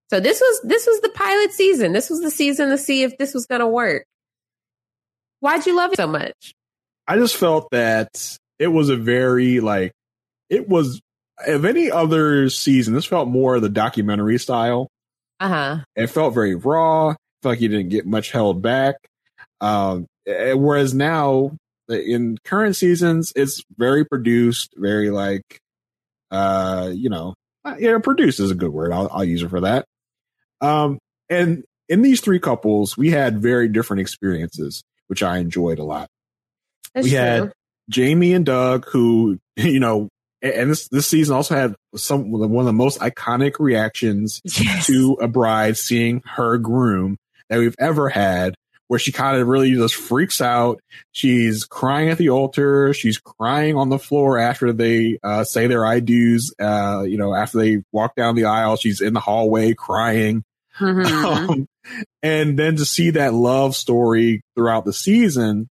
[0.08, 1.92] So this was this was the pilot season.
[1.92, 4.06] This was the season to see if this was going to work.
[5.40, 6.54] Why'd you love it so much?
[7.06, 9.92] I just felt that it was a very like
[10.48, 11.02] it was
[11.46, 12.94] of any other season.
[12.94, 14.88] This felt more the documentary style.
[15.40, 15.78] Uh huh.
[15.96, 17.14] It felt very raw.
[17.42, 18.96] Felt like you didn't get much held back.
[19.60, 21.56] Um, whereas now
[21.88, 25.58] in current seasons, it's very produced, very like,
[26.30, 27.34] uh, you know,
[27.64, 28.92] uh, yeah, produced is a good word.
[28.92, 29.84] I'll, I'll use it for that.
[30.60, 30.98] Um,
[31.28, 36.08] and in these three couples, we had very different experiences, which I enjoyed a lot.
[36.94, 37.18] That's we true.
[37.18, 37.52] had
[37.88, 40.08] Jamie and Doug, who, you know,
[40.42, 44.86] and this this season also had some one of the most iconic reactions yes.
[44.86, 47.16] to a bride seeing her groom
[47.48, 48.54] that we've ever had
[48.88, 50.78] where she kind of really just freaks out.
[51.12, 52.92] She's crying at the altar.
[52.92, 56.54] She's crying on the floor after they uh, say their I do's.
[56.60, 60.44] Uh, you know, after they walk down the aisle, she's in the hallway crying.
[60.78, 61.24] Mm-hmm.
[61.24, 61.68] Um,
[62.22, 65.70] and then to see that love story throughout the season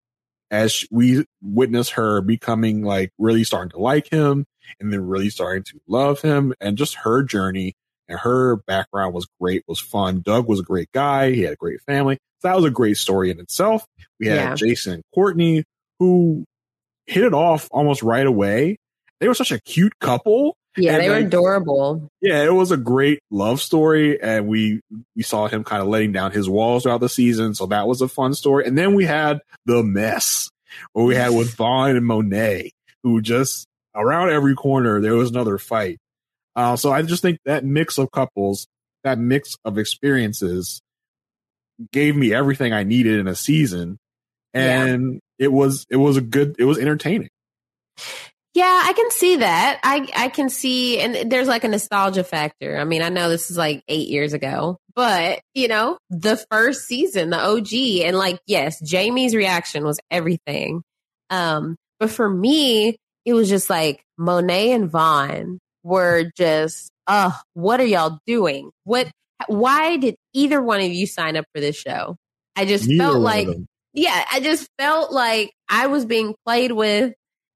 [0.49, 4.45] as we witness her becoming like really starting to like him
[4.79, 7.73] and then really starting to love him and just her journey
[8.07, 10.21] and her background was great, was fun.
[10.21, 11.31] Doug was a great guy.
[11.31, 12.17] He had a great family.
[12.39, 13.85] So that was a great story in itself.
[14.19, 14.55] We had yeah.
[14.55, 15.63] Jason and Courtney
[15.99, 16.45] who
[17.05, 18.77] hit it off almost right away.
[19.19, 20.55] They were such a cute couple.
[20.77, 22.09] Yeah, and they were adorable.
[22.21, 24.81] Yeah, it was a great love story, and we
[25.15, 28.01] we saw him kind of letting down his walls throughout the season, so that was
[28.01, 28.65] a fun story.
[28.65, 30.49] And then we had the mess
[30.93, 32.71] where we had with Vaughn and Monet,
[33.03, 35.99] who just around every corner there was another fight.
[36.55, 38.67] Uh, so I just think that mix of couples,
[39.03, 40.81] that mix of experiences,
[41.91, 43.97] gave me everything I needed in a season,
[44.53, 45.45] and yeah.
[45.45, 47.29] it was it was a good it was entertaining.
[48.55, 49.79] Yeah, I can see that.
[49.83, 52.77] I I can see, and there's like a nostalgia factor.
[52.77, 56.81] I mean, I know this is like eight years ago, but you know, the first
[56.87, 57.73] season, the OG,
[58.05, 60.81] and like, yes, Jamie's reaction was everything.
[61.29, 67.79] Um, but for me, it was just like Monet and Vaughn were just, uh, what
[67.79, 68.71] are y'all doing?
[68.83, 69.09] What
[69.47, 72.17] why did either one of you sign up for this show?
[72.55, 73.47] I just Neither felt like,
[73.93, 77.13] yeah, I just felt like I was being played with.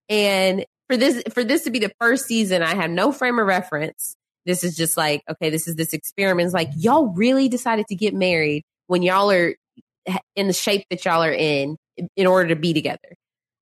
[0.10, 3.46] And for this, for this to be the first season, I have no frame of
[3.46, 4.16] reference.
[4.46, 6.46] This is just like, okay, this is this experiment.
[6.46, 9.56] It's like, y'all really decided to get married when y'all are
[10.36, 11.78] in the shape that y'all are in
[12.16, 13.16] in order to be together.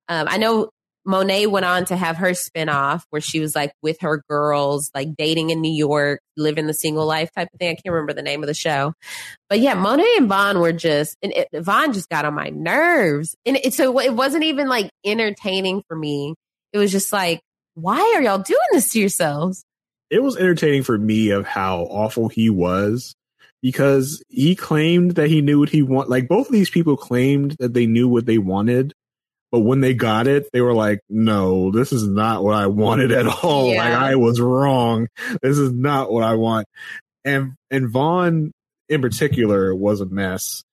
[0.08, 0.70] Um, I know
[1.06, 5.16] Monet went on to have her spinoff where she was like with her girls, like
[5.16, 7.70] dating in New York, living the single life type of thing.
[7.70, 8.94] I can't remember the name of the show.
[9.50, 13.36] But yeah, Monet and Vaughn were just, and it, Vaughn just got on my nerves.
[13.46, 16.36] And it, so it wasn't even like entertaining for me.
[16.72, 17.42] It was just like,
[17.74, 19.66] why are y'all doing this to yourselves?
[20.10, 23.16] It was entertaining for me of how awful he was
[23.62, 26.10] because he claimed that he knew what he want.
[26.10, 28.94] Like both of these people claimed that they knew what they wanted
[29.52, 33.12] but when they got it, they were like, no, this is not what I wanted
[33.12, 33.68] at all.
[33.68, 33.84] Yeah.
[33.84, 35.08] Like I was wrong.
[35.42, 36.68] This is not what I want.
[37.26, 38.52] And, and Vaughn
[38.88, 40.64] in particular was a mess.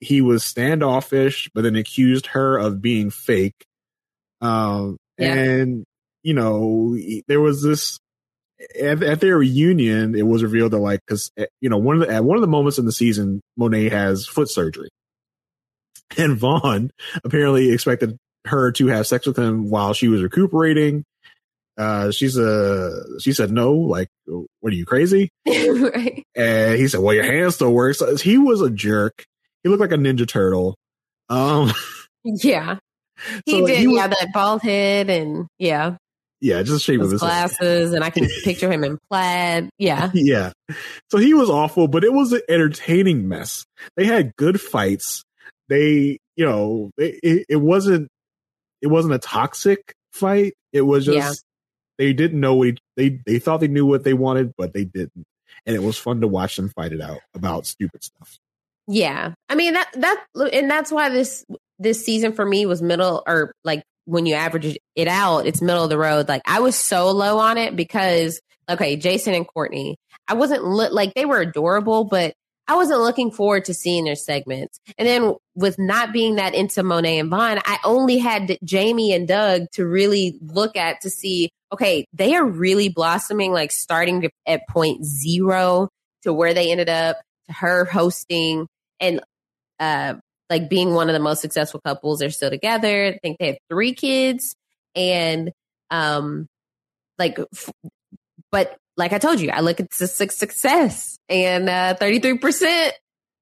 [0.00, 3.64] He was standoffish, but then accused her of being fake.
[4.40, 5.34] Um, yeah.
[5.34, 5.84] and
[6.22, 6.96] you know,
[7.28, 7.98] there was this
[8.80, 12.08] at, at, their reunion, it was revealed that like, cause eh, you know, one of
[12.08, 14.88] the, at one of the moments in the season, Monet has foot surgery
[16.18, 16.90] and Vaughn
[17.24, 18.16] apparently expected
[18.46, 21.04] her to have sex with him while she was recuperating.
[21.78, 25.30] Uh, she's a, she said, no, like, what are you crazy?
[25.46, 26.22] right.
[26.36, 28.02] And he said, well, your hand still works.
[28.20, 29.24] He was a jerk.
[29.62, 30.74] He looked like a Ninja Turtle.
[31.28, 31.72] Um,
[32.24, 32.76] Yeah.
[33.46, 35.96] He So, did, he was- yeah, that bald head and yeah,
[36.40, 37.28] Yeah, just shape of those his head.
[37.28, 39.70] glasses, and I can picture him in plaid.
[39.78, 40.10] Yeah.
[40.14, 40.52] yeah.
[41.10, 43.64] So he was awful, but it was an entertaining mess.
[43.96, 45.22] They had good fights.
[45.68, 48.08] They, you know, it, it, wasn't
[48.80, 50.54] it wasn't a toxic fight.
[50.72, 51.32] It was just Yeah.
[51.98, 55.24] they didn't know what they they thought they knew what they wanted, but they didn't.
[55.66, 58.38] And it was fun to watch them fight it out about stupid stuff.
[58.88, 59.34] Yeah.
[59.48, 61.44] I mean that that and that's why this
[61.78, 65.84] this season for me was middle or like when you average it out, it's middle
[65.84, 66.28] of the road.
[66.28, 69.96] Like I was so low on it because okay, Jason and Courtney.
[70.28, 72.34] I wasn't li- like they were adorable, but
[72.72, 74.80] I wasn't looking forward to seeing their segments.
[74.96, 79.28] And then with not being that into Monet and Vaughn, I only had Jamie and
[79.28, 84.30] Doug to really look at to see, okay, they are really blossoming, like starting to,
[84.46, 85.90] at point zero
[86.22, 87.18] to where they ended up,
[87.48, 88.66] to her hosting
[89.00, 89.20] and
[89.78, 90.14] uh
[90.48, 92.20] like being one of the most successful couples.
[92.20, 93.04] They're still together.
[93.08, 94.56] I think they have three kids.
[94.94, 95.52] And
[95.90, 96.46] um
[97.18, 97.70] like f-
[98.52, 102.90] but like I told you, I look at the su- success and uh 33%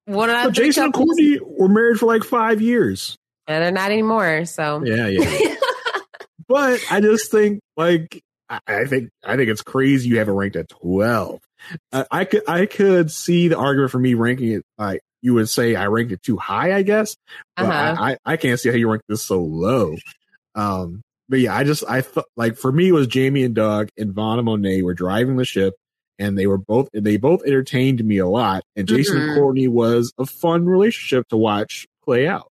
[0.06, 3.16] one out But of three Jason and Courtney were married for like five years.
[3.46, 4.44] and they're not anymore.
[4.46, 5.54] So Yeah, yeah.
[6.48, 10.32] but I just think like I, I think I think it's crazy you have it
[10.32, 11.40] ranked at twelve.
[11.92, 15.48] Uh, I could I could see the argument for me ranking it like you would
[15.48, 17.16] say I ranked it too high, I guess.
[17.56, 17.96] But Uh-huh.
[17.98, 19.96] I, I I can't see how you rank this so low.
[20.54, 23.88] Um, but yeah, I just I thought like for me it was Jamie and Doug
[23.96, 25.74] and Vaughn and Monet were driving the ship.
[26.18, 28.62] And they were both they both entertained me a lot.
[28.76, 29.36] And Jason and Mhm.
[29.36, 32.48] Courtney was a fun relationship to watch play out.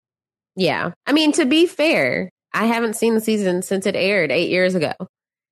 [0.56, 0.92] Yeah.
[1.06, 4.74] I mean, to be fair, I haven't seen the season since it aired eight years
[4.74, 4.94] ago.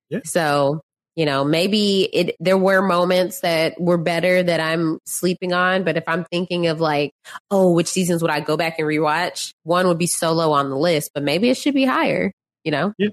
[0.08, 0.20] Yeah.
[0.24, 0.80] So,
[1.14, 5.98] you know, maybe it there were moments that were better that I'm sleeping on, but
[5.98, 7.10] if I'm thinking of like,
[7.50, 9.50] oh, which seasons would I go back and rewatch?
[9.64, 12.32] One would be so low on the list, but maybe it should be higher,
[12.66, 12.92] you know?
[12.98, 13.08] Yeah.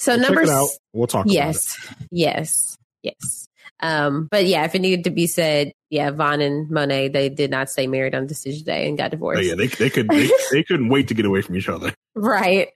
[0.00, 0.68] So We'll check number it out.
[0.92, 1.34] We'll talk about it.
[1.34, 3.46] yes, yes, yes.
[3.80, 7.50] Um, but yeah, if it needed to be said, yeah, Vaughn and Monet, they did
[7.50, 9.38] not stay married on decision day and got divorced.
[9.38, 11.94] Oh, yeah, they they could they, they couldn't wait to get away from each other.
[12.14, 12.68] Right.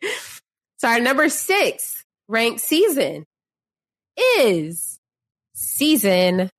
[0.79, 3.25] So our number six ranked season
[4.39, 4.99] is
[5.55, 6.51] season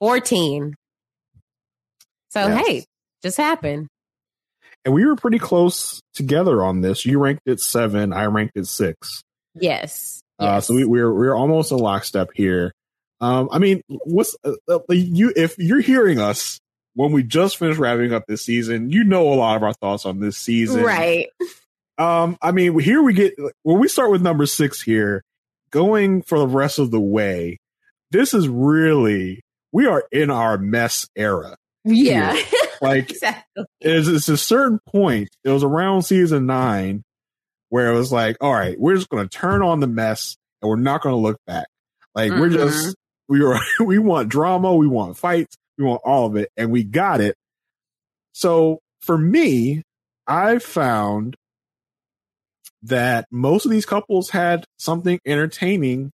[0.00, 0.74] 14.
[2.30, 2.66] So Yes.
[2.66, 2.84] hey,
[3.22, 3.88] just happened.
[4.84, 7.04] And we were pretty close together on this.
[7.04, 9.22] You ranked it seven, I ranked it six.
[9.54, 10.20] Yes.
[10.38, 10.66] Uh, yes.
[10.66, 12.72] so we, we're we're almost in lockstep here.
[13.20, 16.60] Um, I mean, what's uh, uh, you if you're hearing us
[16.94, 20.06] when we just finished wrapping up this season, you know a lot of our thoughts
[20.06, 21.28] on this season, right.
[21.98, 23.34] Um, I mean, here we get
[23.64, 25.24] when we start with number six here,
[25.70, 27.58] going for the rest of the way.
[28.10, 29.42] This is really
[29.72, 31.56] we are in our mess era.
[31.84, 32.40] Yeah.
[32.82, 33.64] Like exactly.
[33.80, 35.28] it's, it's a certain point.
[35.44, 37.02] It was around season nine
[37.70, 40.68] where it was like, all right, we're just going to turn on the mess and
[40.68, 41.66] we're not going to look back.
[42.14, 42.56] Like we're mm-hmm.
[42.56, 42.96] just
[43.28, 46.84] we were we want drama, we want fights, we want all of it, and we
[46.84, 47.36] got it.
[48.32, 49.82] So for me,
[50.26, 51.36] I found
[52.82, 56.10] that most of these couples had something entertaining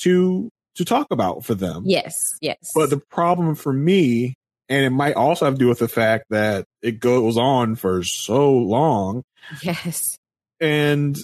[0.00, 1.82] to to talk about for them.
[1.86, 2.36] Yes.
[2.40, 2.70] Yes.
[2.74, 4.34] But the problem for me,
[4.68, 8.02] and it might also have to do with the fact that it goes on for
[8.02, 9.22] so long,
[9.62, 10.18] yes.
[10.60, 11.16] and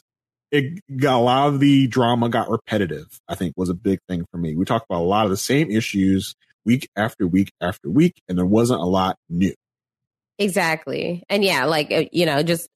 [0.50, 3.06] it got a lot of the drama got repetitive.
[3.28, 4.54] I think was a big thing for me.
[4.54, 6.34] We talked about a lot of the same issues
[6.64, 9.54] week after week after week, and there wasn't a lot new.
[10.38, 11.22] Exactly.
[11.28, 12.68] And yeah, like, uh, you know, just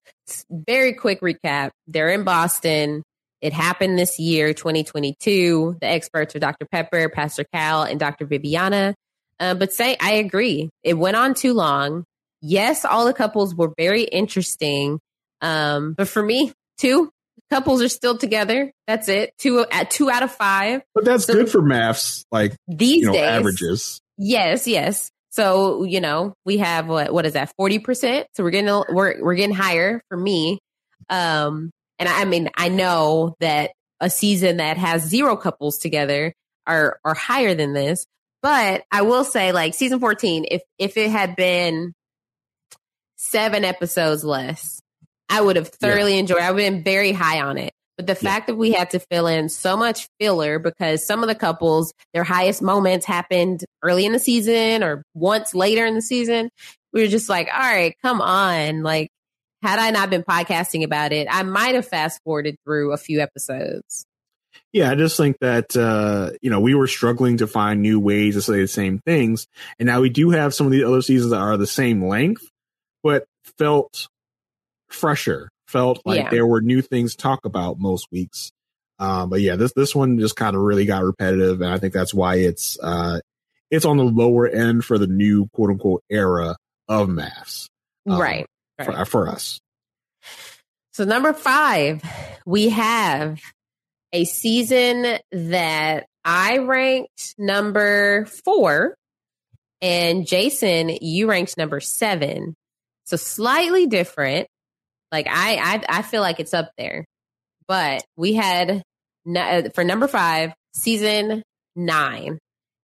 [0.50, 1.70] very quick recap.
[1.86, 3.02] They're in Boston.
[3.40, 5.78] It happened this year, 2022.
[5.80, 6.66] The experts are Dr.
[6.70, 8.26] Pepper, Pastor Cal, and Dr.
[8.26, 8.94] Viviana.
[9.40, 10.70] Uh, but say, I agree.
[10.82, 12.04] It went on too long.
[12.40, 14.98] Yes, all the couples were very interesting.
[15.40, 17.10] Um, but for me, two
[17.50, 18.72] couples are still together.
[18.86, 19.32] That's it.
[19.38, 20.82] Two at two out of five.
[20.94, 24.00] But that's So- good for MAFS, like These you know, days, averages.
[24.16, 25.10] Yes, yes.
[25.30, 28.26] So you know we have what what is that forty percent?
[28.34, 30.58] So we're getting we're we're getting higher for me.
[31.10, 33.70] Um, and I, I mean I know that
[34.00, 36.32] a season that has zero couples together
[36.66, 38.04] are are higher than this.
[38.42, 41.94] But I will say, like season fourteen, if if it had been
[43.16, 44.80] seven episodes less,
[45.28, 46.40] I would have thoroughly enjoyed.
[46.40, 47.72] I would have been very high on it.
[47.96, 51.28] But the fact that we had to fill in so much filler because some of
[51.28, 56.00] the couples, their highest moments happened early in the season or once later in the
[56.00, 56.48] season,
[56.92, 58.84] we were just like, all right, come on.
[58.84, 59.10] Like,
[59.62, 63.20] had I not been podcasting about it, I might have fast forwarded through a few
[63.20, 64.06] episodes.
[64.72, 68.34] Yeah, I just think that uh, you know we were struggling to find new ways
[68.34, 69.46] to say the same things,
[69.78, 72.46] and now we do have some of the other seasons that are the same length,
[73.02, 73.24] but
[73.58, 74.08] felt
[74.88, 75.48] fresher.
[75.68, 76.30] Felt like Yeah.
[76.30, 78.50] there were new things to talk about most weeks.
[78.98, 81.94] Um, but yeah, this this one just kind of really got repetitive, and I think
[81.94, 83.20] that's why it's uh,
[83.70, 86.56] it's on the lower end for the new quote unquote era
[86.88, 87.68] of MAFS.
[88.08, 88.46] um, right.
[88.82, 89.08] For, right.
[89.08, 89.60] for us.
[90.92, 92.02] So number five,
[92.46, 93.40] we have
[94.12, 98.94] a season that I ranked number four,
[99.80, 102.54] and Jason, you ranked number seven.
[103.04, 104.48] So slightly different.
[105.10, 107.04] Like I, I, I feel like it's up there,
[107.66, 108.82] but we had
[109.26, 111.42] n- for number five, season
[111.74, 112.38] nine.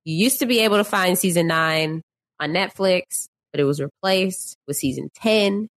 [0.04, 2.02] You used to be able to find season nine
[2.40, 5.68] on Netflix, but it was replaced with season ten.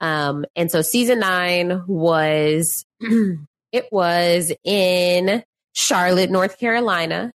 [0.00, 2.84] Um, and so season nine was
[3.72, 5.42] it was in
[5.74, 7.32] Charlotte, North Carolina.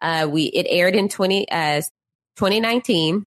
[0.00, 1.82] Uh, we it aired in twenty uh,
[2.36, 3.24] 2019.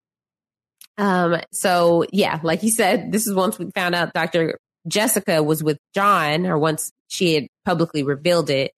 [0.99, 4.59] Um, so yeah, like you said, this is once we found out Dr.
[4.87, 8.73] Jessica was with John, or once she had publicly revealed it.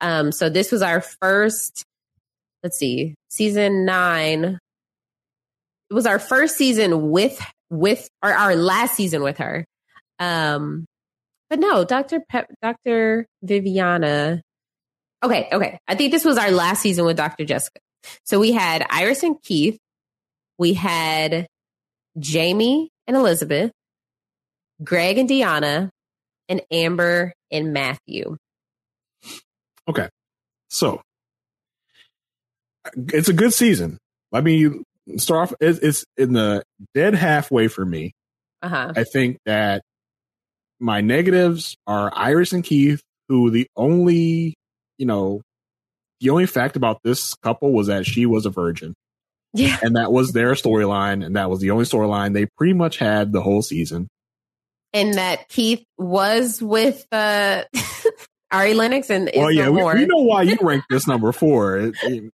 [0.00, 1.84] Um, so this was our first.
[2.62, 4.58] Let's see, season nine.
[5.90, 7.40] It was our first season with
[7.70, 9.64] with or our last season with her.
[10.18, 10.84] Um,
[11.50, 12.20] but no, Dr.
[12.28, 13.26] Pep, Dr.
[13.42, 14.42] Viviana.
[15.22, 15.78] Okay, okay.
[15.88, 17.44] I think this was our last season with Dr.
[17.44, 17.80] Jessica.
[18.24, 19.78] So we had Iris and Keith.
[20.58, 21.46] We had
[22.18, 23.72] Jamie and Elizabeth,
[24.82, 25.90] Greg and Deanna,
[26.48, 28.36] and Amber and Matthew.
[29.88, 30.08] Okay.
[30.68, 31.00] So
[32.94, 33.98] it's a good season.
[34.32, 36.62] I mean, you start off, it's, it's in the
[36.94, 38.12] dead halfway for me.
[38.62, 38.92] Uh huh.
[38.96, 39.82] I think that
[40.80, 44.54] my negatives are Iris and Keith, who the only,
[44.98, 45.42] you know,
[46.20, 48.94] the only fact about this couple was that she was a virgin.
[49.54, 49.78] Yeah.
[49.82, 51.24] And that was their storyline.
[51.24, 54.08] And that was the only storyline they pretty much had the whole season.
[54.92, 57.64] And that Keith was with uh,
[58.50, 61.92] Ari Lennox and well, yeah, we, we know why you ranked this number four.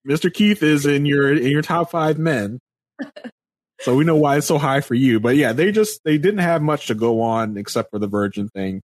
[0.07, 0.33] Mr.
[0.33, 2.59] Keith is in your in your top five men,
[3.83, 5.19] so we know why it's so high for you.
[5.19, 8.47] But yeah, they just they didn't have much to go on except for the virgin
[8.49, 8.81] thing,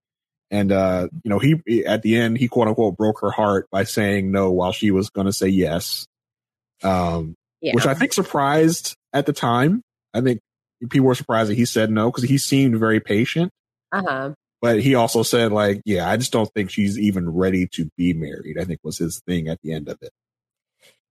[0.51, 3.83] and uh, you know he at the end he quote unquote broke her heart by
[3.83, 6.05] saying no while she was going to say yes,
[6.83, 7.73] um, Yeah.
[7.75, 9.81] which I think surprised at the time.
[10.13, 10.39] I think
[10.89, 13.49] people were surprised that he said no because he seemed very patient
[13.91, 14.33] Uh huh.
[14.61, 18.11] but he also said like yeah i just don't think she's even ready to be
[18.13, 20.11] married i think was his thing at the end of it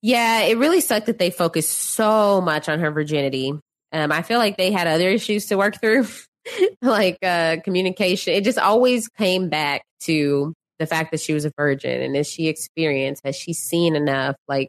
[0.03, 3.59] Yeah, it really sucked that they focused so much on her virginity.
[3.93, 6.07] Um, I feel like they had other issues to work through,
[6.83, 8.35] like uh, communication.
[8.35, 12.29] It just always came back to the fact that she was a virgin and is
[12.29, 13.23] she experienced?
[13.25, 14.37] Has she seen enough?
[14.49, 14.69] Like,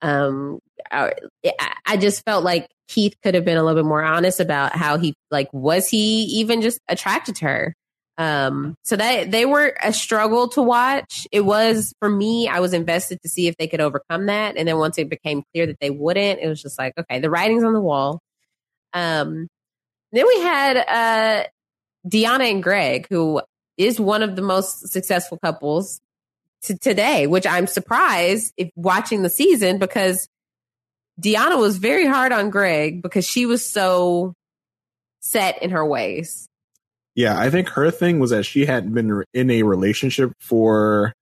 [0.00, 0.58] um,
[0.90, 1.12] I,
[1.86, 4.96] I just felt like Keith could have been a little bit more honest about how
[4.96, 7.74] he like was he even just attracted to her.
[8.18, 11.26] Um, so that they were a struggle to watch.
[11.32, 14.56] It was for me, I was invested to see if they could overcome that.
[14.56, 17.30] And then once it became clear that they wouldn't, it was just like, okay, the
[17.30, 18.20] writing's on the wall.
[18.92, 19.48] Um,
[20.12, 21.44] then we had uh
[22.08, 23.42] Deanna and Greg, who
[23.76, 26.00] is one of the most successful couples
[26.62, 30.28] to today, which I'm surprised if watching the season because
[31.20, 34.34] Deanna was very hard on Greg because she was so
[35.20, 36.48] set in her ways.
[37.14, 41.12] yeah i think her thing was that she hadn't been in a relationship for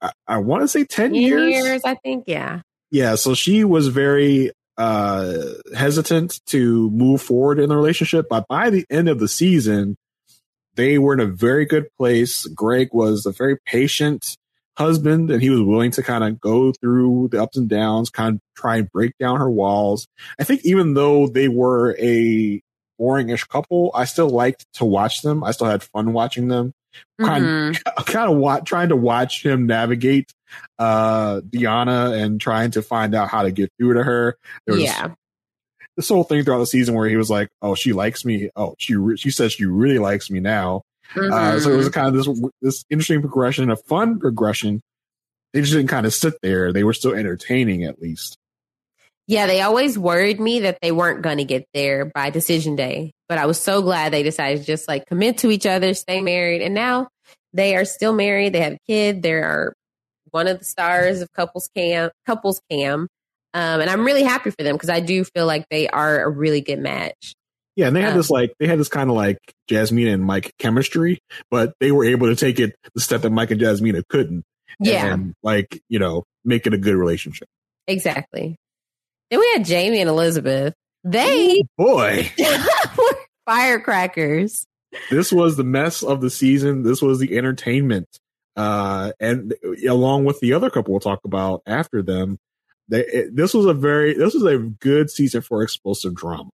[0.00, 1.54] i, I want to say 10 years.
[1.54, 2.62] years, I think, yeah.
[2.90, 4.50] yeah so she was very
[4.80, 5.34] uh
[5.76, 9.96] hesitant to move forward in the relationship but by the end of the season
[10.76, 12.46] they were in a very good place.
[12.46, 14.36] Greg was a very patient
[14.78, 18.36] husband and he was willing to kind of go through the ups and downs kind
[18.36, 20.06] of try and break down her walls.
[20.38, 22.62] I think even though they were a
[23.00, 25.42] boringish couple i still liked to watch them.
[25.42, 26.72] I still had fun watching them.
[27.20, 27.84] Kind, Mhm.
[28.06, 30.32] kind of wa- trying to watch him navigate
[30.78, 34.36] uh Deanna and trying to find out how to get through to her.
[34.66, 35.08] There was Yeah.
[35.96, 38.50] this whole thing throughout the season where he was like, "Oh, she likes me.
[38.56, 40.82] Oh, she re- she says she really likes me now."
[41.16, 41.92] Uh, so it was Mhm.
[41.92, 44.80] kind of this this interesting progression, a fun progression.
[45.52, 48.36] They just didn't kind of sit there; they were still entertaining at least.
[49.26, 53.12] Yeah, they always worried me that they weren't going to get there by decision day.
[53.28, 56.20] But I was so glad they decided to just like commit to each other, stay
[56.20, 56.62] married.
[56.62, 57.08] And now
[57.52, 58.52] they are still married.
[58.52, 59.22] They have a kid.
[59.22, 59.72] They are
[60.32, 63.08] one of the stars of couples cam, couples cam.
[63.52, 66.28] Um, and I'm really happy for them because I do feel like they are a
[66.28, 67.34] really good match.
[67.76, 69.38] Yeah, and they had Um, this like they had this kind of like
[69.68, 71.18] Jasmine and Mike chemistry,
[71.50, 74.44] but they were able to take it the step that Mike and Jasmine couldn't.
[74.78, 75.12] Yeah.
[75.12, 77.48] and like you know, make it a good relationship.
[77.88, 78.56] Exactly.
[79.30, 80.74] Then we had Jamie and Elizabeth.
[81.04, 83.14] They Boy, were
[83.46, 84.66] firecrackers.
[85.10, 86.82] this was the mess of the season.
[86.82, 88.06] This was the entertainment.
[88.60, 89.54] Uh, and
[89.88, 92.38] along with the other couple we'll talk about after them,
[92.88, 96.50] they, it, this was a very, this was a good season for explosive drama.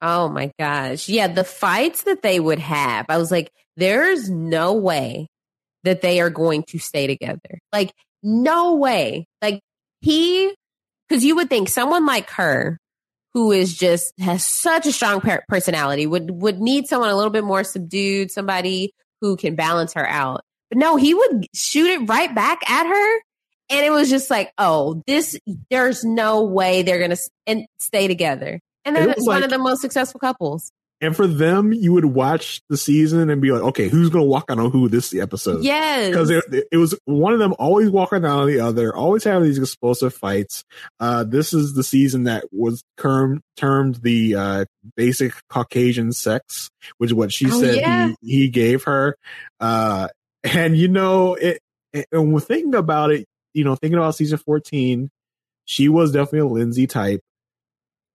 [0.00, 1.08] Oh my gosh.
[1.08, 1.26] Yeah.
[1.26, 5.26] The fights that they would have, I was like, there's no way
[5.82, 7.58] that they are going to stay together.
[7.72, 7.92] Like,
[8.22, 9.26] no way.
[9.40, 9.60] Like,
[10.00, 10.54] he,
[11.08, 12.78] because you would think someone like her,
[13.34, 17.44] who is just has such a strong personality, would would need someone a little bit
[17.44, 20.42] more subdued, somebody who can balance her out.
[20.72, 23.16] But no, he would shoot it right back at her,
[23.68, 25.38] and it was just like, oh, this.
[25.70, 28.58] There's no way they're gonna and stay together.
[28.86, 30.72] And then it's like, one of the most successful couples.
[31.02, 34.28] And for them, you would watch the season and be like, okay, who's going to
[34.28, 35.62] walk out on who this episode?
[35.62, 36.08] Yes.
[36.08, 39.42] Because it, it, was one of them always walking down on the other, always having
[39.42, 40.64] these explosive fights.
[41.00, 44.64] Uh, this is the season that was termed, termed the uh,
[44.96, 48.12] basic Caucasian sex, which is what she oh, said yeah.
[48.22, 49.16] he, he gave her.
[49.58, 50.06] Uh,
[50.44, 51.60] and, you know, it,
[52.10, 55.10] and we're thinking about it, you know, thinking about season 14,
[55.64, 57.20] she was definitely a Lindsay type.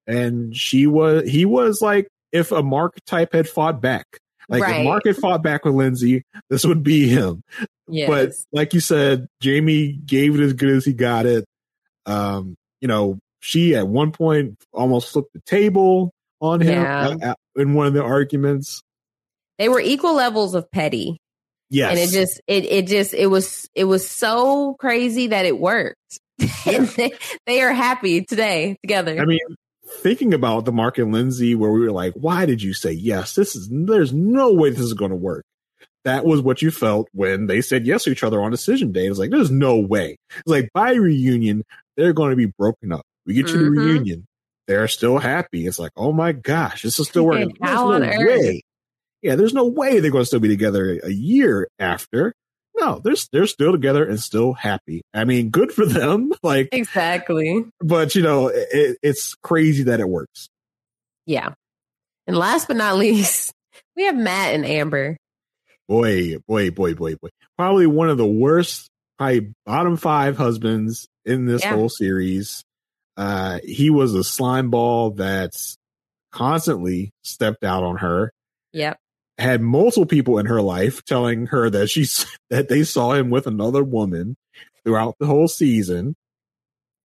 [0.06, 4.06] And she was, he was like if a Mark type had fought back.
[4.50, 4.80] Like right.
[4.80, 7.44] if Mark had fought back with Lindsay, this would be him.
[7.88, 8.08] Yes.
[8.10, 11.46] But like you said, Jamie gave it as good as he got it.
[12.06, 17.34] Um, you know, she at one point almost flipped the table on him yeah.
[17.56, 18.82] in one of the arguments.
[19.58, 21.20] They were equal levels of petty.
[21.70, 21.92] Yes.
[21.92, 26.20] And it just it it just it was it was so crazy that it worked.
[26.66, 26.80] Yeah.
[26.96, 27.12] they,
[27.46, 29.20] they are happy today together.
[29.20, 29.40] I mean,
[29.88, 33.36] thinking about the Mark and Lindsay where we were like, why did you say yes?
[33.36, 35.44] This is, there's no way this is going to work.
[36.06, 39.08] That was what you felt when they said yes to each other on decision day.
[39.08, 40.18] It was like, there's no way.
[40.30, 41.64] It's like by reunion,
[41.98, 43.02] they're going to be broken up.
[43.26, 43.76] We get to mm-hmm.
[43.76, 44.26] the reunion.
[44.68, 45.66] They're still happy.
[45.66, 47.58] It's like, oh my gosh, this is still working.
[47.62, 48.62] How on way.
[49.28, 52.34] Yeah, there's no way they're going to still be together a year after.
[52.80, 55.02] No, they're they're still together and still happy.
[55.14, 56.32] I mean, good for them.
[56.44, 57.66] Like exactly.
[57.82, 60.48] But you know, it, it's crazy that it works.
[61.26, 61.50] Yeah.
[62.26, 63.52] And last but not least,
[63.98, 65.18] we have Matt and Amber.
[65.90, 67.28] Boy, boy, boy, boy, boy.
[67.58, 68.88] Probably one of the worst,
[69.18, 71.74] probably bottom five husbands in this yeah.
[71.74, 72.64] whole series.
[73.18, 75.76] Uh, he was a slime ball that's
[76.32, 78.32] constantly stepped out on her.
[78.72, 78.98] Yep
[79.38, 83.48] had multiple people in her life telling her that she's that they saw him with
[83.48, 84.36] another woman
[84.84, 86.16] throughout the whole season.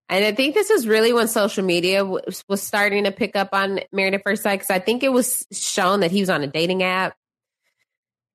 [0.09, 3.49] And I think this is really when social media was, was starting to pick up
[3.53, 6.43] on Married at First Sight because I think it was shown that he was on
[6.43, 7.15] a dating app.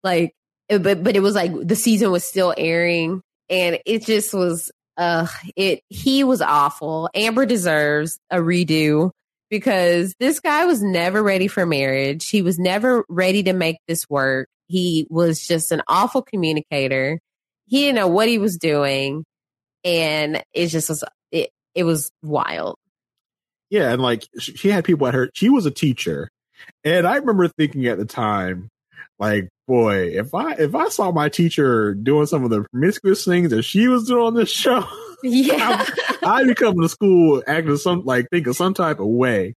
[0.03, 0.35] Like,
[0.69, 4.71] but but it was like the season was still airing, and it just was.
[4.97, 7.11] Uh, it he was awful.
[7.15, 9.11] Amber deserves a redo
[9.51, 12.29] because this guy was never ready for marriage.
[12.29, 14.49] He was never ready to make this work.
[14.69, 17.21] He was just an awful communicator.
[17.67, 19.25] He didn't know what he was doing.
[19.85, 22.77] And it just was, it, it was wild.
[23.71, 23.93] Yeah.
[23.93, 26.29] And like she had people at her, she was a teacher.
[26.85, 28.69] And I remember thinking at the time,
[29.19, 33.51] like, boy, if I if I saw my teacher doing some of the promiscuous things
[33.51, 34.87] that she was doing on this show,
[35.23, 35.85] yeah,
[36.23, 39.55] I, would be coming to school acting some like think of some type of way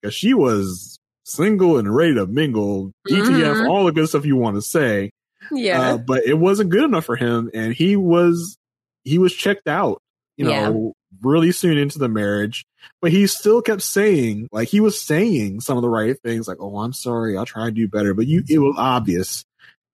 [0.00, 3.68] because she was single and ready to mingle, DTF, mm-hmm.
[3.68, 5.10] all the good stuff you want to say.
[5.50, 8.56] Yeah, uh, but it wasn't good enough for him, and he was
[9.04, 10.02] he was checked out.
[10.36, 10.90] You know, yeah.
[11.22, 12.66] really soon into the marriage,
[13.00, 16.58] but he still kept saying, like he was saying some of the right things, like,
[16.60, 19.44] "Oh, I'm sorry, I'll try to do better." But you, it was obvious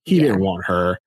[0.05, 0.23] he yeah.
[0.23, 0.99] didn't want her.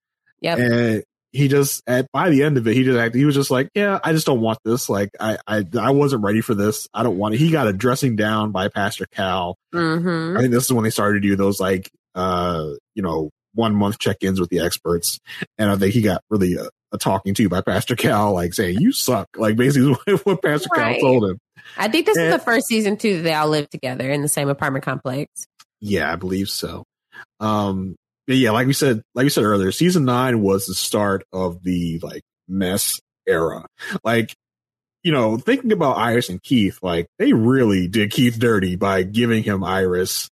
[0.41, 0.59] Yep.
[0.59, 1.03] And
[1.35, 3.69] he just at by the end of it, he just acted, he was just like,
[3.75, 4.89] Yeah, I just don't want this.
[4.89, 6.87] Like I I I wasn't ready for this.
[6.93, 7.39] I don't want it.
[7.39, 9.57] He got a dressing down by Pastor Cal.
[9.73, 10.37] Mm-hmm.
[10.37, 13.75] I think this is when they started to do those like uh, you know, one
[13.75, 15.19] month check ins with the experts.
[15.57, 18.79] And I think he got really a, a talking to by Pastor Cal, like saying,
[18.79, 19.27] You suck.
[19.37, 19.93] Like basically
[20.23, 20.99] what Pastor right.
[20.99, 21.39] Cal told him.
[21.77, 24.21] I think this and, is the first season too that they all live together in
[24.21, 25.47] the same apartment complex.
[25.81, 26.83] Yeah, I believe so.
[27.39, 27.95] Um,
[28.27, 31.99] yeah, like we said, like we said earlier, season nine was the start of the
[31.99, 33.65] like mess era.
[34.03, 34.35] Like,
[35.03, 39.43] you know, thinking about Iris and Keith, like they really did Keith dirty by giving
[39.43, 40.29] him Iris.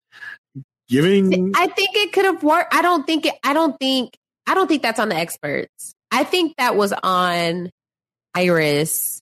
[0.89, 2.75] Giving, I think it could have worked.
[2.75, 3.35] I don't think it.
[3.43, 4.15] I don't think.
[4.47, 5.95] I don't think that's on the experts.
[6.11, 7.71] I think that was on
[8.35, 9.21] Iris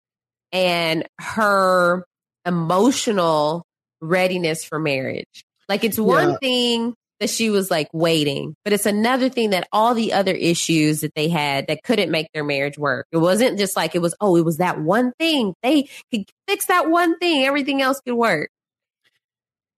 [0.53, 2.05] and her
[2.45, 3.65] emotional
[4.01, 5.45] readiness for marriage.
[5.69, 6.37] Like it's one yeah.
[6.41, 8.57] thing that she was like waiting.
[8.65, 12.29] But it's another thing that all the other issues that they had that couldn't make
[12.35, 13.07] their marriage work.
[13.13, 15.55] It wasn't just like it was, oh, it was that one thing.
[15.63, 17.45] They could fix that one thing.
[17.45, 18.49] Everything else could work.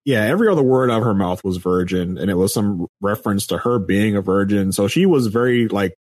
[0.05, 3.47] yeah, every other word out of her mouth was virgin, and it was some reference
[3.49, 4.73] to her being a virgin.
[4.73, 5.95] So she was very like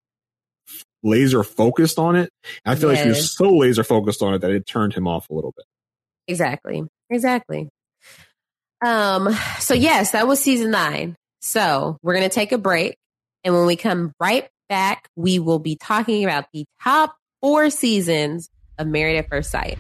[1.02, 2.31] laser focused on it.
[2.64, 5.28] I feel like she was so laser focused on it that it turned him off
[5.31, 5.66] a little bit.
[6.28, 6.85] Exactly.
[7.10, 7.69] Exactly.
[8.85, 9.28] Um,
[9.60, 11.14] so yes, that was season nine.
[11.43, 12.97] So we're gonna take a break.
[13.44, 18.48] And when we come right back, we will be talking about the top four seasons
[18.78, 19.77] of Married at First Sight.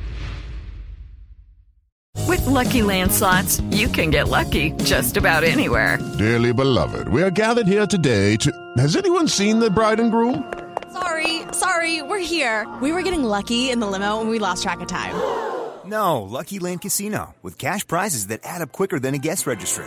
[2.26, 5.98] With Lucky Land slots, you can get lucky just about anywhere.
[6.18, 8.50] Dearly beloved, we are gathered here today to.
[8.76, 10.52] Has anyone seen the bride and groom?
[10.92, 12.66] Sorry, sorry, we're here.
[12.82, 15.14] We were getting lucky in the limo and we lost track of time.
[15.84, 19.86] No, Lucky Land Casino, with cash prizes that add up quicker than a guest registry.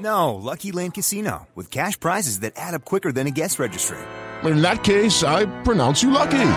[0.00, 3.98] No, Lucky Land Casino, with cash prizes that add up quicker than a guest registry.
[4.44, 6.52] In that case, I pronounce you lucky.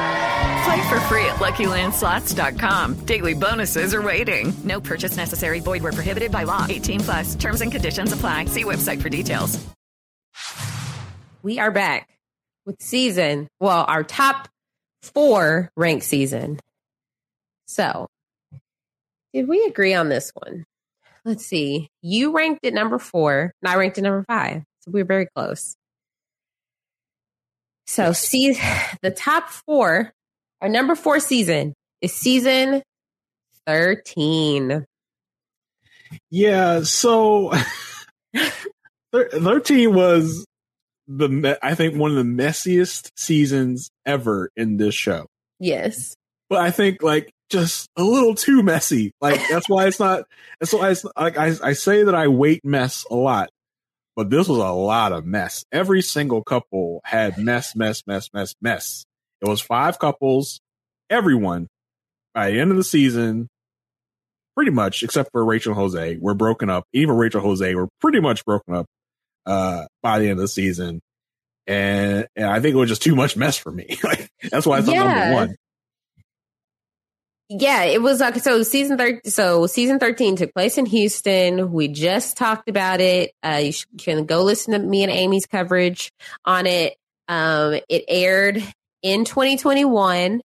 [0.63, 3.05] Play for free at LuckyLandSlots.com.
[3.05, 4.53] Daily bonuses are waiting.
[4.63, 5.59] No purchase necessary.
[5.59, 6.65] Void where prohibited by law.
[6.69, 7.35] 18 plus.
[7.35, 8.45] Terms and conditions apply.
[8.45, 9.59] See website for details.
[11.41, 12.07] We are back
[12.65, 14.47] with season, well, our top
[15.01, 16.61] four ranked season.
[17.67, 18.07] So,
[19.33, 20.63] did we agree on this one?
[21.25, 21.89] Let's see.
[22.01, 24.63] You ranked it number four, and I ranked it number five.
[24.81, 25.75] So we were very close.
[27.87, 28.57] So, see,
[29.01, 30.11] the top four,
[30.61, 32.81] our number four season is season
[33.67, 34.85] 13.
[36.29, 37.53] Yeah, so
[39.13, 40.45] 13 was
[41.07, 45.27] the me- I think one of the messiest seasons ever in this show.
[45.59, 46.15] Yes.
[46.49, 49.11] But I think like just a little too messy.
[49.21, 50.25] Like that's why it's not
[50.59, 53.49] that's why it's like I I say that I weight mess a lot.
[54.15, 55.63] But this was a lot of mess.
[55.71, 59.05] Every single couple had mess, mess, mess, mess, mess.
[59.41, 60.59] It was five couples.
[61.09, 61.67] Everyone
[62.33, 63.47] by the end of the season,
[64.55, 66.83] pretty much, except for Rachel and Jose, were broken up.
[66.93, 68.85] Even Rachel and Jose were pretty much broken up
[69.45, 70.99] uh, by the end of the season.
[71.65, 73.97] And, and I think it was just too much mess for me.
[74.03, 75.03] like, that's why it's not Yeah.
[75.03, 75.55] number one.
[77.49, 81.71] Yeah, it was like so season thir- so season 13 took place in Houston.
[81.71, 83.31] We just talked about it.
[83.43, 86.11] Uh you sh- can go listen to me and Amy's coverage
[86.45, 86.95] on it.
[87.27, 88.63] Um it aired
[89.01, 90.41] in 2021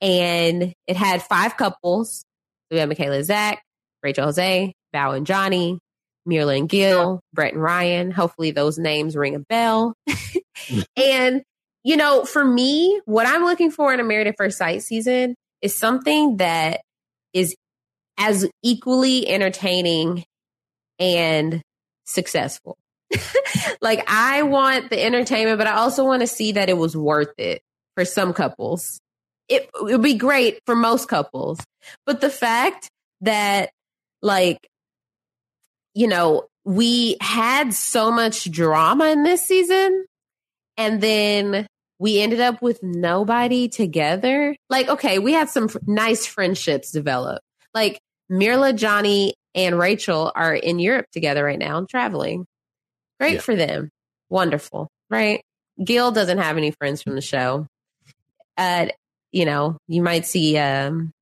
[0.00, 2.24] and it had five couples.
[2.70, 3.62] We had Michaela Zach,
[4.02, 5.78] Rachel Jose, Bao and Johnny,
[6.28, 8.10] Myrla and Gil, Brett and Ryan.
[8.10, 9.94] Hopefully those names ring a bell.
[10.96, 11.42] and
[11.84, 15.34] you know, for me, what I'm looking for in a Married at First Sight season
[15.62, 16.82] is something that
[17.32, 17.56] is
[18.18, 20.24] as equally entertaining
[20.98, 21.62] and
[22.04, 22.76] successful.
[23.80, 27.32] like I want the entertainment, but I also want to see that it was worth
[27.38, 27.62] it
[27.94, 29.00] for some couples.
[29.48, 31.60] It would be great for most couples.
[32.06, 32.88] But the fact
[33.20, 33.70] that
[34.20, 34.58] like
[35.94, 40.06] you know, we had so much drama in this season
[40.76, 41.66] and then
[42.02, 44.56] we ended up with nobody together.
[44.68, 47.40] Like, okay, we had some f- nice friendships develop.
[47.74, 52.44] Like, Myrla, Johnny, and Rachel are in Europe together right now and traveling.
[53.20, 53.40] Great Yeah.
[53.40, 53.90] for them.
[54.30, 55.42] Wonderful, right?
[55.82, 57.68] Gil doesn't have any friends from the show.
[58.58, 58.86] Uh,
[59.30, 61.12] you know, you might see um,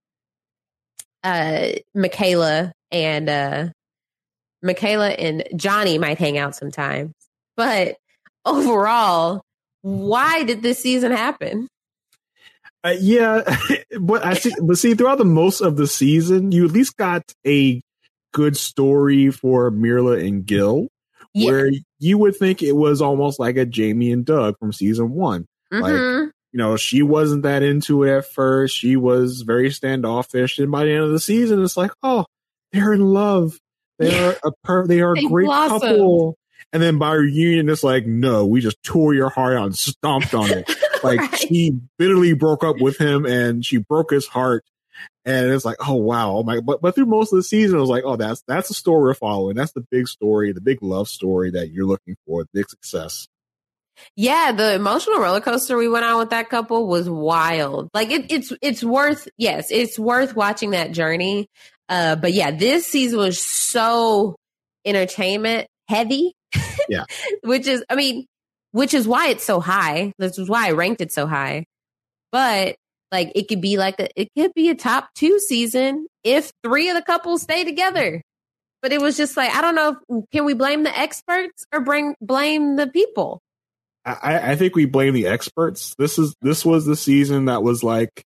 [1.22, 3.68] uh, Michaela and uh,
[4.62, 7.12] Michaela and Johnny might hang out sometimes.
[7.54, 7.96] But
[8.46, 9.42] overall,
[9.82, 11.68] why did this season happen?
[12.82, 13.42] Uh, yeah,
[14.00, 17.22] but I see, but see, throughout the most of the season, you at least got
[17.46, 17.80] a
[18.32, 20.88] good story for Myrla and Gil,
[21.34, 25.46] where you would think it was almost like a Jamie and Doug from season one.
[25.70, 26.30] Like, Mhm.
[26.52, 28.76] you know, she wasn't that into it at first.
[28.76, 32.24] She was very standoffish, and by the end of the season, it's like, oh,
[32.72, 33.58] they're in love.
[33.98, 36.36] They are a per- they are a They great couple.
[36.72, 40.34] And then by reunion, it's like, no, we just tore your heart out and stomped
[40.34, 40.70] on it.
[41.02, 44.64] Like she bitterly broke up with him and she broke his heart.
[45.24, 46.60] And it's like, oh wow, oh my!
[46.60, 49.04] But but through most of the season, it was like, oh, that's that's the story
[49.04, 49.56] we're following.
[49.56, 53.28] That's the big story, the big love story that you're looking for, the big success.
[54.16, 57.88] Yeah, the emotional roller coaster we went on with that couple was wild.
[57.94, 61.48] Like it, it's it's worth yes, it's worth watching that journey.
[61.88, 64.36] Uh, but yeah, this season was so
[64.84, 66.34] entertainment heavy.
[66.88, 67.04] Yeah.
[67.42, 68.26] which is, I mean,
[68.72, 70.12] which is why it's so high.
[70.18, 71.66] This is why I ranked it so high.
[72.32, 72.76] But
[73.12, 76.88] like it could be like a, it could be a top two season if three
[76.88, 78.22] of the couples stay together.
[78.82, 79.96] But it was just like I don't know.
[80.08, 83.40] If, can we blame the experts or bring blame the people?
[84.04, 85.94] I, I think we blame the experts.
[85.98, 88.24] This is this was the season that was like,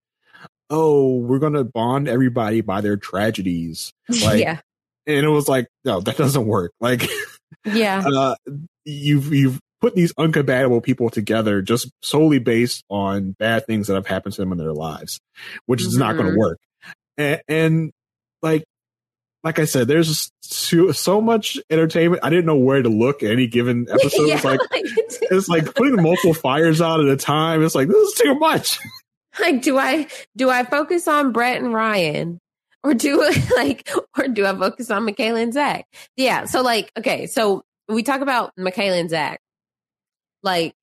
[0.69, 3.93] oh, we're gonna bond everybody by their tragedies.
[4.21, 4.59] Like, yeah,
[5.07, 6.73] and it was like, no, that doesn't work.
[6.81, 7.07] Like,
[7.65, 8.35] yeah, uh,
[8.85, 14.07] you've you've put these uncompatible people together just solely based on bad things that have
[14.07, 15.19] happened to them in their lives,
[15.65, 15.99] which is mm-hmm.
[15.99, 16.59] not going to work.
[17.17, 17.91] And, and,
[18.41, 18.63] like,
[19.43, 22.23] like I said, there's so, so, much entertainment.
[22.23, 24.27] I didn't know where to look at any given episode.
[24.27, 27.63] yeah, it's like, it's like putting multiple fires out at a time.
[27.63, 28.79] It's like, this is too much.
[29.39, 30.07] Like, do I,
[30.37, 32.37] do I focus on Brett and Ryan?
[32.83, 35.85] Or do I like, or do I focus on Michaela and Zach?
[36.15, 36.45] Yeah.
[36.45, 37.27] So like, okay.
[37.27, 39.39] So we talk about Michaela and Zach
[40.43, 40.73] like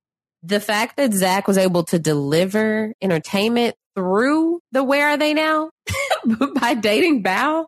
[0.43, 5.71] the fact that Zach was able to deliver entertainment through the Where Are They Now
[6.55, 7.67] by dating Bao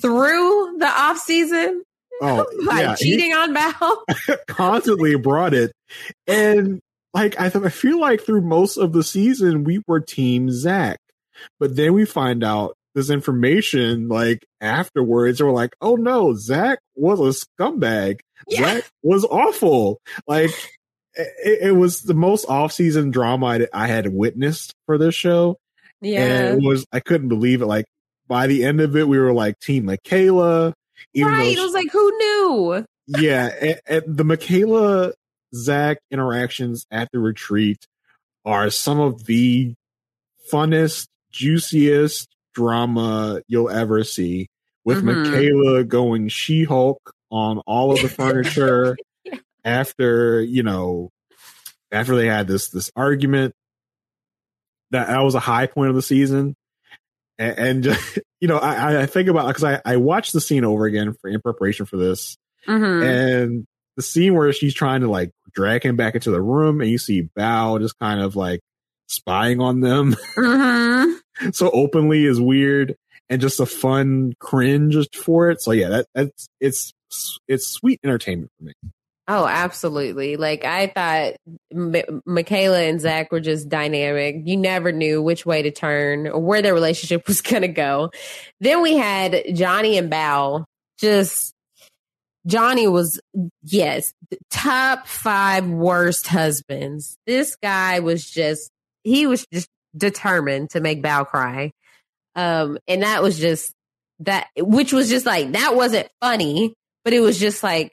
[0.00, 1.82] through the off season
[2.22, 2.94] oh, by yeah.
[2.94, 4.36] cheating he on Bao.
[4.46, 5.72] constantly brought it.
[6.26, 6.80] And
[7.12, 10.98] like I, th- I feel like through most of the season we were team Zach.
[11.58, 16.78] But then we find out this information like afterwards and we're like, oh no, Zach
[16.94, 18.20] was a scumbag.
[18.48, 18.74] Yeah.
[18.74, 20.00] Zach was awful.
[20.26, 20.50] Like
[21.14, 25.58] it, it, was the most off-season drama I, I, had witnessed for this show.
[26.00, 27.66] Yeah, and it was I couldn't believe it.
[27.66, 27.86] Like
[28.26, 30.74] by the end of it, we were like Team Michaela.
[31.16, 32.84] right, it was like who knew?
[33.06, 35.12] Yeah, and, and the Michaela
[35.54, 37.86] Zach interactions at the retreat
[38.44, 39.74] are some of the
[40.50, 44.48] funnest, juiciest drama you'll ever see.
[44.84, 45.30] With mm-hmm.
[45.30, 48.96] Michaela going She Hulk on all of the furniture
[49.64, 51.10] after you know
[51.90, 53.54] after they had this this argument
[54.90, 56.56] that that was a high point of the season
[57.38, 60.64] and, and just, you know I, I think about because I, I watched the scene
[60.64, 63.02] over again for in preparation for this mm-hmm.
[63.02, 63.66] and
[63.96, 66.98] the scene where she's trying to like drag him back into the room and you
[66.98, 68.60] see Bao just kind of like
[69.12, 71.50] spying on them mm-hmm.
[71.50, 72.94] so openly is weird
[73.28, 76.92] and just a fun cringe for it so yeah that that's it's
[77.48, 78.72] it's sweet entertainment for me
[79.28, 80.36] Oh, absolutely.
[80.36, 81.34] Like I thought
[81.72, 84.42] M- Michaela and Zach were just dynamic.
[84.44, 88.10] You never knew which way to turn or where their relationship was going to go.
[88.60, 90.64] Then we had Johnny and Bao.
[90.98, 91.54] Just
[92.46, 93.20] Johnny was,
[93.62, 94.12] yes,
[94.50, 97.16] top five worst husbands.
[97.24, 98.71] This guy was just,
[99.04, 101.72] he was just determined to make Bao cry.
[102.34, 103.72] Um, and that was just
[104.20, 106.74] that, which was just like, that wasn't funny,
[107.04, 107.92] but it was just like,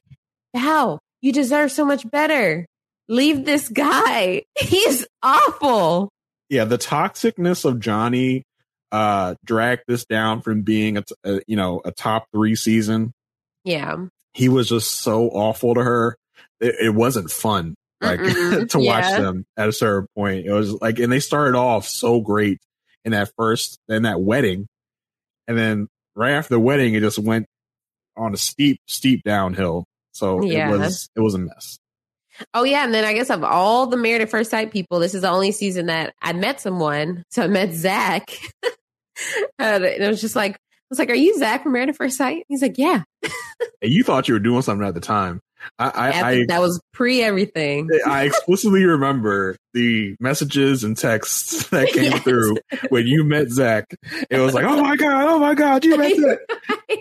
[0.56, 2.66] Bao, you deserve so much better.
[3.08, 4.44] Leave this guy.
[4.60, 6.10] He's awful.
[6.50, 8.44] Yeah, the toxicness of Johnny
[8.92, 13.14] uh dragged this down from being a, a you know a top three season.
[13.64, 16.18] Yeah, he was just so awful to her.
[16.60, 18.20] It, it wasn't fun like
[18.70, 19.22] to watch yeah.
[19.22, 20.46] them at a certain point.
[20.46, 22.60] It was like, and they started off so great
[23.06, 24.68] in that first in that wedding,
[25.48, 27.46] and then right after the wedding, it just went
[28.18, 29.86] on a steep, steep downhill.
[30.12, 30.74] So yeah.
[30.74, 31.80] it was it was a mess.
[32.54, 35.14] Oh yeah, and then I guess of all the Married at First Sight people, this
[35.14, 37.24] is the only season that I met someone.
[37.30, 38.32] So I met Zach,
[39.60, 42.18] and it was just like I was like, "Are you Zach from Married at First
[42.18, 45.42] Sight?" He's like, "Yeah." and you thought you were doing something at the time.
[45.78, 47.90] I, I, I that was pre everything.
[48.06, 52.24] I explicitly remember the messages and texts that came yes.
[52.24, 52.58] through
[52.90, 53.86] when you met Zach.
[54.30, 57.00] It was like, "Oh my god, oh my god, you met Zach." right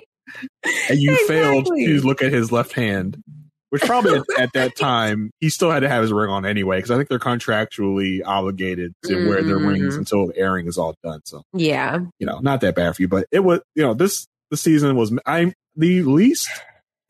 [0.88, 1.36] and you exactly.
[1.36, 3.22] failed to look at his left hand,
[3.70, 6.90] which probably at, that time he still had to have his ring on anyway because
[6.90, 9.28] I think they're contractually obligated to mm-hmm.
[9.28, 9.98] wear their rings mm-hmm.
[10.00, 11.20] until the airing is all done.
[11.24, 14.26] So yeah, you know, not that bad for you, but it was you know this
[14.50, 16.48] the season was I'm the least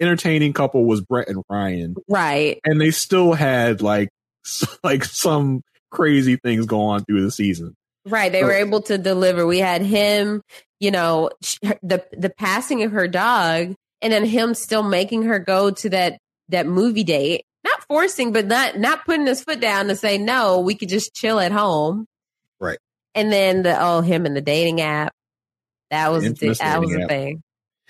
[0.01, 2.61] entertaining couple was Brett and Ryan, right?
[2.65, 4.09] And they still had like
[4.83, 7.75] like some crazy things go on through the season.
[8.07, 8.33] Right.
[8.33, 9.47] They were able to deliver.
[9.47, 10.43] We had him,
[10.81, 11.31] you know,
[11.83, 16.19] the the passing of her dog and then him still making her go to that
[16.49, 17.45] that movie date.
[17.65, 21.15] Not forcing, but not not putting his foot down to say no, we could just
[21.15, 22.07] chill at home.
[22.61, 22.79] Right.
[23.15, 25.13] And then the oh him and the dating app.
[25.91, 27.43] That was the, that was a thing.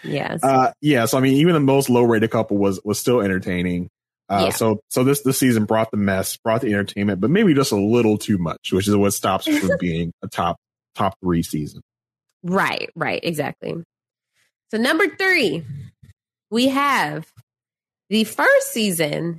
[0.02, 0.40] Yes.
[0.42, 3.88] Uh yeah, so I mean even the most low rated couple was was still entertaining.
[4.28, 4.50] Uh, yeah.
[4.50, 7.76] So, so this this season brought the mess, brought the entertainment, but maybe just a
[7.76, 10.56] little too much, which is what stops it from being a top
[10.94, 11.80] top three season.
[12.42, 13.74] Right, right, exactly.
[14.70, 15.64] So number three,
[16.50, 17.26] we have
[18.10, 19.38] the first season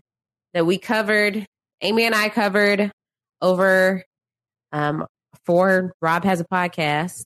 [0.53, 1.45] that we covered
[1.81, 2.91] Amy and I covered
[3.41, 4.03] over
[4.71, 5.05] um,
[5.45, 7.23] for Rob has a podcast.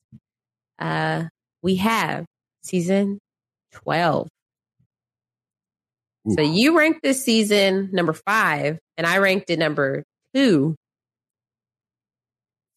[0.79, 1.25] Uh,
[1.61, 2.25] we have
[2.63, 3.19] season
[3.73, 4.27] 12.
[6.29, 10.75] So you ranked this season number five, and I ranked it number two.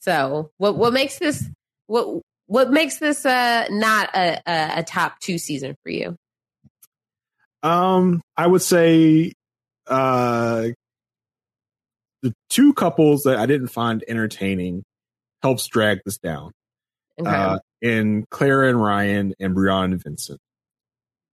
[0.00, 1.48] So what what makes this
[1.86, 6.16] what what makes this uh not a, a, a top two season for you?
[7.62, 9.32] Um, I would say
[9.86, 10.68] uh
[12.22, 14.82] the two couples that I didn't find entertaining
[15.42, 16.50] helps drag this down.
[17.20, 17.30] Okay.
[17.30, 20.40] Uh, in Clara and Ryan and Brianna and Vincent.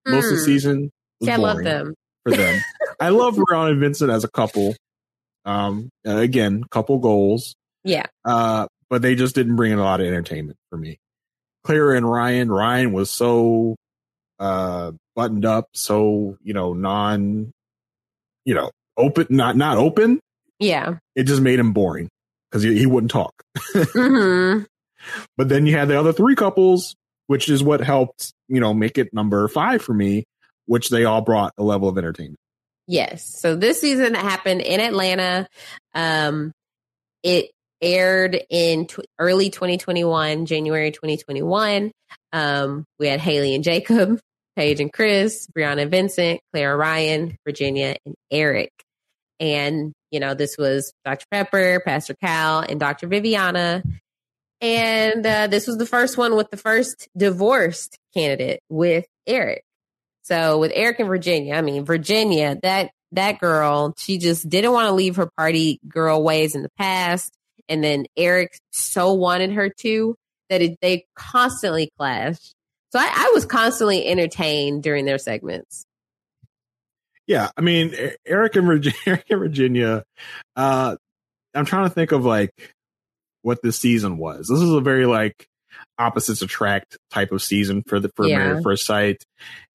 [0.06, 0.46] Most of the Hmm.
[0.46, 0.92] season
[1.24, 1.94] See, I love them.
[2.24, 2.62] for them.
[3.00, 4.76] I love Ron and Vincent as a couple.
[5.46, 7.56] Um, uh, again, couple goals.
[7.84, 8.06] Yeah.
[8.26, 10.98] Uh, but they just didn't bring in a lot of entertainment for me.
[11.64, 13.76] Clara and Ryan, Ryan was so
[14.40, 17.52] uh buttoned up, so you know, non,
[18.46, 20.20] you know, open, not not open.
[20.60, 20.96] Yeah.
[21.16, 22.10] It just made him boring
[22.50, 23.34] because he, he wouldn't talk.
[23.74, 24.60] hmm
[25.38, 26.96] But then you had the other three couples,
[27.34, 30.23] which is what helped, you know, make it number five for me,
[30.68, 32.38] which they all brought a level of entertainment.
[32.85, 33.23] Yes.
[33.26, 35.47] So this season happened in Atlanta.
[35.95, 36.51] Um,
[37.23, 37.49] it
[37.81, 41.91] aired in tw- early 2021, January 2021.
[42.34, 44.19] Um, we had Haley and Jacob,
[44.55, 48.69] Paige and Chris, Brianna and Vincent, Clara Ryan, Virginia and Eric.
[49.39, 51.26] And, you know, this was Dr.
[51.31, 53.07] Pepper, Pastor Cal, and Dr.
[53.07, 53.81] Viviana.
[54.64, 59.65] And uh, this was the first one with the first divorced candidate with Eric.
[60.22, 64.88] So with Eric and Virginia, I mean Virginia, that that girl, she just didn't want
[64.88, 67.34] to leave her party girl ways in the past,
[67.68, 70.15] and then Eric so wanted her to
[70.49, 72.53] that it, they constantly clashed.
[72.91, 75.85] So I, I was constantly entertained during their segments.
[77.27, 77.94] Yeah, I mean,
[78.26, 80.03] Eric and Virginia, Eric and Virginia.
[80.56, 80.95] Uh,
[81.53, 82.52] I'm trying to think of like
[83.44, 84.48] what this season was.
[84.48, 85.48] This is a very like
[85.99, 88.40] opposites attract type of season for the for Yeah.
[88.40, 89.24] Married First Sight.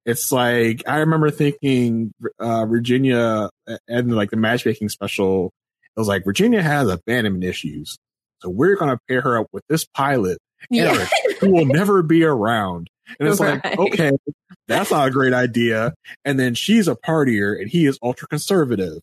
[0.05, 3.51] It's like I remember thinking uh, Virginia
[3.87, 5.53] and like the matchmaking special.
[5.97, 7.97] It was like Virginia has abandonment issues,
[8.41, 10.39] so we're gonna pair her up with this pilot,
[10.71, 10.93] Yeah.
[10.95, 11.09] Eric,
[11.41, 12.89] who will never be around.
[13.19, 13.63] And it's Right.
[13.65, 14.11] like, okay,
[14.67, 15.95] that's not a great idea.
[16.25, 19.01] And then she's a partier and he is ultra conservative,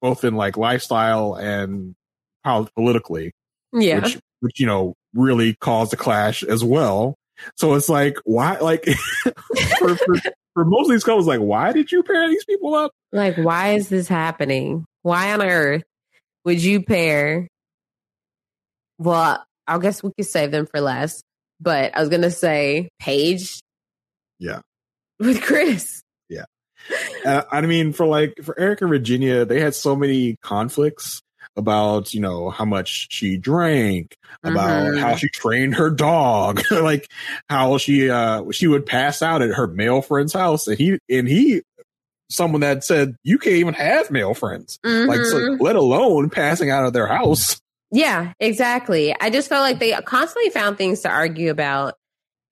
[0.00, 1.94] both in like lifestyle and
[2.74, 3.32] politically.
[3.72, 4.00] Yeah.
[4.00, 7.14] Which, which, you know, really caused a clash as well.
[7.56, 8.84] So it's like, why, like,
[9.78, 10.14] for, for,
[10.54, 12.92] for most of these couples, like, why did you pair these people up?
[13.12, 14.84] Like, why is this happening?
[15.02, 15.82] Why on earth
[16.44, 17.48] would you pair?
[18.98, 21.22] Well, I guess we could save them for last.
[21.60, 23.60] But I was gonna say Paige
[24.40, 24.60] Yeah.
[25.20, 26.02] with Chris.
[26.28, 26.44] Yeah.
[27.24, 31.20] Uh, I mean, for like, for Eric and Virginia, they had so many conflicts
[31.56, 35.00] about, you know, how much she drank, about Mhm.
[35.00, 37.10] how she trained her dog, like
[37.48, 40.66] how she, uh, she would pass out at her male friend's house.
[40.66, 41.62] And he, and he,
[42.30, 45.60] someone that said, you can't even have male friends, like, so, Mhm.
[45.60, 47.60] let alone passing out of their house.
[47.90, 49.14] Yeah, exactly.
[49.20, 51.94] I just felt like they constantly found things to argue about.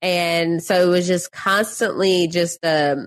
[0.03, 3.07] And so it was just constantly just a,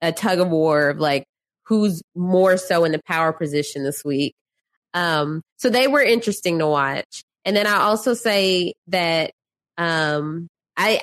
[0.00, 1.24] a tug of war of like
[1.64, 4.34] who's more so in the power position this week.
[4.96, 7.22] Um, so they were interesting to watch.
[7.44, 9.30] And then I also say that
[9.76, 11.02] um, I,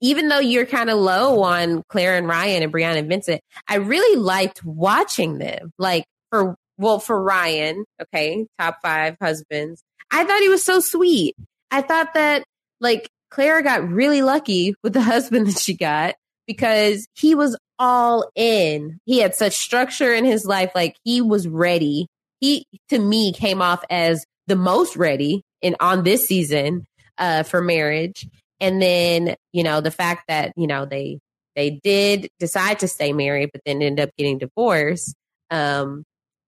[0.00, 3.76] even though you're kind of low on Claire and Ryan and Brianna and Vincent, I
[3.76, 5.72] really liked watching them.
[5.76, 9.82] Like for well, for Ryan, okay, top five husbands.
[10.10, 11.34] I thought he was so sweet.
[11.70, 12.44] I thought that
[12.80, 16.14] like Claire got really lucky with the husband that she got
[16.46, 19.00] because he was all in.
[19.04, 20.70] He had such structure in his life.
[20.76, 22.06] Like he was ready.
[22.42, 26.84] He to me came off as the most ready in on this season
[27.16, 28.26] uh, for marriage.
[28.60, 31.20] And then, you know, the fact that, you know, they
[31.54, 35.14] they did decide to stay married, but then ended up getting divorced.
[35.50, 36.02] Um,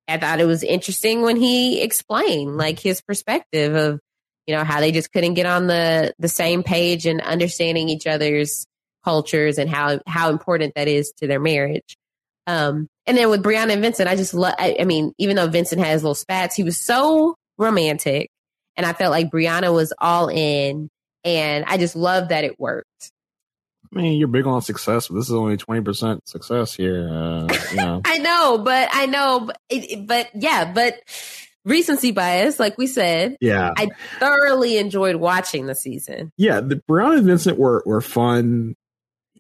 [0.09, 4.01] I thought it was interesting when he explained like his perspective of,
[4.49, 8.09] you know, how they just couldn't get on the the same page and understanding each
[8.09, 8.67] other's
[9.05, 11.97] cultures and how how important that is to their marriage.
[12.47, 14.55] Um, and then with Brianna and Vincent, I just love.
[14.59, 18.31] I, I mean, even though Vincent has little spats, he was so romantic,
[18.77, 20.89] and I felt like Brianna was all in,
[21.25, 23.13] and I just love that it worked.
[23.95, 27.09] I mean, you're big on success, but this is only 20% success here.
[27.09, 28.01] Uh, you know.
[28.05, 30.97] I know, but I know, but, it, but yeah, but
[31.65, 33.37] recency bias, like we said.
[33.41, 33.73] Yeah.
[33.77, 36.33] I thoroughly enjoyed watching the season.
[36.37, 38.75] yeah, the Brown and Vincent were were fun.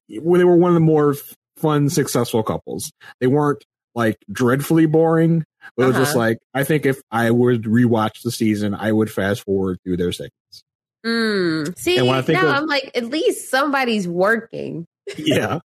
[0.08, 1.14] When they were one of the more
[1.56, 2.90] fun, successful couples.
[3.20, 3.64] They weren't
[3.94, 5.44] like dreadfully boring,
[5.76, 6.18] But it was just Uh-huh.
[6.18, 10.12] like I think if I would rewatch the season, I would fast forward through their
[10.12, 10.62] segments.
[11.06, 11.78] Mm.
[11.78, 14.86] See, And when I think now of- I'm like, at least somebody's working.
[15.18, 15.60] Yeah.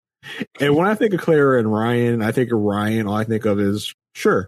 [0.60, 3.07] and when I think of Clara and Ryan, I think of Ryan.
[3.07, 4.48] All I think of is sure.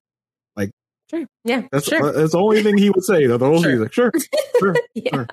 [0.55, 0.71] Like
[1.09, 1.25] Sure.
[1.45, 1.63] Yeah.
[1.71, 2.11] that's sure.
[2.11, 3.25] that's the only thing he would say.
[3.25, 3.71] The whole Sure.
[3.71, 4.11] he's like sure,
[4.59, 5.11] sure, Yeah.
[5.13, 5.27] sure.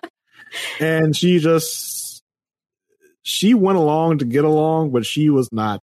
[0.80, 2.22] And she just
[3.22, 5.80] she went along to get along, but she was not.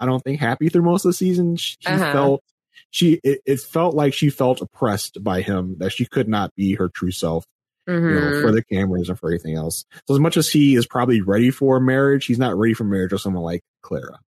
[0.00, 1.56] I don't think happy through most of the season.
[1.56, 2.12] She Uh-huh.
[2.12, 2.42] felt
[2.90, 6.74] she it, it felt like she felt oppressed by him that she could not be
[6.74, 7.44] her true self
[7.86, 8.42] you know, Mhm.
[8.42, 9.84] for the cameras and for anything else.
[10.06, 13.12] So as much as he is probably ready for marriage, he's not ready for marriage
[13.12, 14.18] with someone like Clara.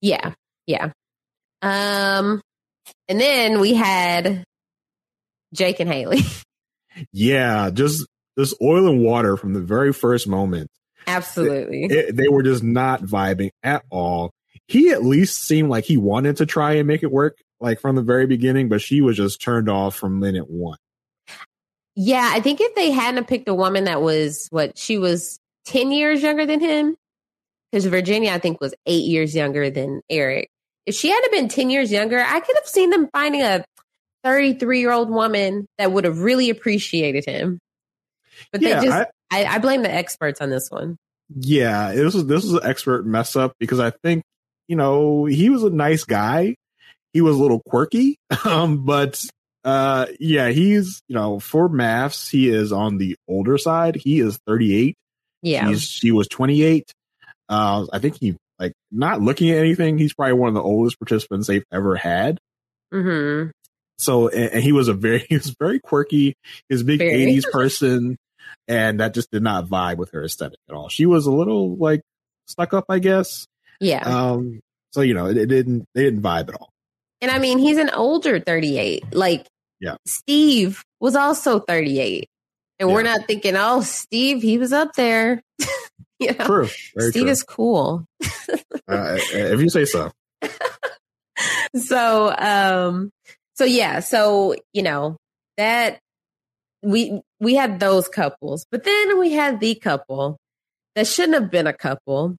[0.00, 0.34] Yeah.
[0.66, 0.92] Yeah.
[1.62, 2.40] Um,
[3.08, 4.44] and then we had
[5.54, 6.20] Jake and Haley.
[7.10, 8.06] Yeah, just
[8.36, 10.68] this oil and water from the very first moment.
[11.06, 11.84] Absolutely.
[11.84, 14.30] It- they were just not vibing at all.
[14.68, 17.96] He at least seemed like he wanted to try and make it work, like from
[17.96, 20.78] the very beginning, but she was just turned off from minute one.
[21.94, 25.92] Yeah, I think if they hadn't picked a woman that was what she was 10
[25.92, 26.96] years younger than him,
[27.70, 30.48] because Virginia, I think, was eight years younger than Eric.
[30.86, 33.64] If she had been 10 years younger, I could have seen them finding a
[34.24, 37.58] 33 year old woman that would have really appreciated him.
[38.50, 39.06] But Yeah, they just, I,
[39.40, 40.96] I blame the experts on this one.
[41.34, 44.22] Yeah, this was this was an expert mess up because I think
[44.68, 46.56] you know he was a nice guy.
[47.12, 49.22] He was a little quirky, um, but
[49.64, 53.96] uh, yeah, he's you know for MAFS he is on the older side.
[53.96, 54.96] He is thirty eight.
[55.42, 55.68] Yeah.
[55.68, 56.92] He's, she was twenty eight.
[57.48, 59.98] Uh, I think he like not looking at anything.
[59.98, 62.38] He's probably one of the oldest participants they've ever had.
[62.92, 63.50] Mm-hmm.
[63.98, 66.34] So and, and he was a very he was very quirky.
[66.68, 68.16] His big eighties person,
[68.68, 70.88] and that just did not vibe with her aesthetic at all.
[70.88, 72.02] She was a little like
[72.46, 73.46] stuck up, I guess.
[73.80, 74.02] Yeah.
[74.02, 74.60] Um.
[74.92, 76.70] So you know, it, it didn't they didn't vibe at all.
[77.20, 79.14] And I mean, he's an older 38.
[79.14, 79.46] Like
[79.80, 79.96] Yeah.
[80.06, 82.28] Steve was also 38.
[82.80, 85.40] And we're not thinking, oh, Steve, he was up there.
[86.18, 86.44] you know?
[86.44, 86.68] True.
[86.96, 87.30] Very Steve true.
[87.30, 88.06] is cool.
[88.88, 90.10] uh, if you say so.
[91.76, 93.10] so um
[93.54, 95.16] so yeah, so you know,
[95.56, 96.00] that
[96.82, 100.38] we we had those couples, but then we had the couple
[100.94, 102.36] that shouldn't have been a couple,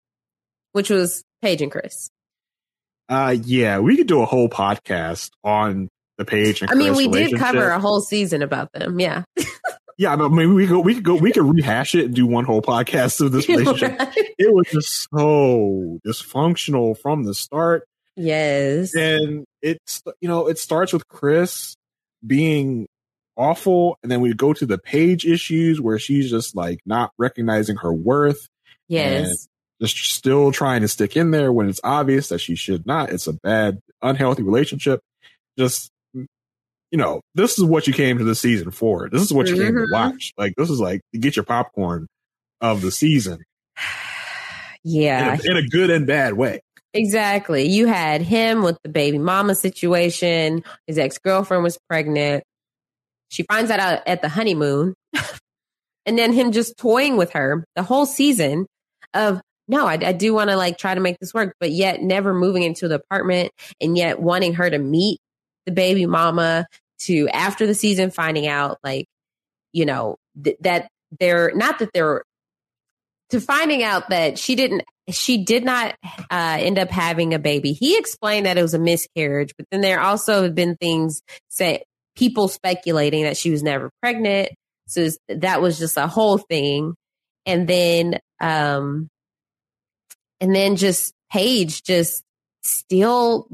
[0.73, 2.09] which was Paige and Chris.
[3.09, 3.35] Uh.
[3.43, 6.61] Yeah, we could do a whole podcast on the Paige.
[6.61, 8.99] And I mean, we did cover a whole season about them.
[8.99, 9.23] Yeah.
[9.95, 10.79] Yeah, but maybe we go.
[10.79, 11.13] We could go.
[11.13, 13.95] We could rehash it and do one whole podcast of this relationship.
[14.39, 17.87] It was just so dysfunctional from the start.
[18.15, 18.95] Yes.
[18.95, 21.75] and it's you know it starts with chris
[22.25, 22.87] being
[23.37, 27.75] awful and then we go to the Paige issues where she's just like not recognizing
[27.77, 28.47] her worth
[28.87, 29.47] Yes.
[29.81, 33.27] just still trying to stick in there when it's obvious that she should not it's
[33.27, 34.99] a bad unhealthy relationship
[35.57, 36.27] just you
[36.99, 39.73] know this is what you came to the season for this is what you came
[39.73, 39.91] to Mhm.
[39.91, 42.07] watch like this is like get your popcorn
[42.61, 43.39] of the season
[44.83, 45.33] Yeah.
[45.35, 46.61] in, a, in a good and bad way
[46.95, 47.67] Exactly.
[47.67, 50.63] You had him with the baby mama situation.
[50.85, 52.43] His ex girlfriend was pregnant.
[53.33, 54.93] She finds that out at the honeymoon.
[56.05, 58.67] and then him just toying with her the whole season
[59.15, 61.99] of, no, I, I do want to like try to make this work, but yet
[62.01, 63.51] never moving into the apartment
[63.81, 65.19] and yet wanting her to meet
[65.65, 66.67] the baby mama
[66.99, 69.07] to after the season finding out like,
[69.71, 70.89] you know, th- that
[71.19, 72.23] they're not that they're
[73.31, 75.95] to finding out that she didn't she did not
[76.29, 77.73] uh, end up having a baby.
[77.73, 81.83] He explained that it was a miscarriage, but then there also have been things say
[82.15, 84.49] people speculating that she was never pregnant.
[84.87, 86.95] So that was just a whole thing.
[87.45, 89.09] And then, um,
[90.39, 92.23] and then just Paige just
[92.63, 93.47] still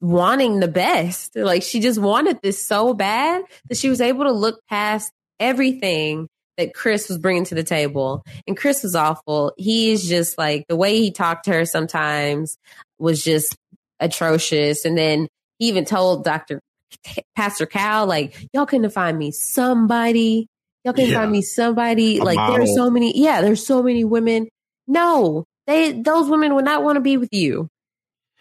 [0.00, 1.36] wanting the best.
[1.36, 6.28] Like she just wanted this so bad that she was able to look past everything
[6.56, 8.24] that Chris was bringing to the table.
[8.46, 9.52] And Chris was awful.
[9.56, 12.56] He is just like the way he talked to her sometimes
[12.98, 13.56] was just
[14.00, 14.84] atrocious.
[14.84, 15.28] And then
[15.58, 16.60] he even told Dr.
[17.36, 20.46] Pastor Cal, like, y'all couldn't find me somebody.
[20.84, 21.18] Y'all couldn't Yeah.
[21.20, 22.18] find me somebody.
[22.18, 22.74] A like there's model.
[22.86, 24.48] so many, yeah, there's so many women.
[24.86, 27.68] No, they those women would not want to be with you.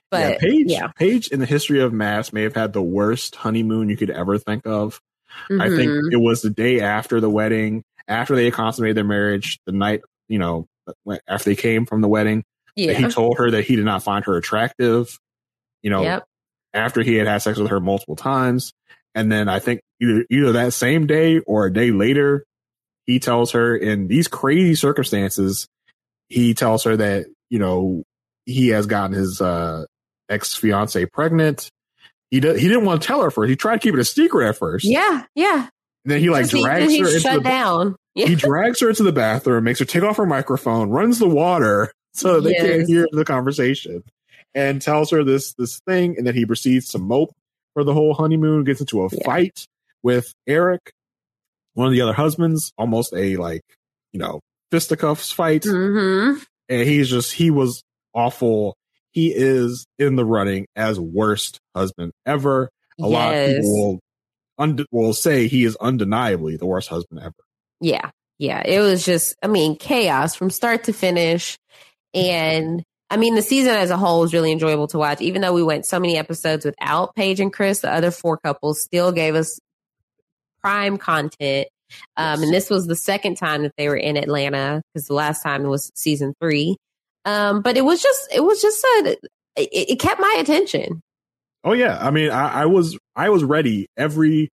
[0.10, 0.88] But yeah, Paige, yeah.
[0.98, 4.38] Paige in the history of MAFS may have had the worst honeymoon you could ever
[4.38, 5.02] think of.
[5.52, 6.14] I think Mhm.
[6.14, 10.02] it was the day after the wedding, after they had consummated their marriage, the night,
[10.30, 10.66] you know,
[11.28, 12.44] after they came from the wedding.
[12.78, 12.94] Yeah.
[12.94, 15.20] He told her that he did not find her attractive,
[15.84, 16.24] you know, Yep.
[16.78, 18.74] After he had had sex with her multiple times.
[19.16, 22.46] And then I think either, either that same day or a day later,
[23.06, 25.68] he tells her in these crazy circumstances,
[26.30, 28.04] he tells her that, you know,
[28.46, 29.86] he has gotten his, uh,
[30.30, 31.70] ex fiance pregnant
[32.30, 33.50] he did, he didn't want to tell her first.
[33.50, 34.86] He tried to keep it a secret at first.
[34.86, 35.70] Yeah, yeah.
[36.04, 37.96] And then he like drags he her into shut the, down.
[38.16, 38.28] Yeah.
[38.28, 41.92] He drags her into the bathroom, makes her take off her microphone, runs the water
[42.14, 44.04] so they can't hear the conversation,
[44.58, 46.16] and tells her this this thing.
[46.18, 47.32] And then he proceeds to mope
[47.74, 48.64] for the whole honeymoon.
[48.64, 49.66] Gets into a fight
[50.04, 50.92] with Eric,
[51.76, 53.62] one of the other husbands, almost a like
[54.12, 55.64] you know fisticuffs fight.
[55.64, 56.42] Mm-hmm.
[56.70, 58.76] And he's just he was awful.
[59.12, 62.70] He is in the running as worst husband ever.
[63.00, 64.00] A lot of people will,
[64.58, 67.34] und- will say he is undeniably the worst husband ever.
[67.80, 68.10] Yeah.
[68.40, 68.62] Yeah.
[68.66, 71.58] It was just, I mean, chaos from start to finish.
[72.14, 75.22] And I mean, the season as a whole was really enjoyable to watch.
[75.22, 78.82] Even though we went so many episodes without Paige and Chris, the other four couples
[78.82, 79.60] still gave us
[80.62, 81.68] prime content.
[82.18, 85.42] Um, and this was the second time that they were in Atlanta because the last
[85.42, 86.76] time was season three.
[87.24, 89.18] Um, but it was just, it was just a,
[89.56, 91.02] it, it kept my attention.
[91.64, 94.50] Oh yeah, I mean, I, I was I was ready every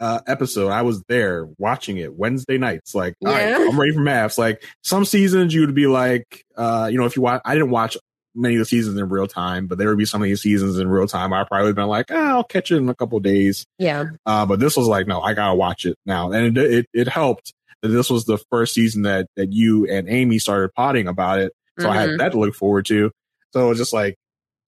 [0.00, 0.68] uh, episode.
[0.70, 2.94] I was there watching it Wednesday nights.
[2.94, 3.58] Like, right, Yeah.
[3.70, 4.38] I'm ready for MAFS.
[4.38, 7.70] Like some seasons, you would be like, uh, you know, if you watch, I didn't
[7.70, 7.96] watch
[8.34, 10.78] many of the seasons in real time, but there would be some of these seasons
[10.78, 11.32] in real time.
[11.32, 13.66] I probably would have been like, ah, I'll catch it in a couple of days.
[13.78, 14.04] Yeah.
[14.24, 17.08] Uh, but this was like, no, I gotta watch it now, and it it, it
[17.08, 17.52] helped
[17.82, 21.52] that this was the first season that that you and Amy started potting about it,
[21.78, 22.10] so I Mhm.
[22.10, 23.10] had that to look forward to.
[23.52, 24.14] So it was just like,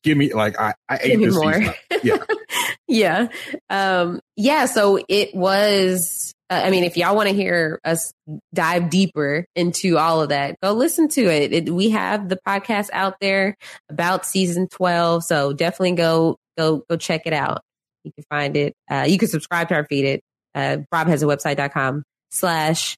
[0.03, 1.63] give me like I I ate this more.
[2.03, 2.17] Yeah,
[2.89, 3.29] yeah.
[3.71, 4.67] Um, yeah.
[4.67, 8.13] So it was, uh, I mean, if y'all want to hear us
[8.55, 11.53] dive deeper into all of that, go listen to it.
[11.53, 11.71] it.
[11.71, 13.57] We have the podcast out there
[13.89, 15.25] about season 12.
[15.25, 17.63] So definitely go, go, go check it out.
[18.05, 18.75] You can find it.
[18.91, 20.21] Uh, you can subscribe to our feed it.
[20.55, 22.97] uh, Rob has a website.com slash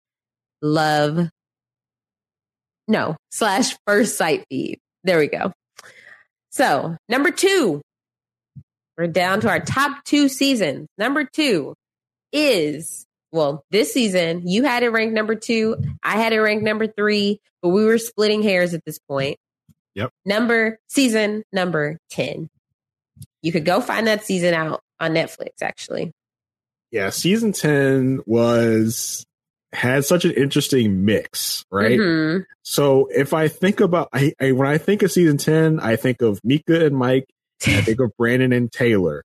[0.62, 1.28] love.
[2.88, 4.78] No, slash first sight feed.
[5.04, 5.52] There we go.
[6.54, 7.82] So number two,
[8.96, 10.86] we're down to our top two seasons.
[10.96, 11.74] Number two
[12.32, 15.76] is, well, this season, you had it ranked number two.
[16.00, 19.36] I had it ranked number three, but we were splitting hairs at this point.
[19.96, 20.10] Yep.
[20.24, 22.48] Number, season number 10.
[23.42, 26.12] You could go find that season out on Netflix, actually.
[26.92, 27.10] yeah.
[27.10, 29.26] Season ten was
[29.74, 31.98] had such an interesting mix, right?
[31.98, 32.44] Mhm.
[32.62, 36.22] So if I think about, I, I when I think of season ten, I think
[36.22, 37.26] of Meka and Mike.
[37.66, 39.22] and I think of Brandon and Taylor,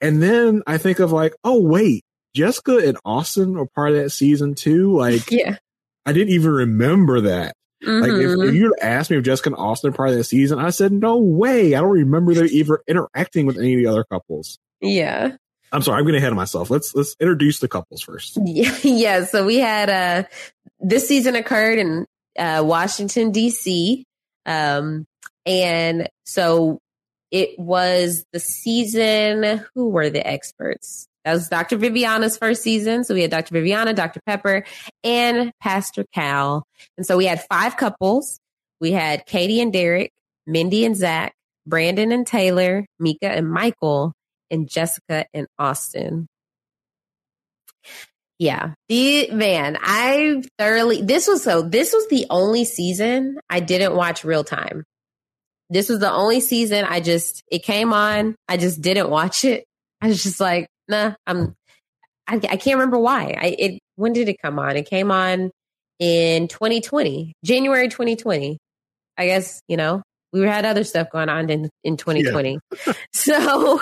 [0.00, 2.04] and then I think of like, oh wait,
[2.34, 4.96] Jessica and Austin are part of that season too.
[4.96, 5.56] Like, yeah,
[6.06, 7.54] I didn't even remember that.
[7.84, 10.60] Like, if, if you'd asked me if Jessica and Austin are part of that season,
[10.60, 11.74] I said no way.
[11.74, 14.56] I don't remember them ever interacting with any of the other couples.
[14.80, 15.32] Yeah.
[15.72, 16.70] I'm sorry, I'm getting ahead of myself.
[16.70, 18.38] Let's let's introduce the couples first.
[18.44, 19.24] Yeah, yeah.
[19.24, 20.24] So we had uh
[20.80, 22.06] this season occurred in
[22.38, 24.04] uh Washington DC.
[24.46, 25.06] Um
[25.46, 26.78] and so
[27.30, 31.08] it was the season who were the experts?
[31.24, 31.78] That was Dr.
[31.78, 33.04] Viviana's first season.
[33.04, 33.54] So we had Dr.
[33.54, 34.20] Viviana, Dr.
[34.26, 34.64] Pepper,
[35.02, 36.64] and Pastor Cal.
[36.98, 38.38] And so we had five couples.
[38.80, 40.10] We had Katie and Derek,
[40.46, 41.32] Mindy and Zach,
[41.66, 44.12] Brandon and Taylor, Meka and Michael,
[44.52, 46.28] and Jessica and Austin.
[48.38, 48.74] Yeah.
[48.88, 54.24] The man, I thoroughly this was so this was the only season I didn't watch
[54.24, 54.84] real time.
[55.70, 59.64] This was the only season I just it came on, I just didn't watch it.
[60.00, 61.54] I was just like, nah, I'm
[62.26, 63.36] I, I can't remember why.
[63.40, 64.76] I it when did it come on?
[64.76, 65.50] It came on
[65.98, 68.58] in 2020, January 2020.
[69.18, 72.58] I guess, you know, we had other stuff going on in, in 2020.
[73.12, 73.80] so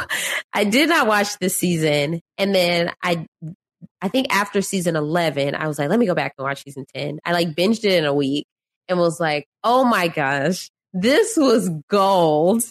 [0.53, 2.21] I did not watch this season.
[2.39, 3.27] And then I,
[4.03, 6.87] I think after season 11, I was like, let me go back and watch season
[6.95, 7.21] 10.
[7.25, 8.47] I like binged it in a week
[8.89, 12.65] and was like, oh my gosh, this was gold.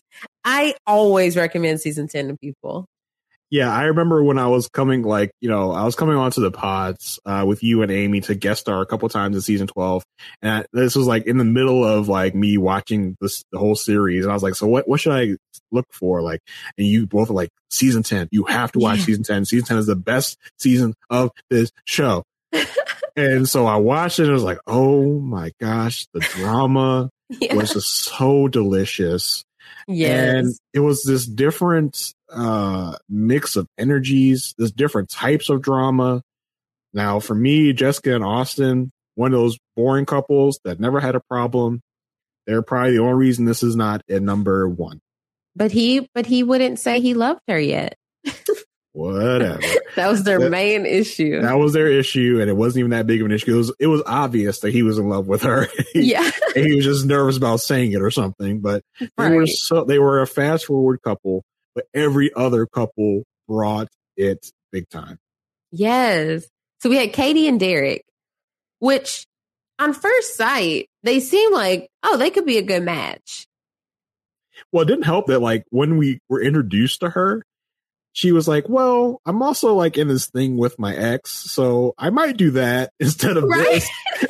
[0.43, 2.85] I always recommend season 10 to people.
[3.51, 6.51] Yeah, I remember when I was coming, like, you know, I was coming onto the
[6.51, 10.03] pods uh, with you and Amy to guest star a couple times in season 12.
[10.43, 13.75] And I, this was like in the middle of like me watching this, the whole
[13.75, 14.23] series.
[14.25, 15.35] And I was like, so what, what should I
[15.71, 16.21] look for?
[16.21, 16.41] Like,
[16.77, 19.05] and you both were like, season 10, you have to watch Yeah.
[19.05, 19.45] season 10.
[19.45, 22.23] Season 10 is the best season of this show.
[23.15, 27.55] and so I watched it and I was like, oh my gosh, the drama Yeah.
[27.55, 29.43] was just so delicious.
[29.87, 30.35] Yes.
[30.35, 36.21] And it was this different uh mix of energies, There's different types of drama.
[36.93, 41.19] Now, for me, Jessica and Austin, one of those boring couples that never had a
[41.19, 41.81] problem.
[42.47, 44.99] They're probably the only reason this is not at number one.
[45.55, 47.95] But he, but he wouldn't say he loved her yet.
[48.93, 49.61] Whatever.
[49.95, 51.41] That was their That- main issue.
[51.41, 53.53] that was their issue, and it wasn't even that big of an issue.
[53.53, 55.67] It was it was obvious that he was in love with her.
[55.95, 56.29] yeah.
[56.53, 58.61] he was just nervous about saying it or something.
[58.61, 58.83] But
[59.17, 61.43] they were so they were a fast forward couple
[61.75, 63.87] but every other couple brought
[64.17, 65.17] it big time.
[65.71, 66.47] Yes.
[66.81, 68.03] So we had Katie and Derek,
[68.79, 69.25] which
[69.77, 73.45] on first sight, they seem like, oh, they could be a good match.
[74.71, 77.43] Well, it didn't help that like when we were introduced to her,
[78.19, 82.09] she was like, "Well, I'm also like in this thing with my ex, so I
[82.09, 83.63] might do that instead of Right?
[83.65, 83.89] this."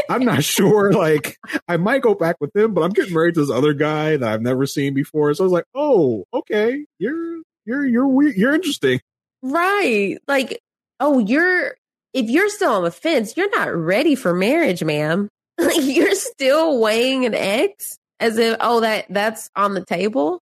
[0.10, 0.92] I'm not sure.
[0.94, 1.38] Like,
[1.68, 4.30] I might go back with him, but I'm getting married to this other guy that
[4.30, 5.34] I've never seen before.
[5.34, 8.36] So I was like, "Oh, okay, you're you're you're weird.
[8.36, 9.02] You're interesting."
[9.42, 10.18] Right.
[10.28, 10.60] Like,
[11.00, 11.76] oh, you're,
[12.14, 15.30] if you're still on the fence, you're not ready for marriage, ma'am.
[15.60, 20.40] Like, you're still weighing an ex as if, oh, that that's on the table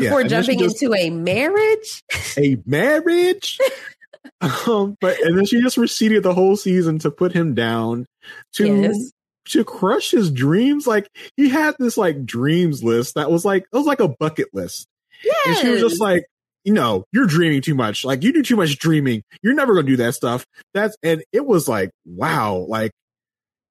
[0.00, 2.02] before she jumping just- into a marriage.
[2.36, 3.58] A marriage.
[4.66, 8.06] um, but and then she just receded the whole season to put him down
[8.54, 9.10] to Yes.
[9.46, 10.86] to crush his dreams.
[10.86, 14.48] Like he had this like dreams list that was like it was like a bucket
[14.52, 14.86] list.
[15.24, 15.46] Yes.
[15.46, 16.24] And she was just like,
[16.64, 18.04] you know, you're dreaming too much.
[18.04, 19.22] Like you do too much dreaming.
[19.42, 20.44] You're never gonna do that stuff.
[20.74, 22.92] That's and it was like, wow, like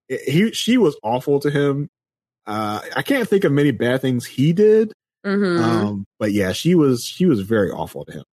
[0.09, 1.87] it- he she was awful to him.
[2.45, 4.91] Uh I can't think of many bad things he did.
[5.25, 5.59] Mhm.
[5.61, 8.23] Um, but yeah, she was she was very awful to him.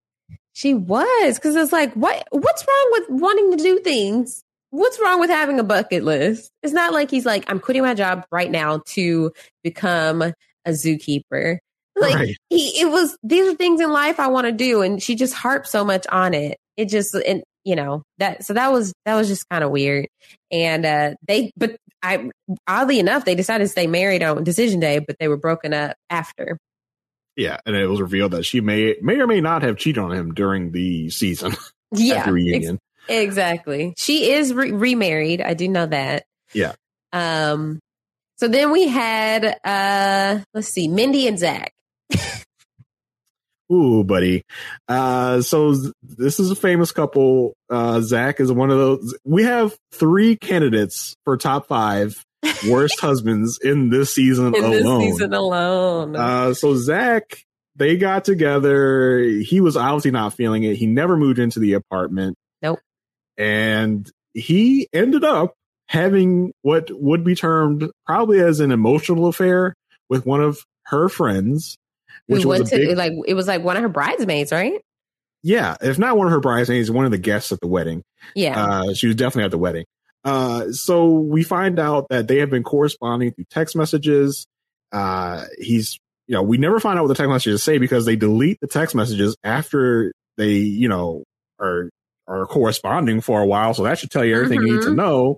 [0.52, 2.26] She was because it's like, what?
[2.30, 4.42] What's wrong with wanting to do things?
[4.70, 6.50] What's wrong with having a bucket list?
[6.62, 9.32] It's not like he's like, I'm quitting my job right now to
[9.62, 10.34] become a
[10.68, 11.58] zookeeper.
[11.96, 12.36] Like Right.
[12.48, 13.16] he, it was.
[13.22, 16.06] These are things in life I want to do, and she just harped so much
[16.08, 16.58] on it.
[16.76, 18.44] It just, and you know that.
[18.44, 20.06] So that was that was just kind of weird.
[20.50, 22.30] And uh they, but I,
[22.68, 25.96] oddly enough, they decided to stay married on decision day, but they were broken up
[26.08, 26.58] after.
[27.38, 30.10] Yeah, and it was revealed that she may may or may not have cheated on
[30.12, 31.54] him during the season.
[31.90, 32.78] Yeah, reunion.
[33.08, 33.94] Ex- exactly.
[33.96, 35.40] She is re- remarried.
[35.40, 36.26] I do know that.
[36.52, 36.74] yeah.
[37.14, 37.78] Um,
[38.36, 41.72] so then we had, uh, let's see, Mindy and Zach.
[43.72, 44.42] Ooh, buddy.
[44.86, 47.54] Uh, so this is a famous couple.
[47.70, 49.16] Uh, Zach is one of those.
[49.24, 52.22] We have three candidates for top five
[52.68, 55.00] worst husbands in this season In this alone.
[55.02, 56.16] season alone.
[56.16, 57.42] Uh, so Zach,
[57.76, 59.20] they got together.
[59.20, 60.76] He was obviously not feeling it.
[60.76, 62.36] He never moved into the apartment.
[62.62, 62.80] Nope.
[63.36, 65.54] And he ended up
[65.88, 69.74] having what would be termed probably as an emotional affair
[70.08, 71.76] with one of her friends,
[72.26, 74.80] which Who was to, big, like, it was like one of her bridesmaids, right?
[75.44, 78.02] yeah, if not one of her bridesmaids, one of the guests at the wedding.
[78.34, 78.60] Yeah.
[78.60, 79.84] Uh, she was definitely at the wedding.
[80.24, 84.46] Uh, so we find out that they have been corresponding through text messages.
[84.92, 88.16] Uh, he's, you know, we never find out what the text messages say because they
[88.16, 91.24] delete the text messages after they, you know,
[91.60, 91.88] are,
[92.26, 93.72] are corresponding for a while.
[93.74, 94.96] So that should tell you everything you need to Mhm.
[94.96, 95.36] know.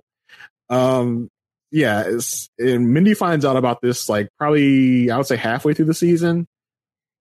[0.69, 1.29] Um,
[1.71, 2.03] yeah.
[2.05, 5.93] It's, and Mindy finds out about this, like probably, I would say halfway through the
[5.93, 6.45] season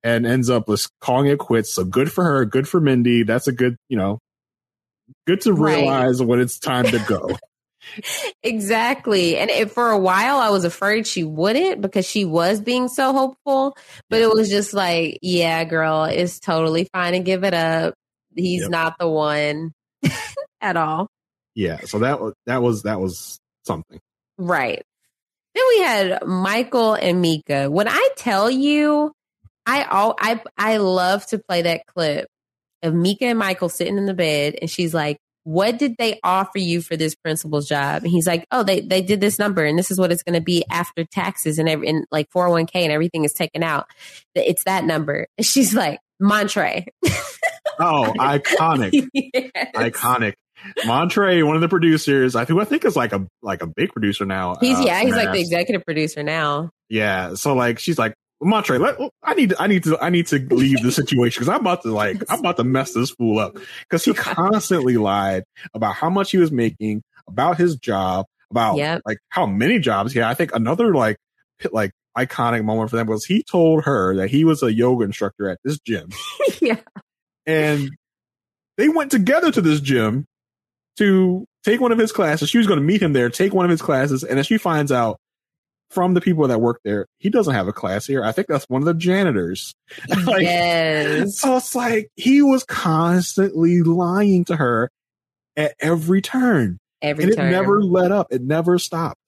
[0.02, 1.72] and ends up just calling it quits.
[1.74, 2.44] So good for her.
[2.44, 3.22] Good for Mindy.
[3.22, 4.18] That's a good, you know,
[5.26, 5.76] good to Right.
[5.76, 7.36] realize when it's time to go.
[8.42, 9.36] Exactly.
[9.36, 13.12] And it, for a while, I was afraid she wouldn't because she was being so
[13.12, 13.76] hopeful.
[14.08, 17.94] But it was just like, yeah, girl, it's totally fine to give it up.
[18.34, 18.70] He's Yep.
[18.70, 19.72] not the one
[20.60, 21.08] at all.
[21.54, 21.80] yeah.
[21.84, 24.00] So that was, that was, that was something.
[24.38, 24.82] Right.
[25.54, 27.68] Then we had Michael and Meka.
[27.70, 29.12] When I tell you,
[29.66, 32.28] I all I I love to play that clip
[32.82, 36.58] of Meka and Michael sitting in the bed, and she's like, "What did they offer
[36.58, 39.78] you for this principal's job?" And he's like, "Oh, they they did this number, and
[39.78, 42.52] this is what it's going to be after taxes and every and like four hundred
[42.52, 43.86] one k and everything is taken out.
[44.34, 46.84] It's that number." And she's like, "Montre."
[47.82, 49.50] Oh, iconic, Yes.
[49.74, 50.34] iconic.
[50.84, 53.90] Montre, one of the producers, I think, I think is like a, like a big
[53.92, 54.56] producer now.
[54.60, 56.70] He's uh, yeah, he's like the executive producer now.
[56.90, 57.34] Yeah.
[57.34, 58.12] So like, she's like,
[58.42, 61.48] Montre, let, I need, to, I need to, I need to leave the situation because
[61.48, 65.44] I'm about to like, I'm about to mess this fool up because he constantly lied
[65.74, 69.02] about how much he was making, about his job, about Yep.
[69.04, 70.28] like how many jobs he had.
[70.28, 71.18] I think another like,
[71.70, 75.48] like iconic moment for them was he told her that he was a yoga instructor
[75.48, 76.08] at this gym
[76.60, 76.80] yeah.
[77.46, 77.88] and
[78.76, 80.26] they went together to this gym
[80.96, 82.50] to take one of his classes.
[82.50, 84.58] She was going to meet him there, take one of his classes, and then she
[84.58, 85.18] finds out
[85.90, 88.24] from the people that work there, he doesn't have a class here.
[88.24, 89.74] I think that's one of the janitors.
[90.24, 91.38] Like, yes.
[91.38, 94.90] So it's like he was constantly lying to her
[95.56, 96.78] at every turn.
[97.02, 97.48] Every and turn.
[97.48, 98.28] it never let up.
[98.30, 99.18] It never stopped.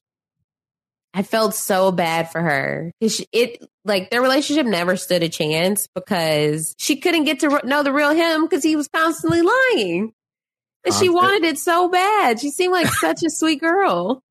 [1.14, 5.88] I felt so bad for her because it like their relationship never stood a chance
[5.94, 10.12] because she couldn't get to know the real him because he was constantly lying.
[10.84, 12.40] And she wanted it so bad.
[12.40, 14.22] She seemed like such a sweet girl.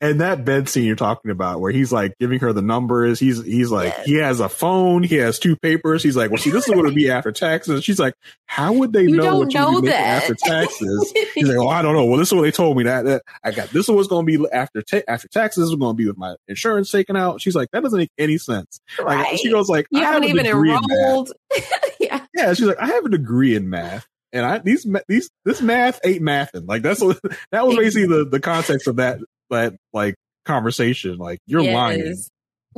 [0.00, 3.42] And that bed scene you're talking about, where he's like giving her the numbers, he's
[3.44, 4.06] he's like Yes.
[4.06, 6.02] he has a phone, he has two papers.
[6.02, 7.84] He's like, well, see, this is what it'd be after taxes.
[7.84, 8.14] She's like,
[8.46, 10.22] how would they You know don't what you know that.
[10.22, 11.12] after taxes?
[11.34, 12.04] He's like, well, I don't know.
[12.04, 13.70] Well, this is what they told me that, that I got.
[13.70, 15.64] This is what's going to be after ta- after taxes.
[15.64, 17.40] This is going to be with my insurance taken out.
[17.40, 18.80] She's like, that doesn't make any sense.
[19.02, 20.90] Like, she goes like, You I have haven't a even degree in math.
[20.90, 21.32] enrolled.
[22.00, 22.24] yeah.
[22.34, 26.00] Yeah, she's like, I have a degree in math, and I these these this math
[26.04, 26.68] ain't mathing.
[26.68, 27.18] Like that's what
[27.50, 29.18] that was basically the the context of that
[29.50, 31.18] that like conversation.
[31.18, 32.06] Like you're lying.
[32.06, 32.30] yes.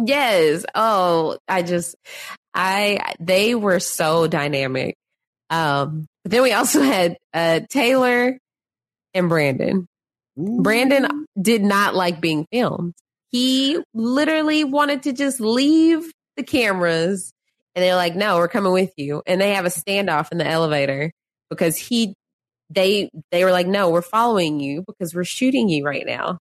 [0.05, 0.65] Yes.
[0.75, 1.97] Oh, I just,
[2.55, 4.97] I, they were so dynamic.
[5.51, 8.39] Um, but then we also had, uh, Taylor
[9.15, 9.87] and Brandon.
[10.37, 12.95] Brandon did not like being filmed.
[13.31, 17.33] He literally wanted to just leave the cameras
[17.75, 19.23] and they're like, no, we're coming with you.
[19.27, 21.13] And they have a standoff in the elevator
[21.51, 22.15] because he,
[22.71, 26.39] they, they were like, no, we're following you because we're shooting you right now.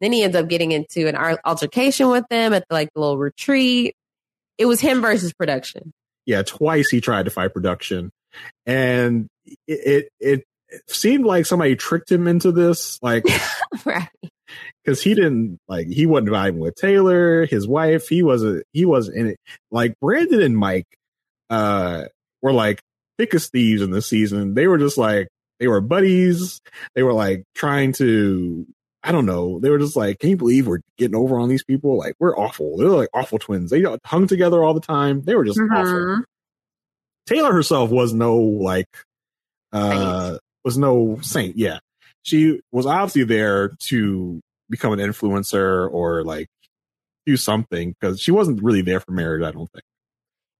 [0.00, 3.94] Then he ends up getting into an altercation with them at like the little retreat.
[4.58, 5.92] It was him versus production.
[6.26, 8.10] Yeah, twice he tried to fight production,
[8.66, 9.28] and
[9.66, 10.44] it it,
[10.76, 12.98] it seemed like somebody tricked him into this.
[13.02, 13.24] Like
[13.84, 14.08] right.
[14.84, 18.08] because he didn't like he wasn't vibing with Taylor, his wife.
[18.08, 19.36] He wasn't he wasn't in it.
[19.70, 20.86] Like Brandon and Mike
[21.48, 22.04] uh
[22.42, 22.80] were like
[23.18, 24.54] thickest thieves in this season.
[24.54, 25.28] They were just like
[25.60, 26.60] they were buddies.
[26.94, 28.66] They were like trying to
[29.06, 29.60] I don't know.
[29.60, 31.96] They were just like, can you believe we're getting over on these people?
[31.96, 32.76] Like we're awful.
[32.76, 33.70] They're like awful twins.
[33.70, 35.22] They hung together all the time.
[35.22, 35.84] They were just awful.
[35.84, 36.22] Mhm.
[37.26, 38.88] Taylor herself was no like
[39.72, 41.56] uh was no saint.
[41.56, 41.78] Yeah.
[42.24, 46.48] She was obviously there to become an influencer or like
[47.26, 49.84] do something because she wasn't really there for marriage, I don't think.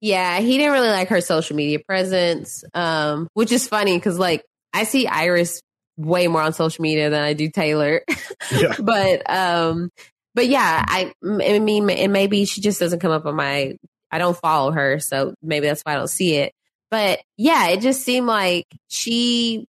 [0.00, 4.44] Yeah, he didn't really like her social media presence, um, which is funny because like
[4.73, 5.60] I see Iris
[5.97, 8.02] way more on social media than I do Taylor.
[8.52, 8.75] Yeah.
[8.78, 9.91] but um,
[10.34, 13.76] but yeah, I I mean, and maybe she just doesn't come up on my.
[14.10, 16.52] I don't follow her, so maybe that's why I don't see it.
[16.91, 19.66] But yeah, it just seemed like she.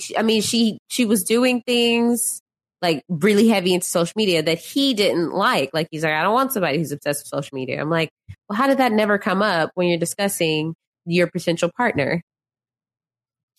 [0.00, 2.42] she- I mean, she she was doing things
[2.82, 5.70] like really heavy into social media that he didn't like.
[5.72, 7.80] Like he's like, I don't want somebody who's obsessed with social media.
[7.80, 8.10] I'm like,
[8.48, 10.74] well, how did that never come up when you're discussing
[11.06, 12.22] your potential partner?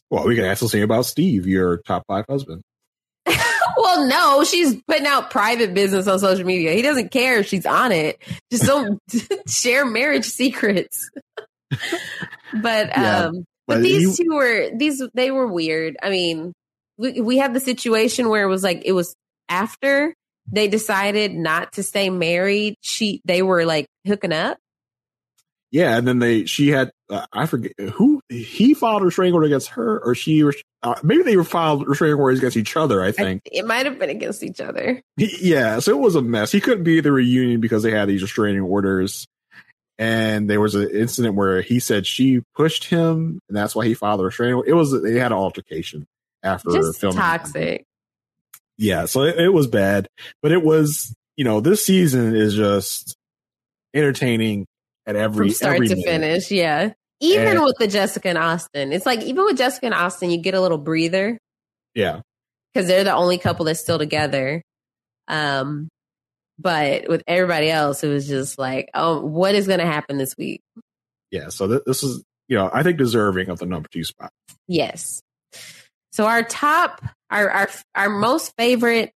[0.09, 2.61] Well, we can ask the same about Steve, your top five husband.
[3.77, 6.73] well, no, she's putting out private business on social media.
[6.73, 8.19] He doesn't care if she's on it.
[8.51, 8.99] Just don't
[9.47, 11.09] share marriage secrets.
[11.69, 15.97] but Yeah, um but, but these you- two were these they were weird.
[16.01, 16.53] I mean,
[16.97, 19.15] we we had the situation where it was like it was
[19.47, 20.13] after
[20.51, 22.75] they decided not to stay married.
[22.81, 24.57] She they were like hooking up.
[25.71, 29.47] Yeah, and then they she had uh, I forget who he filed a restraining order
[29.47, 30.43] against her, or she
[30.83, 33.01] uh, maybe they were filed restraining orders against each other.
[33.03, 33.41] I think.
[33.45, 35.01] It might have been against each other.
[35.17, 36.51] yeah, so it was a mess.
[36.51, 39.25] He couldn't be at the reunion because they had these restraining orders,
[39.97, 43.93] and there was an incident where he said she pushed him, and that's why he
[43.95, 44.55] filed a restraining.
[44.55, 44.69] order.
[44.69, 46.05] It was they had an altercation
[46.43, 47.17] after Just filming.
[47.17, 47.85] toxic.
[48.77, 50.07] Yeah, so it, it was bad,
[50.41, 53.15] but it was you know this season is just
[53.93, 54.65] entertaining
[55.05, 56.05] at every from start every to minute.
[56.05, 56.51] finish.
[56.51, 56.93] Yeah.
[57.21, 60.37] Even And- with the Jessica and Austin, it's like even with Jessica and Austin, you
[60.37, 61.37] get a little breather
[61.95, 62.21] Yeah,
[62.73, 64.61] because they're the only couple that's still together.
[65.27, 65.89] Um,
[66.57, 70.35] but with everybody else, it was just like, oh, what is going to happen this
[70.37, 70.61] week?
[71.31, 71.49] yeah.
[71.49, 74.31] So th- this is you know I think deserving of the number two spot.
[74.67, 75.21] Yes.
[76.11, 79.11] So our top, our our our most favorite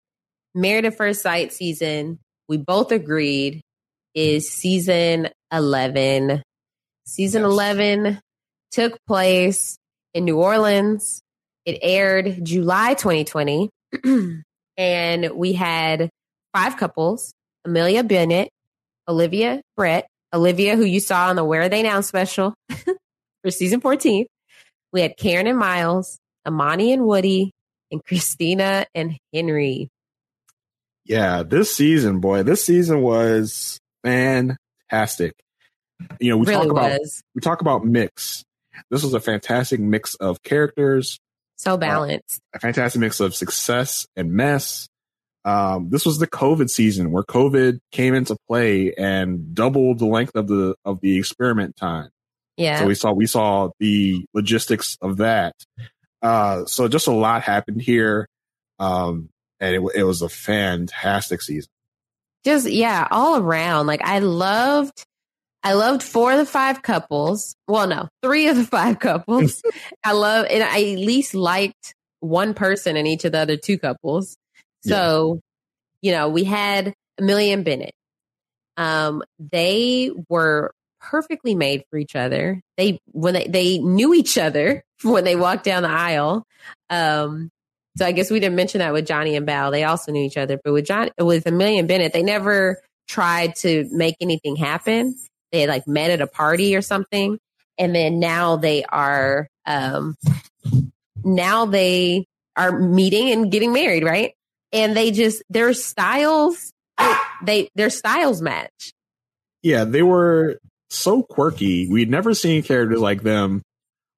[0.56, 3.61] Married at First Sight season, we both agreed,
[4.14, 6.43] is season eleven.
[7.06, 8.19] Season eleven
[8.72, 9.77] took place
[10.14, 11.22] in New Orleans.
[11.65, 13.69] It aired July 2020,
[14.77, 16.09] and we had
[16.53, 17.33] five couples:
[17.65, 18.49] Amelia Bennett,
[19.07, 22.53] Olivia Brett, Olivia, who you saw on the Where Are They Now special
[23.43, 24.25] for season 14.
[24.91, 27.51] We had Karen and Miles, Amani and Woody,
[27.91, 29.90] and Christina and Henry.
[31.06, 35.33] Yeah, this season, boy, this season was fantastic.
[36.19, 37.23] You know, we Really talk about was.
[37.35, 38.43] we talk about mix.
[38.89, 41.19] This was a fantastic mix of characters,
[41.57, 42.39] So balanced.
[42.53, 44.88] a fantastic mix of success and mess.
[45.45, 50.35] Um, this was the COVID season where COVID came into play and doubled the length
[50.35, 52.09] of the of the experiment time.
[52.57, 52.80] yeah.
[52.80, 55.53] So we saw we saw the logistics of that.
[56.22, 58.27] Uh, so just a lot happened here,
[58.80, 61.69] um, and it, it was a fantastic season.
[62.45, 63.88] just yeah, all around.
[63.88, 65.05] Like I loved
[65.64, 67.56] I loved four of the five couples.
[67.67, 69.61] Well, no, three of the five couples.
[70.03, 73.77] I love and I at least liked one person in each of the other two
[73.77, 74.38] couples.
[74.85, 75.40] So
[76.03, 77.95] you know, we had Amelia and Bennett.
[78.75, 82.61] Um, they were perfectly made for each other.
[82.77, 86.45] They when they, they knew each other when they walked down the aisle.
[86.90, 87.50] Um,
[87.98, 89.72] so I guess we didn't mention that with Johnny and Val.
[89.72, 93.56] They also knew each other, but with John with Amelia and Bennett, they never tried
[93.58, 95.16] to make anything happen.
[95.53, 97.40] They had like met at a party or something,
[97.77, 100.17] and then now they are um,
[101.23, 102.25] now they
[102.57, 104.33] are meeting and getting married, right?
[104.73, 106.73] And they just their styles
[107.43, 108.93] they their styles match.
[109.61, 110.59] Yeah, they were
[110.90, 111.88] so quirky.
[111.88, 113.61] We'd never seen characters like them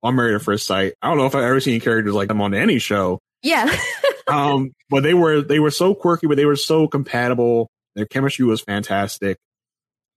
[0.01, 0.93] on Married at First Sight.
[1.01, 3.19] I don't know if I've ever seen characters like them on any show.
[3.41, 3.75] Yeah.
[4.27, 7.69] um, but they were they were so quirky, but they were so compatible.
[7.95, 9.37] Their chemistry was fantastic.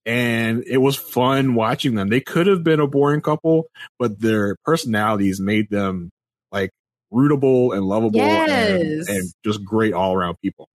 [0.09, 2.09] And it was fun watching them.
[2.09, 3.67] They could have been a boring couple,
[3.99, 6.09] but their personalities made them
[6.51, 6.71] like
[7.13, 8.81] rootable and lovable Yes.
[8.81, 10.67] and, and just great all around people.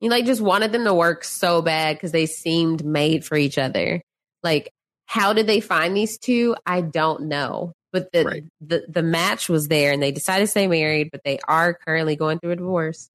[0.00, 3.58] You like just wanted them to work so bad because they seemed made for each
[3.58, 4.00] other.
[4.42, 4.70] Like,
[5.06, 6.56] how did they find these two?
[6.64, 7.72] I don't know.
[7.92, 11.08] But the the the match was there, and they decided to stay married.
[11.10, 13.08] But they are currently going through a divorce.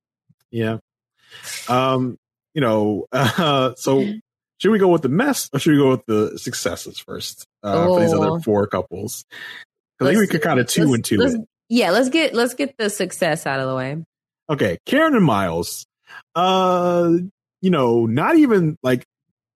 [0.51, 0.77] Yeah.
[1.69, 2.17] Um,
[2.53, 4.03] you know, uh, so
[4.63, 7.85] should we go with the mess or should we go with the successes first uh,
[7.85, 8.23] for these Oh.
[8.23, 9.25] other four couples?
[9.99, 11.41] Because I think we could kind of two and two let's- it.
[11.67, 13.97] Yeah, let's get let's get the success out of the way.
[14.49, 15.85] Okay, Karen and Miles.
[16.33, 17.11] Uh,
[17.61, 19.03] you know, not even like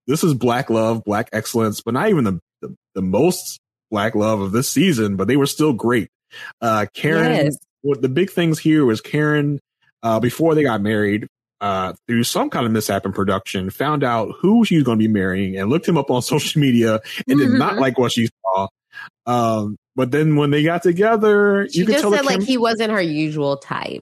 [0.07, 3.59] this is black love, black excellence, but not even the the, the most
[3.91, 5.15] black love of this season.
[5.15, 6.09] But they were still great.
[6.61, 7.45] Uh, Karen.
[7.45, 7.57] Yes.
[7.81, 9.59] What the big things here was Karen.
[10.03, 11.27] Uh, before they got married,
[11.61, 15.03] uh, through some kind of mishap in production, found out who she was going to
[15.07, 17.79] be marrying and looked him up on social media and did not Mhm.
[17.79, 18.67] like what she saw.
[19.25, 22.45] Um, but then when they got together, She you could just tell said like chem-
[22.45, 24.01] he wasn't her usual type.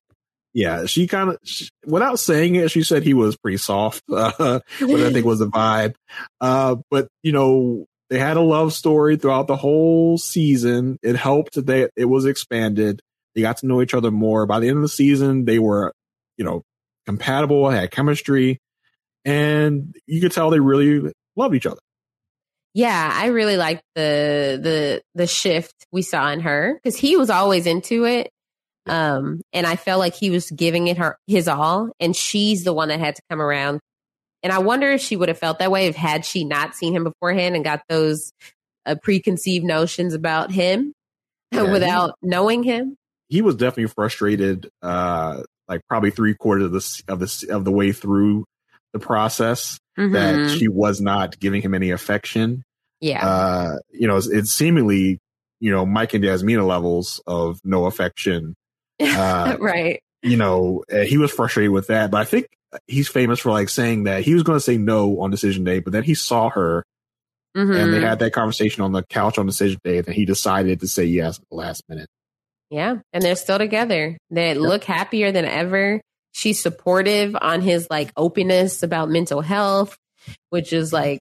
[0.54, 1.38] yeah, she kind of,
[1.86, 5.48] without saying it, she said he was pretty soft, uh, which I think was the
[5.48, 5.96] vibe.
[6.40, 10.98] Uh, but you know, they had a love story throughout the whole season.
[11.02, 13.02] It helped that they, it was expanded.
[13.34, 14.46] They got to know each other more.
[14.46, 15.92] By the end of the season, they were,
[16.38, 16.62] you know,
[17.06, 18.60] compatible, had chemistry,
[19.24, 21.80] and you could tell they really loved each other.
[22.74, 27.30] Yeah, I really liked the the the shift we saw in her because he was
[27.30, 28.30] always into it.
[28.88, 32.74] Um, and I felt like he was giving it her his all, and she's the
[32.74, 33.80] one that had to come around.
[34.44, 36.94] And I wonder if she would have felt that way if had she not seen
[36.96, 38.32] him beforehand and got those
[38.86, 40.94] uh, preconceived notions about him
[41.52, 42.96] Yeah, without knowing him.
[43.30, 47.72] he was definitely frustrated uh like probably three quarters of the of the of the
[47.72, 48.46] way through
[48.94, 50.58] the process that Mhm.
[50.60, 52.64] she was not giving him any affection
[53.02, 53.26] Yeah.
[53.28, 55.20] uh you know it's, it's seemingly
[55.60, 58.56] you know mike and jasmina levels of no affection
[59.02, 60.02] uh right.
[60.22, 62.48] you know he was frustrated with that but i think
[62.88, 65.80] he's famous for like saying that he was going to say no on decision day
[65.80, 66.84] but then he saw her
[67.54, 68.02] and they Mhm.
[68.02, 71.38] had that conversation on the couch on decision day and he decided to say yes
[71.40, 72.08] at the last minute
[72.70, 74.18] Yeah, and they're still together.
[74.32, 76.02] They look happier than ever.
[76.34, 79.98] She's supportive on his like openness about mental health,
[80.50, 81.20] which is like,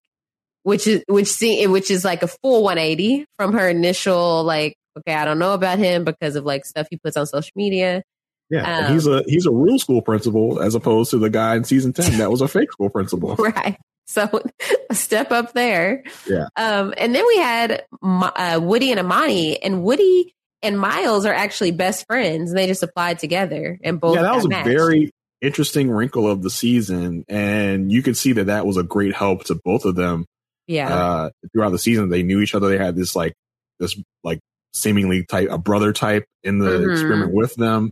[0.62, 5.14] which is which see which is like a full 180 from her initial like, okay,
[5.14, 8.02] I don't know about him because of like stuff he puts on social media.
[8.50, 11.64] Yeah, Um, he's a he's a real school principal as opposed to the guy in
[11.64, 13.36] season ten that was a fake school principal.
[13.38, 13.78] right.
[14.06, 14.28] So
[14.90, 16.02] a step up there.
[16.28, 20.34] Yeah, Um, and then we had uh, Woody and Amani, and Woody
[20.64, 24.16] and Miles are actually best friends, and they just applied together and both.
[24.16, 24.66] yeah, that was a matched.
[24.66, 25.10] very
[25.40, 29.44] interesting wrinkle of the season, and you could see that that was a great help
[29.44, 30.24] to both of them.
[30.66, 30.94] yeah.
[30.94, 32.68] Uh, throughout the season, they knew each other.
[32.68, 33.34] They had this like
[33.78, 34.40] this like
[34.72, 36.92] seemingly type a brother type in the Mhm.
[36.92, 37.90] experiment with them.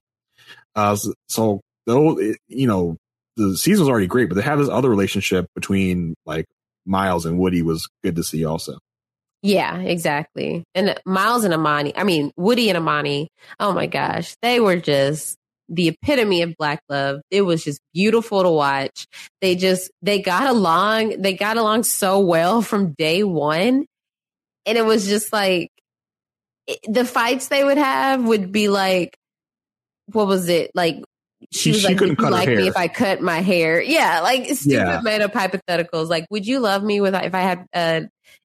[0.75, 2.97] Uh, so, so though it, you know
[3.37, 6.47] the season was already great, but they had this other relationship between like
[6.87, 8.79] Miles and Woody was good to see also.
[9.43, 10.63] Yeah, exactly.
[10.75, 15.37] And Miles and Amani, I mean, Woody and Amani, oh my gosh, they were just
[15.69, 17.21] the epitome of black love.
[17.31, 19.07] It was just beautiful to watch.
[19.41, 23.87] They just, they got along, they got along so well from day one.
[24.65, 25.71] And it was just like,
[26.69, 29.17] it- the fights they would have would be like,
[30.13, 30.71] what was it?
[30.75, 31.03] Like,
[31.51, 33.83] she, She- was she like, couldn't would cut like me if I cut my hair?
[33.83, 35.01] Yeah, like stupid Yeah.
[35.03, 36.09] made up hypotheticals.
[36.09, 38.01] Like, would you love me with if I had uh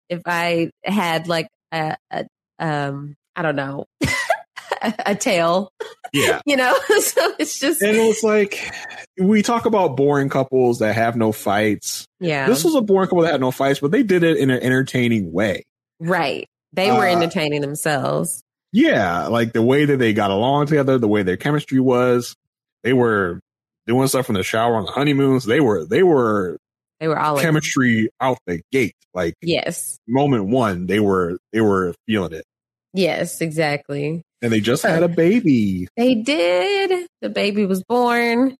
[0.09, 2.25] if I had like a, a
[2.59, 3.85] um I don't know
[5.05, 5.71] a tail,
[6.13, 6.41] Yeah.
[6.45, 6.73] you know?
[6.99, 8.71] so it's just and it was like
[9.19, 12.05] we talk about boring couples that have no fights.
[12.19, 14.49] yeah, This was a boring couple that had no fights, but they did it in
[14.49, 15.63] an entertaining way.
[15.99, 16.47] right.
[16.73, 18.43] They were Uh, entertaining themselves.
[18.73, 22.35] Yeah, like the way that they got along together, the way their chemistry was,
[22.83, 23.39] they were
[23.87, 25.45] doing stuff in the shower on the honeymoons.
[25.45, 26.57] They were they were
[26.99, 27.43] They were all in.
[27.43, 28.95] chemistry out the gate.
[29.13, 29.99] Like Yes.
[30.07, 32.45] moment one, they were they were feeling it,
[32.93, 34.21] Yes, exactly.
[34.41, 35.87] and they just had a baby.
[35.97, 37.07] They did.
[37.21, 38.55] The baby was born.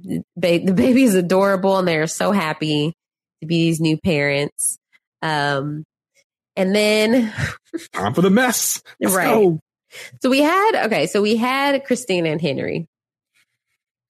[0.00, 2.92] The ba- the baby is adorable, and they're so happy
[3.40, 4.76] to be these new parents.
[5.22, 5.84] Um,
[6.56, 7.32] and then
[7.92, 8.82] Time for the mess.
[9.00, 9.26] Let's right.
[9.26, 9.60] go.
[10.22, 11.06] So we had okay.
[11.06, 12.86] So we had Christina and Henry.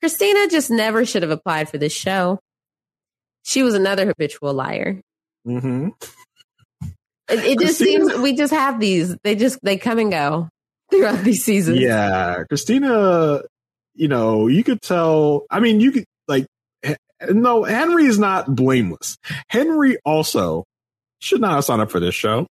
[0.01, 2.41] Christina just never should have applied for this show.
[3.43, 5.01] She was another habitual liar.
[5.47, 5.89] Mm-hmm.
[7.29, 9.17] It, it just seems we just have these.
[9.25, 10.49] They just they come and go
[10.91, 11.79] throughout these seasons.
[11.81, 13.43] Yeah, Christina.
[13.95, 15.45] You know, you could tell.
[15.51, 16.47] I mean, you could like.
[17.31, 19.17] No, Henry is not blameless.
[19.49, 20.65] Henry also
[21.21, 22.47] should not have signed up for this show.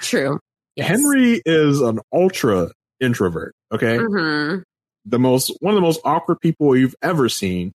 [0.00, 0.40] True.
[0.74, 0.88] Yes.
[0.88, 3.54] Henry is an ultra introvert.
[3.72, 4.62] Okay, Mhm.
[5.04, 7.72] the most one of the most awkward people you've ever seen.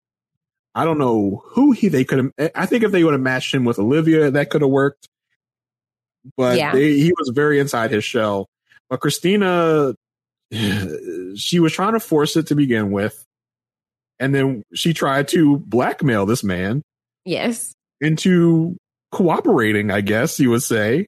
[0.76, 2.52] I don't know who he they could have.
[2.56, 5.08] I think if they would have matched him with Olivia, that could have worked.
[6.38, 6.72] But Yeah.
[6.74, 8.48] they, he was very inside his shell.
[8.90, 9.94] But Christina,
[11.36, 13.24] she was trying to force it to begin with,
[14.20, 16.82] and then she tried to blackmail this man
[17.26, 17.74] Yes.
[18.02, 18.78] into
[19.12, 21.08] cooperating, I guess you would say.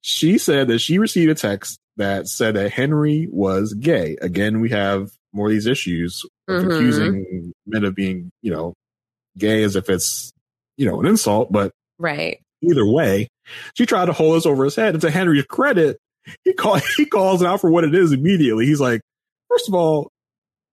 [0.00, 4.16] She said that she received a text that said that Henry was gay.
[4.20, 6.74] Again, we have more of these issues of Mhm.
[6.76, 8.74] accusing men of being, you know,
[9.38, 10.32] gay as if it's,
[10.76, 11.50] you know, an insult.
[11.52, 12.38] But Right.
[12.62, 13.28] either way,
[13.74, 14.94] she tried to hold us over his head.
[14.94, 15.98] And to Henry's credit,
[16.44, 18.66] he call, he calls it out for what it is immediately.
[18.66, 19.00] He's like,
[19.50, 20.10] first of all,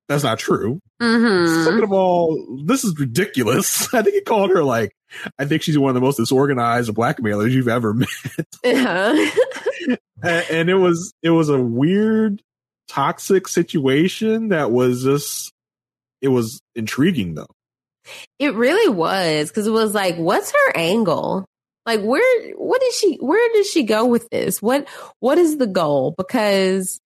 [0.09, 0.79] that's not true.
[1.01, 1.63] Mm-hmm.
[1.63, 3.93] Second of all, this is ridiculous.
[3.93, 4.91] I think he called her like,
[5.39, 8.07] I think she's one of the most disorganized blackmailers you've ever met.
[8.65, 9.29] Uh-huh.
[10.23, 12.41] A- and it was it was a weird,
[12.87, 15.51] toxic situation that was just
[16.21, 17.47] it was intriguing though.
[18.39, 21.45] It really was because it was like, what's her angle?
[21.85, 24.61] Like, where, what is she, where does she go with this?
[24.61, 24.87] What,
[25.19, 26.13] what is the goal?
[26.17, 26.99] Because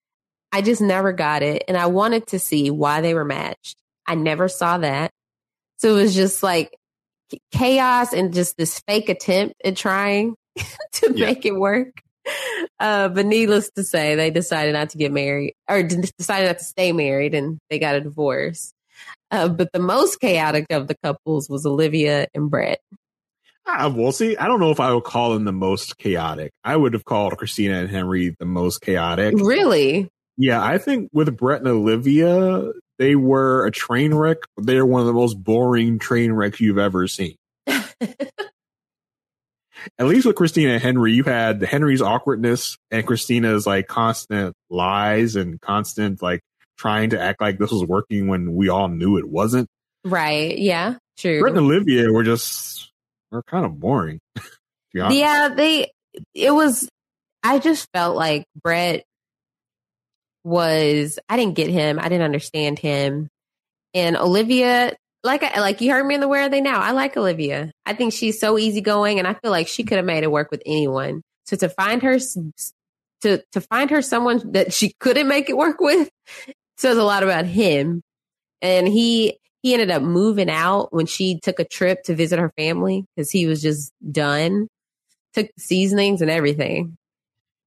[0.52, 1.64] I just never got it.
[1.68, 3.76] And I wanted to see why they were matched.
[4.08, 5.12] I never saw that.
[5.80, 6.76] So it was just like
[7.52, 10.36] chaos and just this fake attempt at trying
[10.94, 11.26] to Yeah.
[11.28, 12.02] make it work.
[12.80, 16.64] Uh, but needless to say, they decided not to get married or decided not to
[16.64, 18.74] stay married and they got a divorce.
[19.32, 22.80] Uh, but the most chaotic of the couples was Olivia and Brett.
[23.68, 26.54] We'll see, I don't know if I would call them the most chaotic.
[26.64, 29.36] I would have called Christina and Henry the most chaotic.
[29.38, 30.10] Really?
[30.38, 34.38] Yeah, I think with Brett and Olivia, they were a train wreck.
[34.58, 37.36] They're one of the most boring train wrecks you've ever seen.
[37.68, 37.96] At
[40.06, 45.62] least with Christina and Henry, you had Henry's awkwardness and Christina's like constant lies and
[45.62, 46.42] constant like
[46.78, 49.68] trying to act like this was working when we all knew it wasn't.
[50.06, 50.58] Right.
[50.58, 50.96] Yeah.
[51.18, 51.42] True.
[51.42, 52.92] Brett and Olivia were just
[53.32, 54.20] were kind of boring.
[55.10, 55.92] Yeah, they
[56.34, 56.90] it was
[57.44, 59.04] I just felt like Brett
[60.44, 62.00] was I didn't get him.
[62.00, 63.30] I didn't understand him.
[63.94, 66.80] And Olivia, like I like you heard me in the where are they now?
[66.80, 67.72] I like Olivia.
[67.86, 70.52] I think she's so easygoing and I feel like she could have made it work
[70.52, 71.22] with anyone.
[71.46, 72.18] So to find her
[73.22, 76.10] to to find her someone that she couldn't make it work with
[76.78, 78.02] says a lot about him.
[78.62, 82.52] And he he ended up moving out when she took a trip to visit her
[82.58, 84.68] family because he was just done.
[85.34, 86.98] Took the seasonings and everything.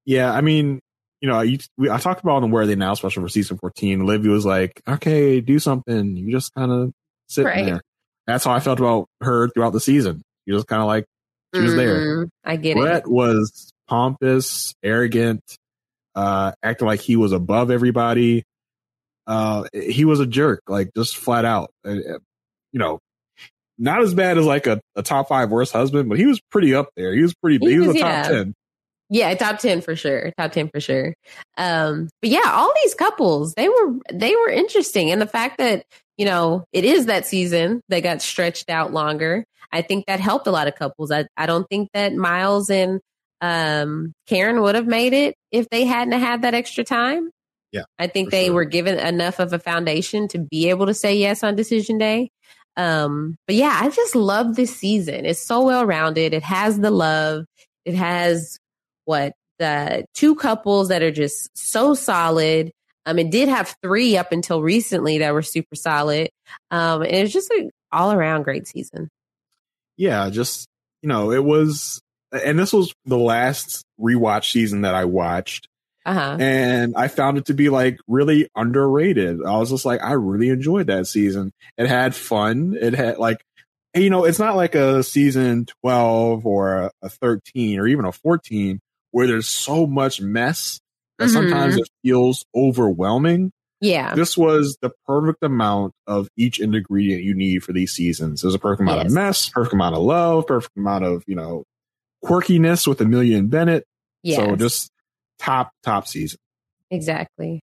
[0.05, 0.81] Yeah, I mean,
[1.21, 3.29] you know, you, we, I talked about on the Where Are They Now special for
[3.29, 4.01] season 14.
[4.01, 6.17] Olivia was like, okay, do something.
[6.17, 6.93] You just kind of
[7.29, 7.67] sit Right.
[7.67, 7.81] there.
[8.27, 10.23] That's how I felt about her throughout the season.
[10.47, 11.05] You just kind of like,
[11.55, 12.25] she was there.
[12.25, 12.81] Mm, I get it.
[12.81, 13.11] Brett it.
[13.11, 15.43] was pompous, arrogant,
[16.15, 18.45] uh, acting like he was above everybody.
[19.31, 21.71] Uh, he was a jerk, like just flat out.
[21.87, 22.19] Uh, uh,
[22.73, 22.99] you know,
[23.79, 26.75] not as bad as like a, a top five worst husband, but he was pretty
[26.75, 27.15] up there.
[27.15, 27.65] He was pretty.
[27.65, 28.29] He, He was, was, a top yeah.
[28.29, 28.55] ten.
[29.09, 30.33] Yeah, top ten for sure.
[30.37, 31.15] Top ten for sure.
[31.57, 35.13] Um, but yeah, all these couples, they were they were interesting.
[35.13, 35.85] And the fact that,
[36.19, 39.45] you know, it is that season, they got stretched out longer.
[39.71, 41.13] I think that helped a lot of couples.
[41.13, 43.01] I, I don't think that Miles and
[43.41, 47.31] um Karen would have made it if they hadn't had that extra time.
[47.73, 48.55] Yeah, I think they sure.
[48.55, 52.31] were given enough of a foundation to be able to say yes on decision day.
[52.77, 55.27] Um, but yeah, I just love this season.
[55.27, 56.35] It's so well rounded.
[56.35, 57.45] It has the love.
[57.85, 58.59] It has
[59.05, 62.73] what the two couples that are just so solid.
[63.07, 66.31] Um, it did have three up until recently that were super solid.
[66.71, 69.09] Um, and it's just an all around great season.
[69.97, 70.67] yeah, just
[71.03, 72.01] you know, it was,
[72.33, 75.69] and this was the last rewatch season that I watched,
[76.07, 76.37] Uh-huh.
[76.41, 79.41] And I found it to be like really underrated.
[79.45, 81.53] I was just like, I really enjoyed that season.
[81.77, 82.77] It had fun.
[82.81, 83.45] It had like,
[83.95, 88.13] you know, it's not like a season 12 or a, a 13 or even a
[88.13, 88.81] 14
[89.11, 90.81] where there's so much mess
[91.19, 91.33] that Mhm.
[91.33, 93.53] sometimes it feels overwhelming.
[93.83, 94.15] Yeah.
[94.15, 98.43] This was the perfect amount of each ingredient you need for these seasons.
[98.43, 99.07] There's a perfect amount Yes.
[99.07, 101.65] of mess, perfect amount of love, perfect amount of, you know,
[102.25, 103.85] quirkiness with Amelia and Bennett.
[104.25, 104.91] So just
[105.41, 106.39] top, top season.
[106.91, 107.61] Exactly.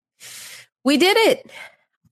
[0.84, 1.50] We did it.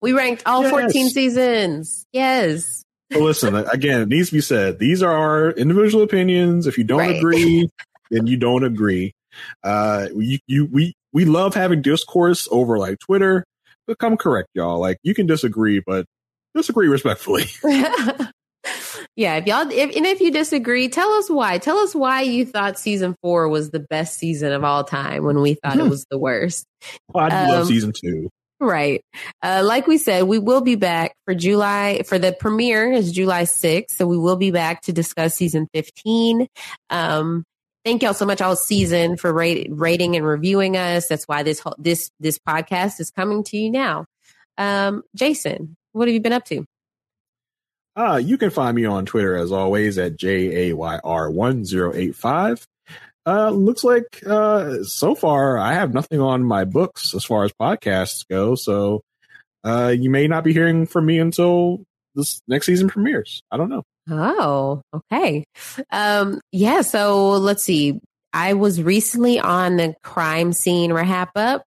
[0.00, 2.06] We ranked all 14 seasons.
[2.12, 2.82] Yes.
[3.10, 4.78] But listen, again, it needs to be said.
[4.78, 6.66] These are our individual opinions.
[6.66, 7.16] If you don't Right.
[7.16, 7.68] agree,
[8.10, 9.14] then you don't agree.
[9.62, 13.44] Uh, you, you, we, we love having discourse over like Twitter,
[13.86, 14.78] but come correct, y'all.
[14.78, 16.06] Like you can disagree, but
[16.54, 17.44] disagree respectfully.
[19.16, 19.36] yeah.
[19.36, 21.58] If y'all, if, and if you disagree, tell us why.
[21.58, 25.40] Tell us why you thought season four was the best season of all time when
[25.40, 26.66] we thought it was the worst.
[27.12, 28.28] Well, I do love Um, season two.
[28.60, 29.02] Right.
[29.42, 33.42] Uh, like we said, we will be back for July, for the premiere is July
[33.42, 33.90] 6th.
[33.90, 36.46] So we will be back to discuss season 15.
[36.88, 37.44] Um,
[37.84, 41.08] thank y'all so much all season for rate, rating and reviewing us.
[41.08, 44.06] That's why this, whole, this, this podcast is coming to you now.
[44.56, 46.64] Um, Jason, what have you been up to?
[47.96, 52.64] Uh, you can find me on Twitter as always at JAYR1085.
[53.26, 57.52] Uh, looks like, uh, so far I have nothing on my books as far as
[57.52, 58.54] podcasts go.
[58.54, 59.02] So,
[59.64, 63.42] uh, you may not be hearing from me until this next season premieres.
[63.50, 63.82] I don't know.
[64.10, 65.44] Oh, okay.
[65.90, 66.82] Um, yeah.
[66.82, 68.00] So let's see.
[68.32, 71.64] I was recently on the crime scene wrap up,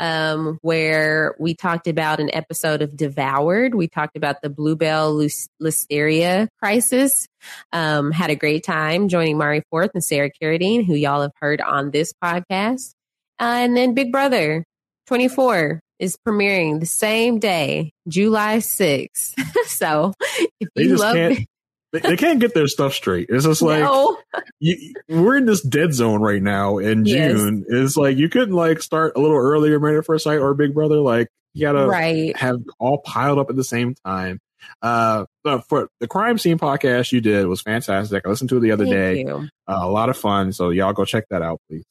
[0.00, 3.74] um, where we talked about an episode of Devoured.
[3.74, 5.14] We talked about the Bluebell
[5.62, 7.28] Listeria crisis.
[7.72, 11.60] Um, had a great time joining Mari Forth and Sarah Carradine, who y'all have heard
[11.60, 12.94] on this podcast.
[13.38, 14.64] Uh, and then Big Brother
[15.06, 19.34] 24 is premiering the same day, July 6th.
[19.66, 20.14] so
[20.58, 21.46] if They you love can't,
[21.92, 23.26] they, they can't get their stuff straight.
[23.30, 24.16] It's just like, no.
[24.60, 27.32] you, we're in this dead zone right now in Yes.
[27.32, 27.64] June.
[27.68, 30.72] It's like you couldn't like start a little earlier, Married at First Sight or Big
[30.74, 30.96] Brother.
[30.96, 32.36] Like you gotta Right.
[32.36, 34.38] have all piled up at the same time.
[34.82, 38.24] Uh, but for the crime scene podcast you did was fantastic.
[38.24, 39.32] I listened to it the other Thank day.
[39.32, 40.52] Uh, a lot of fun.
[40.52, 41.84] So y'all go check that out, please.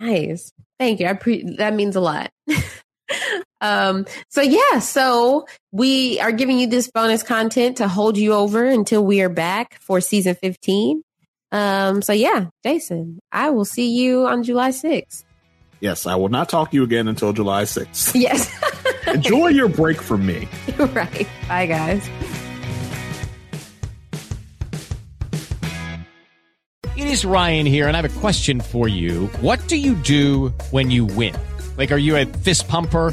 [0.00, 0.52] Nice.
[0.78, 1.06] Thank you.
[1.06, 2.30] I pre- that means a lot.
[3.60, 8.64] um so yeah, so we are giving you this bonus content to hold you over
[8.64, 11.02] until we are back for season 15.
[11.52, 15.24] Um so yeah, Jason, I will see you on July 6th.
[15.80, 18.14] Yes, I will not talk to you again until July 6th.
[18.20, 18.50] Yes.
[19.06, 20.48] Enjoy your break from me.
[20.78, 21.28] right.
[21.48, 22.08] Bye guys.
[26.96, 29.26] It is Ryan here, and I have a question for you.
[29.42, 31.36] What do you do when you win?
[31.76, 33.12] Like, are you a fist pumper?